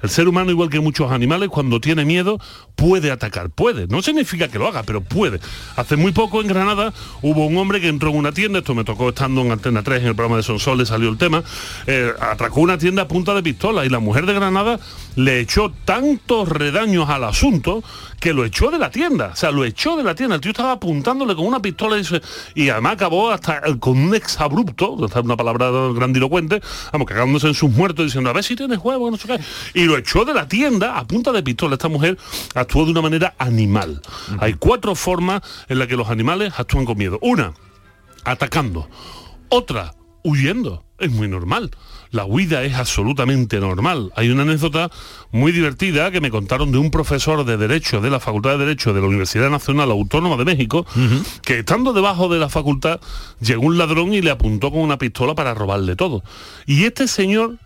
El 0.03 0.11
ser 0.11 0.29
humano, 0.29 0.51
igual 0.51 0.71
que 0.71 0.81
muchos 0.81 1.11
animales, 1.11 1.49
cuando 1.49 1.81
tiene 1.81 2.05
miedo, 2.05 2.39
puede 2.75 3.11
atacar. 3.11 3.51
Puede. 3.51 3.87
No 3.89 4.03
significa 4.03 4.49
que 4.49 4.59
lo 4.59 4.69
haga, 4.69 4.83
pero 4.83 5.01
puede. 5.01 5.41
Hace 5.77 5.97
muy 5.97 6.13
poco 6.13 6.41
en 6.41 6.49
Granada 6.49 6.93
hubo 7.23 7.47
un 7.47 7.57
hombre 7.57 7.81
que 7.81 7.89
entró 7.89 8.11
en 8.11 8.17
una 8.17 8.33
tienda, 8.33 8.59
esto 8.59 8.75
me 8.75 8.85
tocó 8.85 9.09
estando 9.09 9.41
en 9.43 9.53
Antena 9.53 9.83
3 9.83 10.03
en 10.03 10.09
el 10.09 10.15
programa 10.15 10.37
de 10.37 10.43
Sonsol, 10.43 10.79
le 10.79 10.87
salió 10.87 11.09
el 11.09 11.19
tema, 11.19 11.43
eh, 11.87 12.13
atracó 12.21 12.61
una 12.61 12.79
tienda 12.79 13.03
a 13.03 13.09
punta 13.09 13.35
de 13.35 13.43
pistola 13.43 13.85
y 13.85 13.89
la 13.89 13.99
mujer 13.99 14.27
de 14.27 14.35
Granada 14.35 14.79
le 15.17 15.41
echó 15.41 15.73
tantos 15.85 16.49
redaños 16.49 17.09
al 17.11 17.25
asunto 17.25 17.83
que 18.21 18.33
lo 18.33 18.45
echó 18.45 18.71
de 18.71 18.79
la 18.79 18.91
tienda. 18.91 19.31
O 19.33 19.37
sea, 19.37 19.51
lo 19.51 19.65
echó 19.65 19.97
de 19.97 20.05
la 20.05 20.15
tienda. 20.15 20.37
El 20.37 20.41
tío 20.41 20.53
estaba 20.53 20.73
apuntándole 20.73 21.35
con 21.35 21.47
una 21.47 21.61
pistola 21.61 21.99
y, 21.99 22.05
se- 22.05 22.21
y 22.55 22.69
además 22.69 22.93
acabó 22.95 23.31
hasta 23.31 23.59
eh, 23.67 23.79
con 23.81 23.99
un 23.99 24.15
exabrupto, 24.15 24.93
una 24.93 25.37
palabra 25.37 25.71
grandilocuente, 25.95 26.61
vamos, 26.93 27.09
cagándose 27.09 27.49
en 27.49 27.55
sus 27.55 27.71
muertos 27.71 28.05
diciendo, 28.07 28.31
a 28.31 28.33
ver 28.33 28.45
si 28.45 28.57
tienes 28.57 28.79
huevo, 28.79 29.11
no 29.11 29.17
sé 29.17 29.27
qué. 29.27 29.41
Y 29.75 29.85
lo 29.85 29.97
echó 29.97 30.25
de 30.25 30.35
la 30.35 30.47
tienda 30.49 30.99
a 30.99 31.07
punta 31.07 31.33
de 31.33 31.43
pistola. 31.43 31.75
Esta 31.75 31.89
mujer 31.89 32.17
actuó 32.55 32.85
de 32.85 32.91
una 32.93 33.03
manera 33.03 33.35
animal. 33.39 34.03
Hay 34.39 34.55
cuatro 34.55 34.95
formas 34.95 35.43
en 35.69 35.79
las 35.79 35.89
que 35.89 35.97
los 35.97 36.09
animales 36.11 36.53
actúan 36.59 36.85
con 36.85 36.97
miedo. 36.99 37.19
Una, 37.23 37.53
atacando. 38.25 38.89
Otra, 39.49 39.95
huyendo. 40.23 40.85
Es 40.99 41.11
muy 41.11 41.29
normal. 41.29 41.71
La 42.11 42.25
huida 42.25 42.63
es 42.65 42.75
absolutamente 42.75 43.61
normal. 43.61 44.13
Hay 44.17 44.31
una 44.31 44.43
anécdota 44.43 44.91
muy 45.33 45.53
divertida 45.53 46.11
que 46.11 46.21
me 46.21 46.31
contaron 46.31 46.73
de 46.73 46.79
un 46.79 46.91
profesor 46.91 47.45
de 47.45 47.57
Derecho 47.57 48.01
de 48.01 48.11
la 48.11 48.21
Facultad 48.21 48.53
de 48.53 48.59
Derecho 48.59 48.93
de 48.93 49.01
la 49.01 49.07
Universidad 49.07 49.51
Nacional 49.51 49.91
Autónoma 49.91 50.37
de 50.37 50.45
México, 50.45 50.87
que 51.43 51.61
estando 51.61 51.93
debajo 51.93 52.29
de 52.29 52.39
la 52.39 52.49
facultad 52.49 53.01
llegó 53.41 53.67
un 53.67 53.79
ladrón 53.79 54.13
y 54.15 54.23
le 54.23 54.31
apuntó 54.31 54.71
con 54.71 54.81
una 54.81 54.99
pistola 54.99 55.35
para 55.35 55.55
robarle 55.55 55.97
todo. 55.97 56.23
Y 56.67 56.85
este 56.85 57.09
señor 57.09 57.57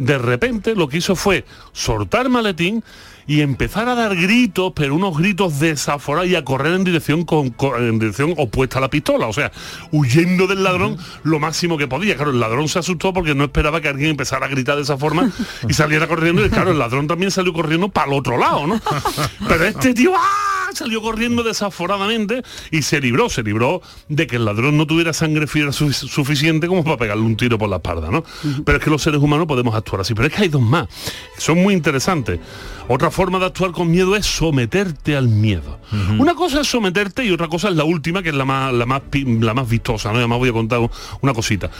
de 0.00 0.18
repente 0.18 0.74
lo 0.74 0.88
que 0.88 0.96
hizo 0.96 1.14
fue 1.14 1.44
soltar 1.72 2.28
maletín 2.30 2.82
y 3.26 3.42
empezar 3.42 3.88
a 3.88 3.94
dar 3.94 4.16
gritos, 4.16 4.72
pero 4.74 4.94
unos 4.96 5.16
gritos 5.16 5.60
desaforados 5.60 6.28
y 6.28 6.34
a 6.34 6.44
correr 6.44 6.72
en 6.74 6.82
dirección, 6.82 7.24
con, 7.24 7.50
con- 7.50 7.80
en 7.80 7.98
dirección 8.00 8.34
opuesta 8.38 8.78
a 8.78 8.80
la 8.80 8.90
pistola, 8.90 9.28
o 9.28 9.32
sea, 9.32 9.52
huyendo 9.92 10.48
del 10.48 10.64
ladrón 10.64 10.96
lo 11.22 11.38
máximo 11.38 11.78
que 11.78 11.86
podía. 11.86 12.16
Claro, 12.16 12.32
el 12.32 12.40
ladrón 12.40 12.66
se 12.68 12.80
asustó 12.80 13.12
porque 13.12 13.34
no 13.36 13.44
esperaba 13.44 13.80
que 13.80 13.88
alguien 13.88 14.10
empezara 14.10 14.46
a 14.46 14.48
gritar 14.48 14.74
de 14.76 14.82
esa 14.82 14.96
forma 14.98 15.30
y 15.68 15.74
saliera 15.74 16.08
corriendo 16.08 16.44
y 16.44 16.48
claro, 16.50 16.72
el 16.72 16.78
ladrón 16.78 17.06
también 17.06 17.30
salió 17.30 17.52
corriendo 17.52 17.88
para 17.88 18.08
el 18.10 18.18
otro 18.18 18.36
lado, 18.36 18.66
¿no? 18.66 18.80
Pero 19.48 19.64
este 19.64 19.94
tío 19.94 20.12
¡ah! 20.16 20.49
Salió 20.74 21.00
corriendo 21.02 21.42
desaforadamente 21.42 22.42
y 22.70 22.82
se 22.82 23.00
libró, 23.00 23.28
se 23.28 23.42
libró 23.42 23.82
de 24.08 24.26
que 24.26 24.36
el 24.36 24.44
ladrón 24.44 24.76
no 24.76 24.86
tuviera 24.86 25.12
sangre 25.12 25.46
su- 25.72 25.92
suficiente 25.92 26.66
como 26.66 26.84
para 26.84 26.96
pegarle 26.96 27.22
un 27.24 27.36
tiro 27.36 27.58
por 27.58 27.68
la 27.68 27.76
espalda, 27.76 28.10
¿no? 28.10 28.24
Pero 28.64 28.78
es 28.78 28.84
que 28.84 28.90
los 28.90 29.02
seres 29.02 29.20
humanos 29.20 29.46
podemos 29.46 29.74
actuar 29.74 30.00
así. 30.02 30.14
Pero 30.14 30.28
es 30.28 30.34
que 30.34 30.42
hay 30.42 30.48
dos 30.48 30.62
más, 30.62 30.88
que 31.34 31.40
son 31.40 31.62
muy 31.62 31.74
interesantes. 31.74 32.40
Otra 32.88 33.10
forma 33.10 33.38
de 33.38 33.46
actuar 33.46 33.70
con 33.72 33.90
miedo 33.90 34.16
es 34.16 34.26
someterte 34.26 35.16
al 35.16 35.28
miedo. 35.28 35.78
Una 36.18 36.34
cosa 36.34 36.60
es 36.60 36.66
someterte 36.68 37.24
y 37.24 37.30
otra 37.30 37.48
cosa 37.48 37.68
es 37.68 37.76
la 37.76 37.84
última, 37.84 38.22
que 38.22 38.30
es 38.30 38.34
la 38.34 38.44
más, 38.44 38.72
la 38.72 38.86
más, 38.86 39.02
la 39.12 39.54
más 39.54 39.68
vistosa, 39.68 40.10
¿no? 40.12 40.18
Además 40.18 40.38
voy 40.38 40.48
a 40.48 40.52
contar 40.52 40.80
una 41.20 41.32
cosita. 41.34 41.70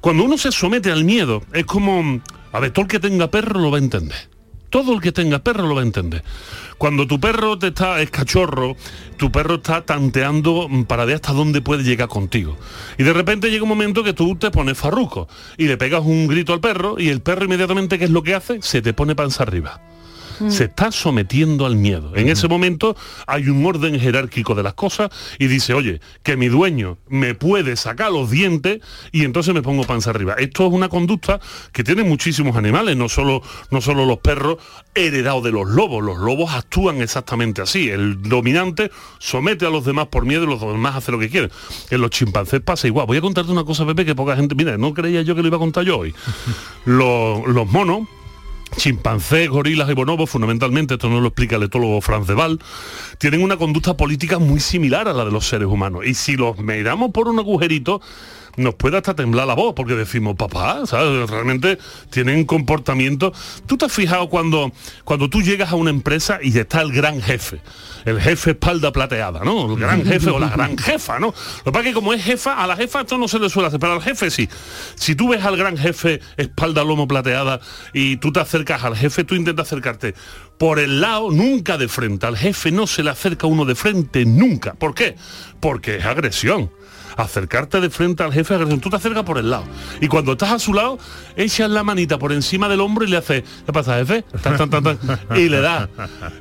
Cuando 0.00 0.24
uno 0.24 0.36
se 0.36 0.50
somete 0.50 0.90
al 0.90 1.04
miedo, 1.04 1.42
es 1.52 1.64
como, 1.64 2.20
a 2.52 2.60
ver, 2.60 2.72
todo 2.72 2.84
el 2.84 2.88
que 2.90 2.98
tenga 2.98 3.30
perro 3.30 3.60
lo 3.60 3.70
va 3.70 3.78
a 3.78 3.80
entender. 3.80 4.31
Todo 4.72 4.94
el 4.94 5.02
que 5.02 5.12
tenga 5.12 5.38
perro 5.38 5.68
lo 5.68 5.74
va 5.74 5.82
a 5.82 5.84
entender. 5.84 6.24
Cuando 6.78 7.06
tu 7.06 7.20
perro 7.20 7.58
te 7.58 7.66
está, 7.66 8.00
es 8.00 8.10
cachorro, 8.10 8.74
tu 9.18 9.30
perro 9.30 9.56
está 9.56 9.84
tanteando 9.84 10.66
mm, 10.66 10.84
para 10.84 11.04
ver 11.04 11.16
hasta 11.16 11.34
dónde 11.34 11.60
puede 11.60 11.82
llegar 11.82 12.08
contigo. 12.08 12.56
Y 12.96 13.02
de 13.02 13.12
repente 13.12 13.50
llega 13.50 13.64
un 13.64 13.68
momento 13.68 14.02
que 14.02 14.14
tú 14.14 14.34
te 14.36 14.50
pones 14.50 14.78
farruco 14.78 15.28
y 15.58 15.66
le 15.66 15.76
pegas 15.76 16.00
un 16.06 16.26
grito 16.26 16.54
al 16.54 16.60
perro 16.60 16.94
y 16.98 17.10
el 17.10 17.20
perro 17.20 17.44
inmediatamente, 17.44 17.98
¿qué 17.98 18.06
es 18.06 18.10
lo 18.10 18.22
que 18.22 18.34
hace? 18.34 18.62
Se 18.62 18.80
te 18.80 18.94
pone 18.94 19.14
panza 19.14 19.42
arriba 19.42 19.78
se 20.48 20.64
está 20.64 20.92
sometiendo 20.92 21.66
al 21.66 21.76
miedo. 21.76 22.12
En 22.16 22.28
ese 22.28 22.48
momento 22.48 22.96
hay 23.26 23.48
un 23.48 23.64
orden 23.64 23.98
jerárquico 23.98 24.54
de 24.54 24.62
las 24.62 24.74
cosas 24.74 25.10
y 25.38 25.46
dice, 25.46 25.74
oye, 25.74 26.00
que 26.22 26.36
mi 26.36 26.48
dueño 26.48 26.98
me 27.08 27.34
puede 27.34 27.76
sacar 27.76 28.12
los 28.12 28.30
dientes 28.30 28.80
y 29.10 29.24
entonces 29.24 29.54
me 29.54 29.62
pongo 29.62 29.84
panza 29.84 30.10
arriba. 30.10 30.34
Esto 30.38 30.66
es 30.66 30.72
una 30.72 30.88
conducta 30.88 31.40
que 31.72 31.84
tienen 31.84 32.08
muchísimos 32.08 32.56
animales, 32.56 32.96
no 32.96 33.08
solo, 33.08 33.42
no 33.70 33.80
solo 33.80 34.06
los 34.06 34.18
perros 34.18 34.58
heredados 34.94 35.44
de 35.44 35.52
los 35.52 35.68
lobos. 35.68 36.02
Los 36.04 36.18
lobos 36.18 36.52
actúan 36.52 37.00
exactamente 37.00 37.62
así. 37.62 37.90
El 37.90 38.22
dominante 38.22 38.90
somete 39.18 39.66
a 39.66 39.70
los 39.70 39.84
demás 39.84 40.08
por 40.08 40.26
miedo 40.26 40.44
y 40.44 40.46
los 40.46 40.60
demás 40.60 40.96
hacen 40.96 41.12
lo 41.12 41.18
que 41.18 41.30
quieren. 41.30 41.50
En 41.90 42.00
los 42.00 42.10
chimpancés 42.10 42.60
pasa 42.60 42.86
igual. 42.86 43.06
Voy 43.06 43.18
a 43.18 43.20
contarte 43.20 43.50
una 43.50 43.64
cosa, 43.64 43.86
Pepe, 43.86 44.04
que 44.04 44.14
poca 44.14 44.36
gente... 44.36 44.54
Mira, 44.54 44.76
no 44.78 44.94
creía 44.94 45.22
yo 45.22 45.34
que 45.34 45.42
lo 45.42 45.48
iba 45.48 45.56
a 45.56 45.60
contar 45.60 45.84
yo 45.84 45.98
hoy. 45.98 46.14
los, 46.84 47.46
los 47.46 47.66
monos 47.70 48.08
chimpancés, 48.76 49.48
gorilas 49.48 49.88
y 49.90 49.94
bonobos, 49.94 50.30
fundamentalmente, 50.30 50.94
esto 50.94 51.08
no 51.08 51.20
lo 51.20 51.28
explica 51.28 51.56
el 51.56 51.64
etólogo 51.64 52.00
Franz 52.00 52.26
de 52.26 52.58
tienen 53.18 53.42
una 53.42 53.56
conducta 53.56 53.96
política 53.96 54.38
muy 54.38 54.60
similar 54.60 55.08
a 55.08 55.12
la 55.12 55.24
de 55.24 55.30
los 55.30 55.46
seres 55.46 55.68
humanos. 55.68 56.04
Y 56.06 56.14
si 56.14 56.36
los 56.36 56.58
miramos 56.58 57.10
por 57.12 57.28
un 57.28 57.38
agujerito, 57.38 58.00
nos 58.56 58.74
puede 58.74 58.96
hasta 58.96 59.14
temblar 59.14 59.46
la 59.46 59.54
voz, 59.54 59.74
porque 59.74 59.94
decimos, 59.94 60.36
papá, 60.36 60.86
¿sabes? 60.86 61.28
Realmente 61.30 61.78
tienen 62.10 62.44
comportamiento. 62.44 63.32
¿Tú 63.66 63.76
te 63.76 63.86
has 63.86 63.92
fijado 63.92 64.28
cuando, 64.28 64.72
cuando 65.04 65.30
tú 65.30 65.42
llegas 65.42 65.72
a 65.72 65.76
una 65.76 65.90
empresa 65.90 66.38
y 66.42 66.56
está 66.58 66.82
el 66.82 66.92
gran 66.92 67.20
jefe? 67.22 67.60
El 68.04 68.20
jefe 68.20 68.50
espalda 68.50 68.92
plateada, 68.92 69.40
¿no? 69.44 69.72
El 69.72 69.78
gran 69.78 70.04
jefe 70.06 70.30
o 70.30 70.38
la 70.38 70.48
gran 70.48 70.76
jefa, 70.76 71.18
¿no? 71.18 71.28
Lo 71.28 71.64
que 71.64 71.72
pasa 71.72 71.80
es 71.80 71.86
que 71.86 71.94
como 71.94 72.12
es 72.12 72.22
jefa, 72.22 72.62
a 72.62 72.66
la 72.66 72.76
jefa 72.76 73.02
esto 73.02 73.16
no 73.16 73.28
se 73.28 73.38
le 73.38 73.48
suele 73.48 73.68
hacer, 73.68 73.80
pero 73.80 73.94
al 73.94 74.02
jefe 74.02 74.30
sí. 74.30 74.48
Si 74.96 75.14
tú 75.14 75.28
ves 75.28 75.44
al 75.44 75.56
gran 75.56 75.76
jefe 75.76 76.20
espalda 76.36 76.84
lomo 76.84 77.08
plateada 77.08 77.60
y 77.92 78.16
tú 78.16 78.32
te 78.32 78.40
acercas 78.40 78.84
al 78.84 78.96
jefe, 78.96 79.24
tú 79.24 79.34
intentas 79.34 79.66
acercarte 79.68 80.14
por 80.58 80.78
el 80.78 81.00
lado, 81.00 81.30
nunca 81.30 81.78
de 81.78 81.88
frente. 81.88 82.26
Al 82.26 82.36
jefe 82.36 82.70
no 82.70 82.86
se 82.86 83.02
le 83.02 83.10
acerca 83.10 83.46
uno 83.46 83.64
de 83.64 83.74
frente, 83.74 84.24
nunca. 84.24 84.74
¿Por 84.74 84.94
qué? 84.94 85.16
Porque 85.60 85.96
es 85.96 86.04
agresión. 86.04 86.70
Acercarte 87.16 87.80
de 87.80 87.90
frente 87.90 88.22
al 88.22 88.32
jefe 88.32 88.54
es 88.54 88.58
agresión. 88.58 88.80
Tú 88.80 88.90
te 88.90 88.96
acercas 88.96 89.24
por 89.24 89.38
el 89.38 89.50
lado. 89.50 89.64
Y 90.00 90.08
cuando 90.08 90.32
estás 90.32 90.50
a 90.52 90.58
su 90.58 90.74
lado, 90.74 90.98
echas 91.36 91.70
la 91.70 91.82
manita 91.82 92.18
por 92.18 92.32
encima 92.32 92.68
del 92.68 92.80
hombro 92.80 93.04
y 93.04 93.08
le 93.08 93.16
haces, 93.16 93.44
¿qué 93.66 93.72
pasa, 93.72 93.96
jefe? 93.98 94.22
Tan, 94.42 94.56
tan, 94.56 94.70
tan, 94.70 94.82
tan. 94.82 94.98
y 95.36 95.48
le 95.48 95.60
da. 95.60 95.88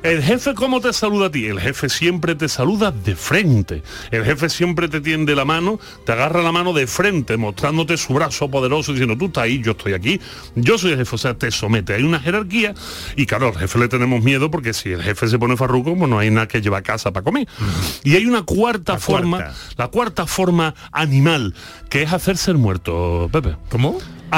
El 0.04 0.22
jefe, 0.24 0.54
¿cómo 0.54 0.82
te 0.82 0.94
saluda 0.94 1.28
a 1.28 1.32
ti? 1.32 1.46
El 1.46 1.60
jefe 1.60 1.90
siempre 1.90 2.36
te 2.36 2.48
saluda 2.50 2.92
de 2.92 3.16
frente. 3.16 3.84
El 4.12 4.24
jefe 4.24 4.50
siempre 4.50 4.88
te 4.88 5.02
tiende 5.02 5.36
la 5.36 5.46
mano, 5.46 5.80
te 6.06 6.12
agarra 6.12 6.42
la 6.42 6.52
mano 6.52 6.74
de 6.74 6.88
frente, 6.88 7.38
mostrándote 7.38 7.98
su 7.98 8.14
brazo 8.14 8.50
poderoso, 8.50 8.92
diciendo, 8.92 9.18
tú 9.18 9.26
estás 9.26 9.44
ahí, 9.44 9.62
yo 9.62 9.72
estoy 9.72 9.94
aquí, 9.94 10.20
yo 10.56 10.78
soy 10.78 10.92
el 10.92 10.98
jefe, 10.98 11.16
o 11.16 11.20
sea, 11.20 11.34
te 11.34 11.52
somete. 11.52 11.94
Hay 11.94 12.04
una 12.04 12.20
jerarquía 12.20 12.74
y 13.16 13.26
claro, 13.26 13.48
al 13.48 13.58
jefe 13.58 13.80
le 13.80 13.88
tenemos 13.88 14.24
miedo 14.24 14.52
porque 14.52 14.74
si 14.74 14.92
el 14.92 15.02
jefe 15.02 15.28
se 15.28 15.38
pone 15.40 15.58
farruco, 15.58 15.96
pues 15.96 16.10
no 16.10 16.20
hay 16.20 16.30
nada 16.30 16.48
que 16.48 16.62
llevar 16.62 16.80
a 16.80 16.84
casa 16.84 17.12
para 17.12 17.24
comer. 17.24 17.48
Y 18.04 18.16
hay 18.16 18.26
una 18.26 18.44
cuarta 18.44 18.98
forma, 18.98 19.38
cuarta. 19.38 19.56
la 19.78 19.88
cuarta 19.88 20.28
forma 20.28 20.61
animal, 20.92 21.54
que 21.90 22.04
es 22.04 22.14
hacerse 22.14 22.52
el 22.52 22.58
muerto, 22.58 23.30
Pepe. 23.32 23.56
¿Cómo? 23.70 23.98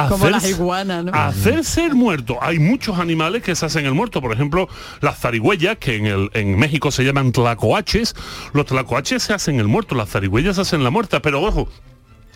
Como 0.09 0.27
las 0.27 0.49
iguanas, 0.49 1.05
¿no? 1.05 1.11
Hacerse 1.13 1.85
el 1.85 1.93
muerto. 1.93 2.39
Hay 2.41 2.57
muchos 2.57 2.97
animales 2.97 3.43
que 3.43 3.55
se 3.55 3.65
hacen 3.65 3.85
el 3.85 3.93
muerto. 3.93 4.21
Por 4.21 4.33
ejemplo, 4.33 4.67
las 5.01 5.19
zarigüeyas, 5.19 5.77
que 5.77 5.97
en, 5.97 6.07
el, 6.07 6.29
en 6.33 6.57
México 6.57 6.89
se 6.91 7.03
llaman 7.03 7.31
tlacoaches. 7.31 8.15
Los 8.53 8.65
tlacoaches 8.65 9.21
se 9.21 9.33
hacen 9.33 9.59
el 9.59 9.67
muerto, 9.67 9.93
las 9.93 10.09
zarigüeyas 10.09 10.55
se 10.55 10.63
hacen 10.63 10.83
la 10.83 10.89
muerta. 10.89 11.21
Pero 11.21 11.43
ojo, 11.43 11.69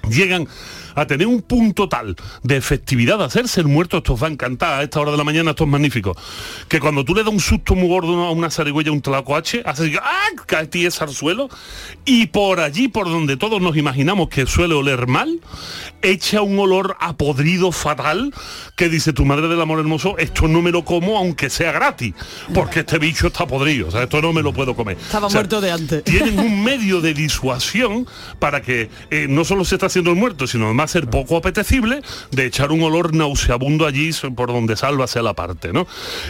llegan 0.09 0.47
a 0.95 1.05
tener 1.05 1.27
un 1.27 1.41
punto 1.43 1.87
tal 1.87 2.15
de 2.41 2.57
efectividad 2.57 3.19
de 3.19 3.25
hacerse 3.25 3.61
el 3.61 3.67
muerto, 3.67 3.97
esto 3.97 4.13
os 4.13 4.23
va 4.23 4.27
a 4.27 4.31
encantar 4.31 4.79
a 4.79 4.83
esta 4.83 4.99
hora 4.99 5.11
de 5.11 5.17
la 5.17 5.23
mañana, 5.23 5.51
esto 5.51 5.63
es 5.63 5.69
magnífico, 5.69 6.15
que 6.67 6.79
cuando 6.79 7.05
tú 7.05 7.13
le 7.13 7.23
das 7.23 7.31
un 7.31 7.39
susto 7.39 7.75
muy 7.75 7.87
gordo 7.87 8.23
a 8.23 8.31
una 8.31 8.49
zarigüeya, 8.49 8.91
un 8.91 9.01
tlacoache, 9.01 9.61
hace 9.63 9.83
así, 9.83 9.95
¡ah! 10.01 10.29
cae 10.47 10.65
tiesa 10.67 11.05
al 11.05 11.11
suelo 11.11 11.49
y 12.03 12.27
por 12.27 12.59
allí, 12.59 12.87
por 12.87 13.07
donde 13.07 13.37
todos 13.37 13.61
nos 13.61 13.77
imaginamos 13.77 14.29
que 14.29 14.47
suele 14.47 14.73
oler 14.73 15.05
mal, 15.05 15.39
echa 16.01 16.41
un 16.41 16.57
olor 16.57 16.97
a 16.99 17.15
podrido 17.15 17.71
fatal 17.71 18.33
que 18.75 18.89
dice 18.89 19.13
tu 19.13 19.23
madre 19.23 19.47
del 19.47 19.61
amor 19.61 19.79
hermoso, 19.79 20.17
esto 20.17 20.47
no 20.47 20.63
me 20.63 20.71
lo 20.71 20.83
como 20.83 21.17
aunque 21.17 21.49
sea 21.51 21.71
gratis, 21.71 22.13
porque 22.55 22.79
este 22.79 22.97
bicho 22.97 23.27
está 23.27 23.45
podrido, 23.45 23.89
o 23.89 23.91
sea, 23.91 24.03
esto 24.03 24.19
no 24.21 24.33
me 24.33 24.41
lo 24.41 24.51
puedo 24.51 24.75
comer. 24.75 24.97
Estaba 24.97 25.27
O 25.27 25.29
sea, 25.29 25.41
muerto 25.41 25.61
de 25.61 25.71
antes. 25.71 26.03
tienen 26.03 26.39
un 26.39 26.63
medio 26.63 27.01
de 27.01 27.13
disuasión 27.13 28.07
para 28.39 28.61
que 28.61 28.89
eh, 29.11 29.27
no 29.29 29.43
solo 29.45 29.63
se 29.63 29.75
está 29.75 29.86
haciendo 29.87 30.11
el 30.11 30.17
muerto, 30.17 30.47
sino 30.47 30.65
además 30.65 30.91
ser 30.91 31.07
poco 31.09 31.37
apetecible 31.37 32.01
de 32.31 32.45
echar 32.45 32.71
un 32.71 32.81
olor 32.83 33.13
nauseabundo 33.13 33.85
allí 33.85 34.11
por 34.35 34.47
donde 34.49 34.75
salva 34.75 35.07
sea 35.07 35.21
la 35.23 35.33
parte, 35.33 35.73
¿no? 35.73 35.87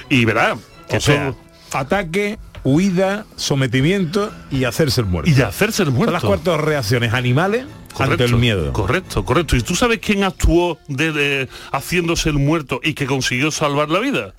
Y 0.10 0.26
verá, 0.26 0.58
que 0.89 0.97
O 0.97 1.01
sea, 1.01 1.34
ataque, 1.74 2.38
huida, 2.64 3.26
sometimiento 3.36 4.32
y 4.51 4.64
hacerse 4.64 5.01
el 5.01 5.08
muerto. 5.08 5.30
Y 5.30 5.41
hacerse 5.41 5.84
el 5.84 5.91
muerto. 5.91 6.05
Son 6.05 6.14
las 6.14 6.24
cuatro 6.24 6.58
reacciones 6.58 7.14
animales 7.14 7.66
ante 7.99 8.24
el 8.26 8.36
miedo. 8.36 8.72
Correcto, 8.74 9.26
correcto. 9.26 9.55
¿Y 9.55 9.62
tú 9.62 9.76
sabes 9.76 9.99
quién 9.99 10.24
actuó 10.24 10.78
de, 10.88 11.12
de- 11.12 11.49
haciéndose 11.72 12.30
el 12.30 12.36
muerto 12.36 12.80
y 12.84 12.93
que 12.93 13.05
consiguió 13.05 13.51
salvar 13.51 13.89
la 13.89 13.99
vida? 13.99 14.34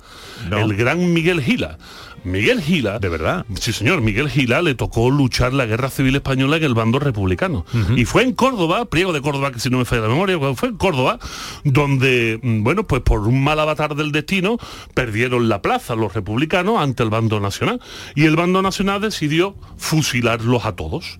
El 0.52 0.74
gran 0.76 1.12
Miguel 1.12 1.42
Gila. 1.42 1.78
Miguel 2.24 2.60
Gila. 2.60 2.98
De 2.98 3.08
verdad. 3.08 3.46
Sí, 3.60 3.72
señor. 3.72 4.00
Miguel 4.00 4.28
Gila 4.28 4.62
le 4.62 4.74
tocó 4.74 5.10
luchar 5.10 5.52
la 5.52 5.66
guerra 5.66 5.90
civil 5.90 6.16
española 6.16 6.56
en 6.56 6.64
el 6.64 6.74
bando 6.74 6.98
republicano. 6.98 7.64
Y 7.96 8.04
fue 8.04 8.22
en 8.22 8.32
Córdoba, 8.32 8.84
Priego 8.86 9.12
de 9.12 9.20
Córdoba, 9.20 9.52
que 9.52 9.60
si 9.60 9.70
no 9.70 9.78
me 9.78 9.84
falla 9.84 10.02
la 10.02 10.08
memoria, 10.08 10.38
fue 10.54 10.70
en 10.70 10.76
Córdoba, 10.76 11.18
donde, 11.64 12.38
mm, 12.42 12.62
bueno, 12.62 12.86
pues 12.86 13.02
por 13.02 13.20
un 13.20 13.42
mal 13.42 13.58
avatar 13.60 13.94
del 13.94 14.12
destino, 14.12 14.58
perdieron 14.94 15.48
la 15.48 15.62
plaza 15.62 15.94
los 15.94 16.14
republicanos 16.14 16.78
ante 16.80 17.02
el 17.02 17.10
bando 17.10 17.40
nacional. 17.40 17.80
Y 18.14 18.24
el 18.24 18.36
bando 18.36 18.62
nacional 18.62 19.00
decidió 19.00 19.56
fusilarlos 19.76 20.64
a 20.64 20.76
todos. 20.76 21.18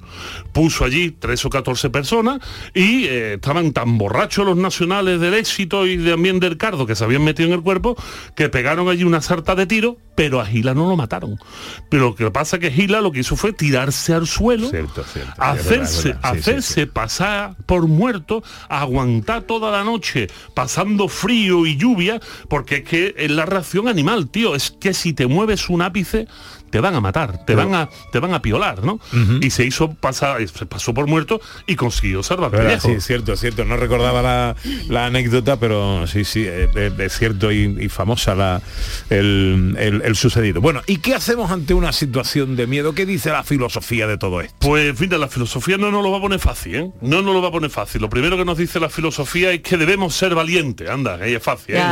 Puso 0.53 0.85
allí 0.85 1.11
tres 1.11 1.45
o 1.45 1.51
14 1.51 1.91
personas 1.91 2.41
y 2.75 3.05
eh, 3.05 3.35
estaban 3.35 3.73
tan 3.73 3.99
borrachos 3.99 4.45
los 4.45 4.57
nacionales 4.57 5.21
del 5.21 5.35
éxito 5.35 5.87
y 5.87 5.99
también 5.99 6.41
del 6.41 6.57
cardo 6.57 6.87
que 6.87 6.95
se 6.95 7.05
habían 7.05 7.25
metido 7.25 7.49
en 7.49 7.55
el 7.55 7.63
cuerpo 7.63 7.97
que 8.35 8.49
pegaron 8.49 8.89
allí 8.89 9.05
una 9.05 9.21
sarta 9.21 9.55
de 9.55 9.67
tiro, 9.67 9.99
pero 10.15 10.41
a 10.41 10.47
Gila 10.47 10.75
no 10.75 10.88
lo 10.89 10.97
mataron. 10.97 11.39
Pero 11.89 12.05
lo 12.11 12.14
que 12.14 12.30
pasa 12.30 12.59
que 12.59 12.70
Gila 12.70 13.01
lo 13.01 13.12
que 13.12 13.20
hizo 13.20 13.36
fue 13.36 13.53
tirarse 13.53 14.14
al 14.14 14.26
suelo, 14.26 14.68
Cierto, 14.70 15.05
cierto. 15.05 15.32
hacerse, 15.36 15.99
Es 15.99 16.05
verdad, 16.05 16.14
es 16.14 16.22
verdad. 16.24 16.32
Sí, 16.34 16.43
sí, 16.43 16.49
hacerse 16.51 16.86
pasar 16.86 17.57
por 17.66 17.86
muerto, 17.86 18.43
aguantar 18.68 19.43
toda 19.43 19.70
la 19.70 19.84
noche 19.84 20.28
pasando 20.55 21.09
frío 21.09 21.66
y 21.66 21.76
lluvia, 21.76 22.20
porque 22.49 22.76
es 22.76 22.84
que 22.84 23.14
es 23.16 23.30
la 23.30 23.47
reacción 23.47 23.89
animal, 23.89 24.28
tío, 24.28 24.55
es 24.55 24.70
que 24.70 24.95
si 24.95 25.12
te 25.12 25.26
mueves 25.26 25.68
un 25.68 25.82
ápice 25.82 26.26
te 26.71 26.81
van 26.81 26.95
a 26.95 27.01
matar, 27.01 27.39
te 27.39 27.45
Pero- 27.55 27.59
van 27.69 27.75
a 27.75 27.89
te 28.12 28.19
van 28.21 28.35
a 28.35 28.43
piolar, 28.43 28.85
¿no? 28.85 29.01
Y 29.41 29.51
se 29.51 29.64
hizo 29.64 29.93
pasar, 29.95 30.47
se 30.49 30.66
pasó 30.66 30.95
por 30.95 31.07
muerto 31.07 31.41
y 31.66 31.77
consiguió 31.77 32.23
salvar 32.23 32.51
pellejo. 32.51 32.89
sí, 32.89 32.95
es 32.95 33.07
cierto, 33.07 33.33
es 33.33 33.41
cierto. 33.41 33.64
No 33.64 33.77
recordaba 33.77 34.23
la, 34.23 34.57
la 34.89 35.07
anécdota, 35.07 35.59
pero 35.59 36.07
sí, 36.07 36.25
sí, 36.25 36.45
es, 36.47 36.75
es- 36.77 36.99
es 36.99 37.19
cierto 37.19 37.51
y, 37.53 37.77
y 37.81 37.89
famosa 37.89 38.35
la, 38.35 38.61
el, 39.11 39.77
el- 39.79 40.03
el 40.03 40.16
sucedido. 40.16 40.61
Bueno, 40.61 40.83
¿y 40.87 40.99
qué 40.99 41.14
hacemos 41.14 41.51
ante 41.51 41.75
una 41.75 41.93
situación 41.93 42.57
de 42.57 42.66
miedo? 42.66 42.95
¿Qué 42.95 43.07
dice 43.07 43.31
la 43.31 43.43
filosofía 43.45 44.07
de 44.07 44.19
todo 44.19 44.41
esto? 44.41 44.57
Pues 44.61 44.99
mira, 45.01 45.19
la 45.19 45.29
filosofía 45.29 45.77
no 45.79 45.91
nos 45.91 46.03
lo 46.03 46.11
va 46.11 46.19
a 46.19 46.21
poner 46.21 46.39
fácil, 46.41 46.75
¿eh? 46.75 46.91
No 47.01 47.23
nos 47.23 47.35
lo 47.35 47.43
va 47.43 47.49
a 47.49 47.53
poner 47.53 47.71
fácil. 47.71 48.01
Lo 48.01 48.09
primero 48.11 48.37
que 48.37 48.45
nos 48.45 48.59
dice 48.59 48.81
la 48.81 48.89
filosofía 48.89 49.53
es 49.53 49.61
que 49.62 49.77
debemos 49.77 50.14
ser 50.14 50.35
valientes. 50.35 50.89
Anda, 50.89 51.14
ahí 51.21 51.35
es 51.35 51.43
fácil, 51.43 51.77
¿eh? 51.77 51.83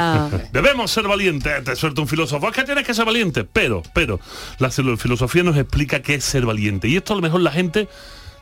Debemos 0.52 0.90
ser 0.90 1.06
valientes. 1.08 1.64
Te 1.64 1.76
suelta 1.76 2.00
un 2.00 2.08
filósofo. 2.08 2.48
Es 2.48 2.54
que 2.54 2.64
tienes 2.64 2.86
que 2.86 2.94
ser 2.94 3.04
valiente. 3.04 3.44
Pero, 3.44 3.82
pero, 3.94 4.20
la 4.58 4.65
filo- 4.70 4.96
filosofía 4.96 5.42
nos 5.42 5.56
explica 5.56 6.02
qué 6.02 6.14
es 6.14 6.24
ser 6.24 6.46
valiente. 6.46 6.88
Y 6.88 6.96
esto 6.96 7.12
a 7.12 7.16
lo 7.16 7.22
mejor 7.22 7.40
la 7.40 7.52
gente 7.52 7.88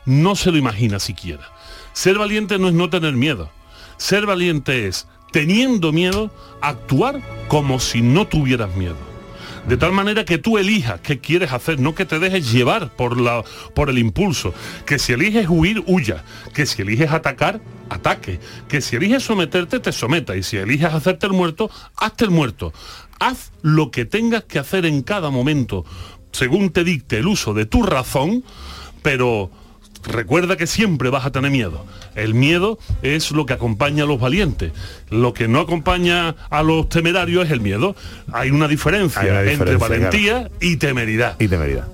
no 0.05 0.35
se 0.35 0.51
lo 0.51 0.57
imagina 0.57 0.99
siquiera. 0.99 1.51
Ser 1.93 2.17
valiente 2.17 2.59
no 2.59 2.67
es 2.67 2.73
no 2.73 2.89
tener 2.89 3.13
miedo. 3.13 3.49
Ser 3.97 4.25
valiente 4.25 4.87
es, 4.87 5.07
teniendo 5.31 5.91
miedo, 5.91 6.31
actuar 6.61 7.21
como 7.47 7.79
si 7.79 8.01
no 8.01 8.27
tuvieras 8.27 8.75
miedo. 8.75 8.97
De 9.67 9.77
tal 9.77 9.93
manera 9.93 10.25
que 10.25 10.37
tú 10.37 10.59
elijas 10.59 10.99
qué 11.01 11.19
quieres 11.19 11.51
hacer, 11.51 11.79
no 11.79 11.95
que 11.95 12.05
te 12.05 12.19
dejes 12.19 12.51
llevar 12.51 12.91
por, 12.95 13.19
la, 13.19 13.43
por 13.73 13.89
el 13.89 13.97
impulso. 13.97 14.53
Que 14.85 14.99
si 14.99 15.13
eliges 15.13 15.47
huir, 15.49 15.83
huya. 15.87 16.23
Que 16.53 16.67
si 16.67 16.83
eliges 16.83 17.11
atacar, 17.11 17.61
ataque. 17.89 18.39
Que 18.67 18.79
si 18.79 18.95
eliges 18.97 19.23
someterte, 19.23 19.79
te 19.79 19.91
someta. 19.91 20.35
Y 20.35 20.43
si 20.43 20.57
eliges 20.57 20.93
hacerte 20.93 21.25
el 21.25 21.33
muerto, 21.33 21.71
hazte 21.97 22.25
el 22.25 22.31
muerto. 22.31 22.73
Haz 23.19 23.53
lo 23.63 23.89
que 23.89 24.05
tengas 24.05 24.43
que 24.43 24.59
hacer 24.59 24.85
en 24.85 25.01
cada 25.01 25.31
momento, 25.31 25.83
según 26.35 26.69
te 26.71 26.83
dicte 26.83 27.17
el 27.17 27.27
uso 27.27 27.53
de 27.53 27.65
tu 27.65 27.81
razón, 27.83 28.43
pero 29.01 29.49
recuerda 30.03 30.57
que 30.57 30.67
siempre 30.67 31.09
vas 31.09 31.25
a 31.25 31.31
tener 31.31 31.49
miedo. 31.49 31.85
El 32.13 32.33
miedo 32.33 32.77
es 33.01 33.31
lo 33.31 33.45
que 33.45 33.53
acompaña 33.53 34.03
a 34.03 34.07
los 34.07 34.19
valientes. 34.19 34.71
Lo 35.09 35.33
que 35.33 35.47
no 35.47 35.61
acompaña 35.61 36.35
a 36.49 36.61
los 36.61 36.89
temerarios 36.89 37.45
es 37.45 37.51
el 37.51 37.61
miedo. 37.61 37.95
Hay 38.33 38.51
una 38.51 38.67
diferencia, 38.67 39.21
Hay 39.21 39.29
una 39.29 39.43
entre 39.43 39.77
valentía 39.77 40.51
y 40.59 40.75
temeridad. 40.75 41.37
Y 41.39 41.47
temeridad. 41.47 41.87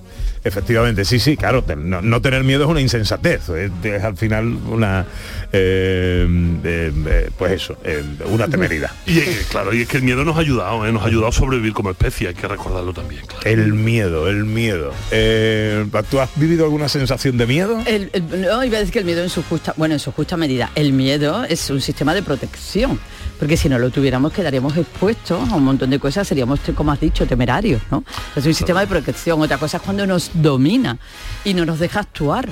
Efectivamente, 0.44 1.06
sí, 1.06 1.20
sí, 1.20 1.38
claro, 1.38 1.64
no, 1.78 2.02
no 2.02 2.22
tener 2.22 2.44
miedo 2.44 2.64
es 2.64 2.70
una 2.70 2.82
insensatez, 2.82 3.48
es, 3.50 3.72
es 3.84 4.04
al 4.04 4.18
final 4.18 4.46
una, 4.68 5.06
eh, 5.52 6.28
eh, 6.64 6.92
eh, 7.06 7.30
pues 7.38 7.52
eso, 7.54 7.78
eh, 7.84 8.04
una 8.26 8.48
temeridad. 8.48 8.89
Y 9.06 9.20
eh, 9.20 9.42
claro, 9.50 9.74
y 9.74 9.82
es 9.82 9.88
que 9.88 9.98
el 9.98 10.04
miedo 10.04 10.24
nos 10.26 10.38
ha 10.38 10.39
ayudado, 10.39 10.86
¿eh? 10.88 10.92
nos 10.92 11.04
ha 11.04 11.08
ayudado 11.08 11.28
a 11.28 11.32
sobrevivir 11.32 11.74
como 11.74 11.92
especie, 11.92 12.30
hay 12.30 12.34
que 12.34 12.48
recordarlo 12.48 12.94
también. 12.94 13.22
claro. 13.26 13.42
El 13.50 13.74
miedo, 13.74 14.28
el 14.28 14.46
miedo. 14.46 14.94
Eh, 15.12 15.86
¿Tú 16.10 16.20
has 16.20 16.30
vivido 16.36 16.66
alguna 16.66 16.89
sensación 16.89 17.38
de 17.38 17.46
miedo? 17.46 17.80
El, 17.86 18.10
el- 18.14 18.42
no, 18.42 18.64
iba 18.64 18.78
a 18.78 18.80
decir 18.80 18.94
que 18.94 19.00
el 19.00 19.06
miedo 19.06 19.22
en 19.24 19.30
su 19.30 19.44
justa, 19.44 19.74
bueno, 19.78 19.94
en 19.96 20.00
su 20.00 20.12
justa 20.12 20.38
medida. 20.38 20.72
El 20.76 20.94
miedo 20.94 21.44
es 21.44 21.70
un 21.70 21.82
sistema 21.82 22.14
de 22.16 22.24
protección, 22.24 23.00
porque 23.42 23.58
si 23.58 23.68
no 23.70 23.80
lo 23.80 23.89
tuviéramos 23.89 24.32
quedaríamos 24.34 24.78
expuestos 24.78 25.50
a 25.50 25.56
un 25.56 25.64
montón 25.64 25.89
de 25.89 25.98
cosas, 25.98 26.28
seríamos, 26.28 26.60
como 26.76 26.92
has 26.92 27.00
dicho, 27.00 27.26
temerarios, 27.26 27.82
¿no? 27.89 28.04
Es 28.36 28.46
un 28.46 28.54
sistema 28.54 28.82
de 28.82 28.86
protección. 28.86 29.42
Otra 29.42 29.58
cosa 29.58 29.78
es 29.78 29.84
cuando 29.84 30.06
nos 30.06 30.30
domina 30.36 31.00
y 31.44 31.56
no 31.56 31.66
nos 31.66 31.80
deja 31.80 32.02
actuar. 32.02 32.48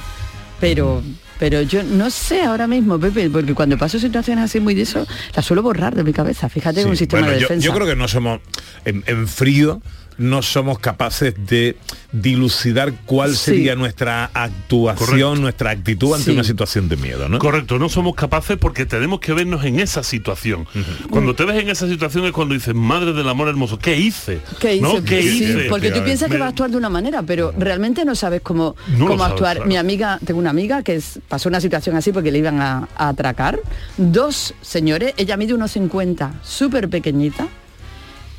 Pero, 0.59 1.03
pero 1.37 1.61
yo 1.61 1.83
no 1.83 2.09
sé 2.09 2.41
ahora 2.41 2.65
mismo, 2.65 2.99
Pepe, 2.99 3.29
porque 3.29 3.53
cuando 3.53 3.77
paso 3.77 3.99
situaciones 3.99 4.45
así 4.45 4.59
muy 4.59 4.73
de 4.73 4.81
eso, 4.81 5.05
la 5.35 5.43
suelo 5.43 5.61
borrar 5.61 5.93
de 5.95 6.03
mi 6.03 6.11
cabeza. 6.11 6.49
Fíjate, 6.49 6.79
es 6.79 6.87
un 6.87 6.93
Sí, 6.93 6.97
sistema 7.05 7.21
bueno, 7.21 7.33
de 7.35 7.39
yo, 7.41 7.47
defensa. 7.47 7.65
yo 7.67 7.73
creo 7.75 7.85
que 7.85 7.95
no 7.95 8.07
somos, 8.07 8.39
en, 8.83 9.03
en 9.05 9.27
frío, 9.27 9.83
no 10.19 10.41
somos 10.43 10.77
capaces 10.79 11.33
de 11.47 11.75
dilucidar 12.11 12.93
cuál 13.05 13.31
Sí. 13.31 13.37
sería 13.45 13.75
nuestra 13.75 14.25
actuación, 14.33 15.07
Correcto. 15.07 15.35
nuestra 15.35 15.71
actitud 15.71 16.13
ante 16.13 16.25
Sí. 16.25 16.31
una 16.31 16.43
situación 16.43 16.89
de 16.89 16.97
miedo, 16.97 17.27
¿no? 17.29 17.39
Correcto, 17.39 17.79
no 17.79 17.89
somos 17.89 18.15
capaces 18.15 18.57
porque 18.57 18.85
tenemos 18.85 19.19
que 19.19 19.33
vernos 19.33 19.63
en 19.65 19.79
esa 19.79 20.03
situación. 20.03 20.67
Cuando 21.09 21.35
te 21.35 21.45
ves 21.45 21.61
en 21.63 21.69
esa 21.69 21.87
situación 21.87 22.25
es 22.25 22.31
cuando 22.31 22.53
dices, 22.53 22.75
madre 22.75 23.13
del 23.13 23.27
amor 23.29 23.47
hermoso, 23.47 23.79
¿qué 23.79 23.97
hice? 23.97 24.39
¿Qué 24.59 24.75
hice? 24.75 24.81
¿No? 24.83 25.03
¿Qué 25.03 25.21
Sí, 25.21 25.43
hice? 25.43 25.65
porque 25.69 25.91
tú 25.91 26.03
piensas 26.03 26.27
que 26.27 26.33
Me- 26.35 26.41
va 26.41 26.47
a 26.47 26.49
actuar 26.49 26.69
de 26.69 26.77
una 26.77 26.89
manera, 26.89 27.23
pero 27.23 27.53
realmente 27.57 28.03
no 28.05 28.15
sabes 28.15 28.41
cómo, 28.41 28.75
No 28.89 29.05
cómo 29.07 29.19
sabes, 29.19 29.31
actuar. 29.33 29.55
claro. 29.57 29.67
Mi 29.69 29.77
amiga, 29.77 30.19
tengo 30.25 30.39
una 30.39 30.49
amiga 30.49 30.83
que 30.83 30.95
es- 30.95 31.19
pasó 31.27 31.49
una 31.49 31.61
situación 31.61 31.95
así 31.95 32.11
porque 32.11 32.31
le 32.31 32.39
iban 32.39 32.59
a, 32.61 32.87
a 32.97 33.09
atracar. 33.09 33.59
Dos 33.97 34.53
señores, 34.61 35.13
ella 35.17 35.37
mide 35.37 35.53
unos 35.53 35.71
50, 35.71 36.33
súper 36.43 36.89
pequeñita, 36.89 37.47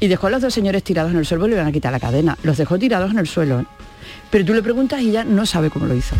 y 0.00 0.08
dejó 0.08 0.26
a 0.26 0.30
los 0.30 0.42
dos 0.42 0.52
señores 0.54 0.82
tirados 0.82 1.12
en 1.12 1.18
el 1.18 1.26
suelo 1.26 1.46
y 1.46 1.50
le 1.50 1.56
iban 1.56 1.66
a 1.68 1.72
quitar 1.72 1.92
la 1.92 2.00
cadena. 2.00 2.36
Los 2.42 2.56
dejó 2.56 2.78
tirados 2.78 3.10
en 3.12 3.18
el 3.18 3.28
suelo. 3.28 3.60
¿eh? 3.60 3.64
Pero 4.30 4.44
tú 4.44 4.54
le 4.54 4.62
preguntas 4.62 5.00
y 5.02 5.10
ella 5.10 5.24
no 5.24 5.44
sabe 5.46 5.70
cómo 5.70 5.86
lo 5.86 5.94
hizo. 5.94 6.16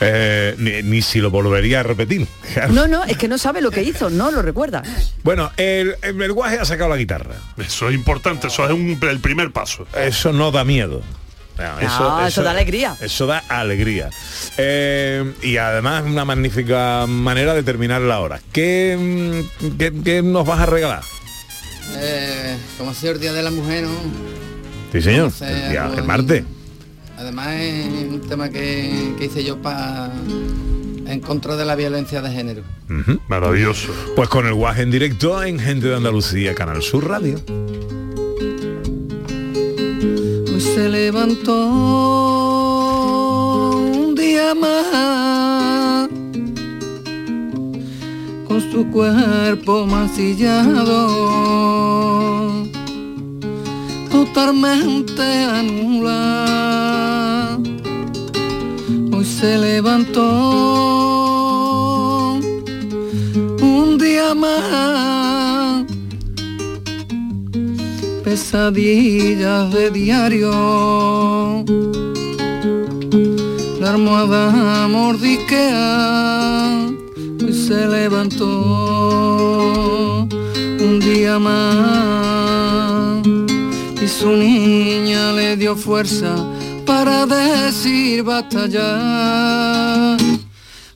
Eh, 0.00 0.54
ni, 0.58 0.82
ni 0.82 1.00
si 1.02 1.20
lo 1.20 1.30
volvería 1.30 1.80
a 1.80 1.82
repetir. 1.82 2.26
No, 2.70 2.86
no, 2.86 3.04
es 3.04 3.16
que 3.16 3.28
no 3.28 3.38
sabe 3.38 3.60
lo 3.60 3.70
que 3.70 3.82
hizo, 3.82 4.08
no 4.10 4.30
lo 4.30 4.42
recuerda. 4.42 4.82
Bueno, 5.22 5.50
el, 5.56 5.94
el, 6.02 6.20
el 6.20 6.32
guaje 6.32 6.58
ha 6.58 6.64
sacado 6.64 6.90
la 6.90 6.96
guitarra. 6.96 7.34
Eso 7.58 7.88
es 7.88 7.94
importante, 7.94 8.46
eso 8.48 8.64
es 8.64 8.70
un- 8.72 8.98
el 9.02 9.20
primer 9.20 9.52
paso. 9.52 9.86
Eso 9.96 10.32
no 10.32 10.50
da 10.50 10.64
miedo. 10.64 11.02
No, 11.58 11.80
No, 11.80 12.26
eso 12.26 12.42
da 12.42 12.50
alegría. 12.50 12.94
Eso 13.00 13.26
da 13.26 13.42
alegría. 13.48 14.10
Eh, 14.58 15.32
y 15.42 15.56
además 15.56 16.02
una 16.04 16.24
magnífica 16.26 17.06
manera 17.06 17.54
de 17.54 17.62
terminar 17.62 18.02
la 18.02 18.20
hora. 18.20 18.40
¿Qué, 18.52 19.42
qué- 19.78 19.92
qué 20.04 20.22
nos 20.22 20.46
vas 20.46 20.60
a 20.60 20.66
regalar? 20.66 21.02
Eh, 22.00 22.56
como 22.78 22.90
ha 22.90 22.94
sido 22.94 23.12
el 23.14 23.20
Día 23.20 23.32
de 23.32 23.42
la 23.42 23.50
Mujer, 23.50 23.84
¿no? 23.84 23.90
Sí, 24.92 25.00
señor. 25.02 25.32
El, 25.40 25.70
día- 25.70 25.90
el 25.96 26.04
martes. 26.04 26.44
Además 27.18 27.48
es 27.54 27.86
un 28.12 28.20
tema 28.28 28.48
que, 28.50 29.14
que 29.18 29.24
hice 29.26 29.42
yo 29.42 29.60
para 29.62 30.12
en 31.06 31.20
contra 31.20 31.56
de 31.56 31.64
la 31.64 31.74
violencia 31.74 32.20
de 32.20 32.30
género. 32.30 32.62
Maravilloso. 33.28 33.92
Pues 34.14 34.28
con 34.28 34.46
el 34.46 34.54
guaje 34.54 34.82
en 34.82 34.90
directo 34.90 35.42
en 35.42 35.58
Gente 35.58 35.86
de 35.88 35.96
Andalucía, 35.96 36.54
Canal 36.54 36.82
Sur 36.82 37.08
Radio. 37.08 37.40
Hoy 40.48 40.60
se 40.60 40.88
levantó 40.88 41.68
un 44.00 44.14
día 44.14 44.54
más 44.54 44.86
su 48.60 48.86
cuerpo 48.90 49.86
mancillado, 49.86 51.06
totalmente 54.10 55.44
anulado. 55.44 57.62
Hoy 59.12 59.24
se 59.24 59.56
levantó 59.58 60.24
un 63.60 63.98
día 63.98 64.34
más 64.34 65.84
pesadillas 68.24 69.72
de 69.72 69.90
diario. 69.90 71.64
La 73.80 73.90
almohada 73.90 74.88
mordisquea, 74.88 76.90
hoy 77.46 77.52
se 77.52 77.86
levantó 77.86 78.46
un 80.80 80.98
día 81.00 81.38
más 81.38 83.22
y 84.02 84.08
su 84.08 84.30
niña 84.30 85.32
le 85.32 85.56
dio 85.56 85.76
fuerza 85.76 86.34
para 86.84 87.24
decir 87.26 88.24
basta 88.24 88.66
ya, 88.66 90.16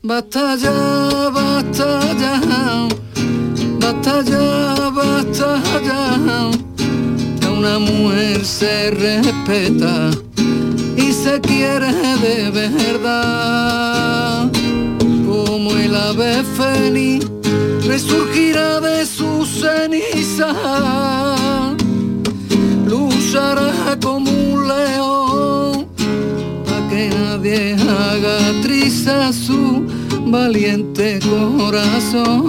basta 0.03 0.57
ya, 0.57 1.31
basta 1.31 2.01
ya, 2.19 2.41
basta 3.81 4.23
ya, 4.23 4.91
basta 4.91 5.63
ya 5.85 6.19
que 7.41 7.47
una 7.47 7.79
mujer 7.79 8.45
se 8.45 8.91
respeta 8.91 10.11
y 10.97 11.13
se 11.13 11.41
quiere 11.41 11.93
de 11.93 12.51
verdad. 12.51 14.51
Ave 16.11 16.43
resurgirá 17.87 18.81
de 18.81 19.07
su 19.07 19.47
ceniza, 19.47 20.53
luchará 22.85 23.97
como 24.03 24.29
un 24.29 24.67
león 24.67 25.87
para 26.65 26.89
que 26.89 27.11
nadie 27.11 27.75
haga 27.75 28.61
triza 28.61 29.33
su 29.33 29.87
valiente 30.27 31.21
corazón. 31.21 32.41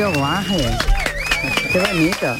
Bonito, 0.00 0.18
guaje. 0.18 0.78
Qué 1.72 1.78
bonito. 1.78 2.36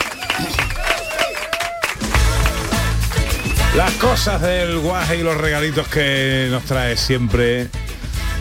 Las 3.77 3.93
cosas 3.93 4.41
del 4.41 4.79
guaje 4.79 5.19
y 5.19 5.23
los 5.23 5.37
regalitos 5.37 5.87
que 5.89 6.49
nos 6.51 6.65
trae 6.65 6.97
siempre 6.97 7.69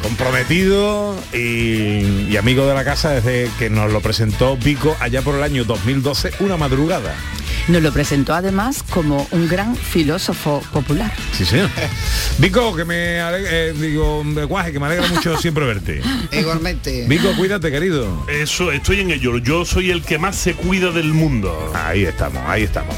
comprometido 0.02 1.18
y, 1.34 2.28
y 2.30 2.38
amigo 2.38 2.66
de 2.66 2.74
la 2.74 2.86
casa 2.86 3.10
desde 3.10 3.50
que 3.60 3.70
nos 3.70 3.92
lo 3.92 4.00
presentó 4.00 4.56
Vico 4.56 4.96
allá 5.02 5.22
por 5.22 5.36
el 5.36 5.44
año 5.44 5.66
2012, 5.66 6.32
una 6.40 6.56
madrugada. 6.56 7.14
Nos 7.68 7.82
lo 7.82 7.92
presentó 7.92 8.34
además 8.34 8.84
como 8.90 9.28
un 9.32 9.48
gran 9.48 9.76
filósofo 9.76 10.62
popular. 10.72 11.12
Sí, 11.34 11.46
señor. 11.46 11.70
Vico, 12.40 12.76
que 12.76 12.86
me 12.86 13.20
alegra, 13.20 13.50
eh, 13.52 13.74
digo, 13.74 14.24
guaje, 14.48 14.72
que 14.72 14.80
me 14.80 14.88
alegra 14.88 15.08
mucho 15.08 15.38
siempre 15.42 15.66
verte. 15.66 16.02
Igualmente. 16.32 17.06
Vico, 17.08 17.32
cuídate, 17.36 17.72
querido. 17.72 18.26
Eso, 18.28 18.72
estoy 18.72 19.02
en 19.02 19.12
ello. 19.12 19.38
Yo 19.38 19.66
soy 19.66 19.92
el 19.92 20.04
que 20.04 20.18
más 20.18 20.36
se 20.36 20.54
cuida 20.54 20.92
del 20.92 21.14
mundo. 21.14 21.72
Ahí 21.76 22.06
estamos, 22.06 22.42
ahí 22.48 22.64
estamos. 22.64 22.96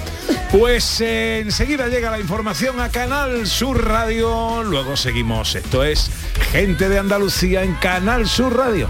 Pues 0.51 0.99
eh, 0.99 1.39
enseguida 1.39 1.87
llega 1.87 2.11
la 2.11 2.19
información 2.19 2.79
a 2.81 2.89
Canal 2.89 3.47
Sur 3.47 3.85
Radio, 3.87 4.63
luego 4.63 4.97
seguimos. 4.97 5.55
Esto 5.55 5.83
es 5.83 6.11
Gente 6.51 6.89
de 6.89 6.99
Andalucía 6.99 7.63
en 7.63 7.73
Canal 7.75 8.27
Sur 8.27 8.57
Radio. 8.57 8.89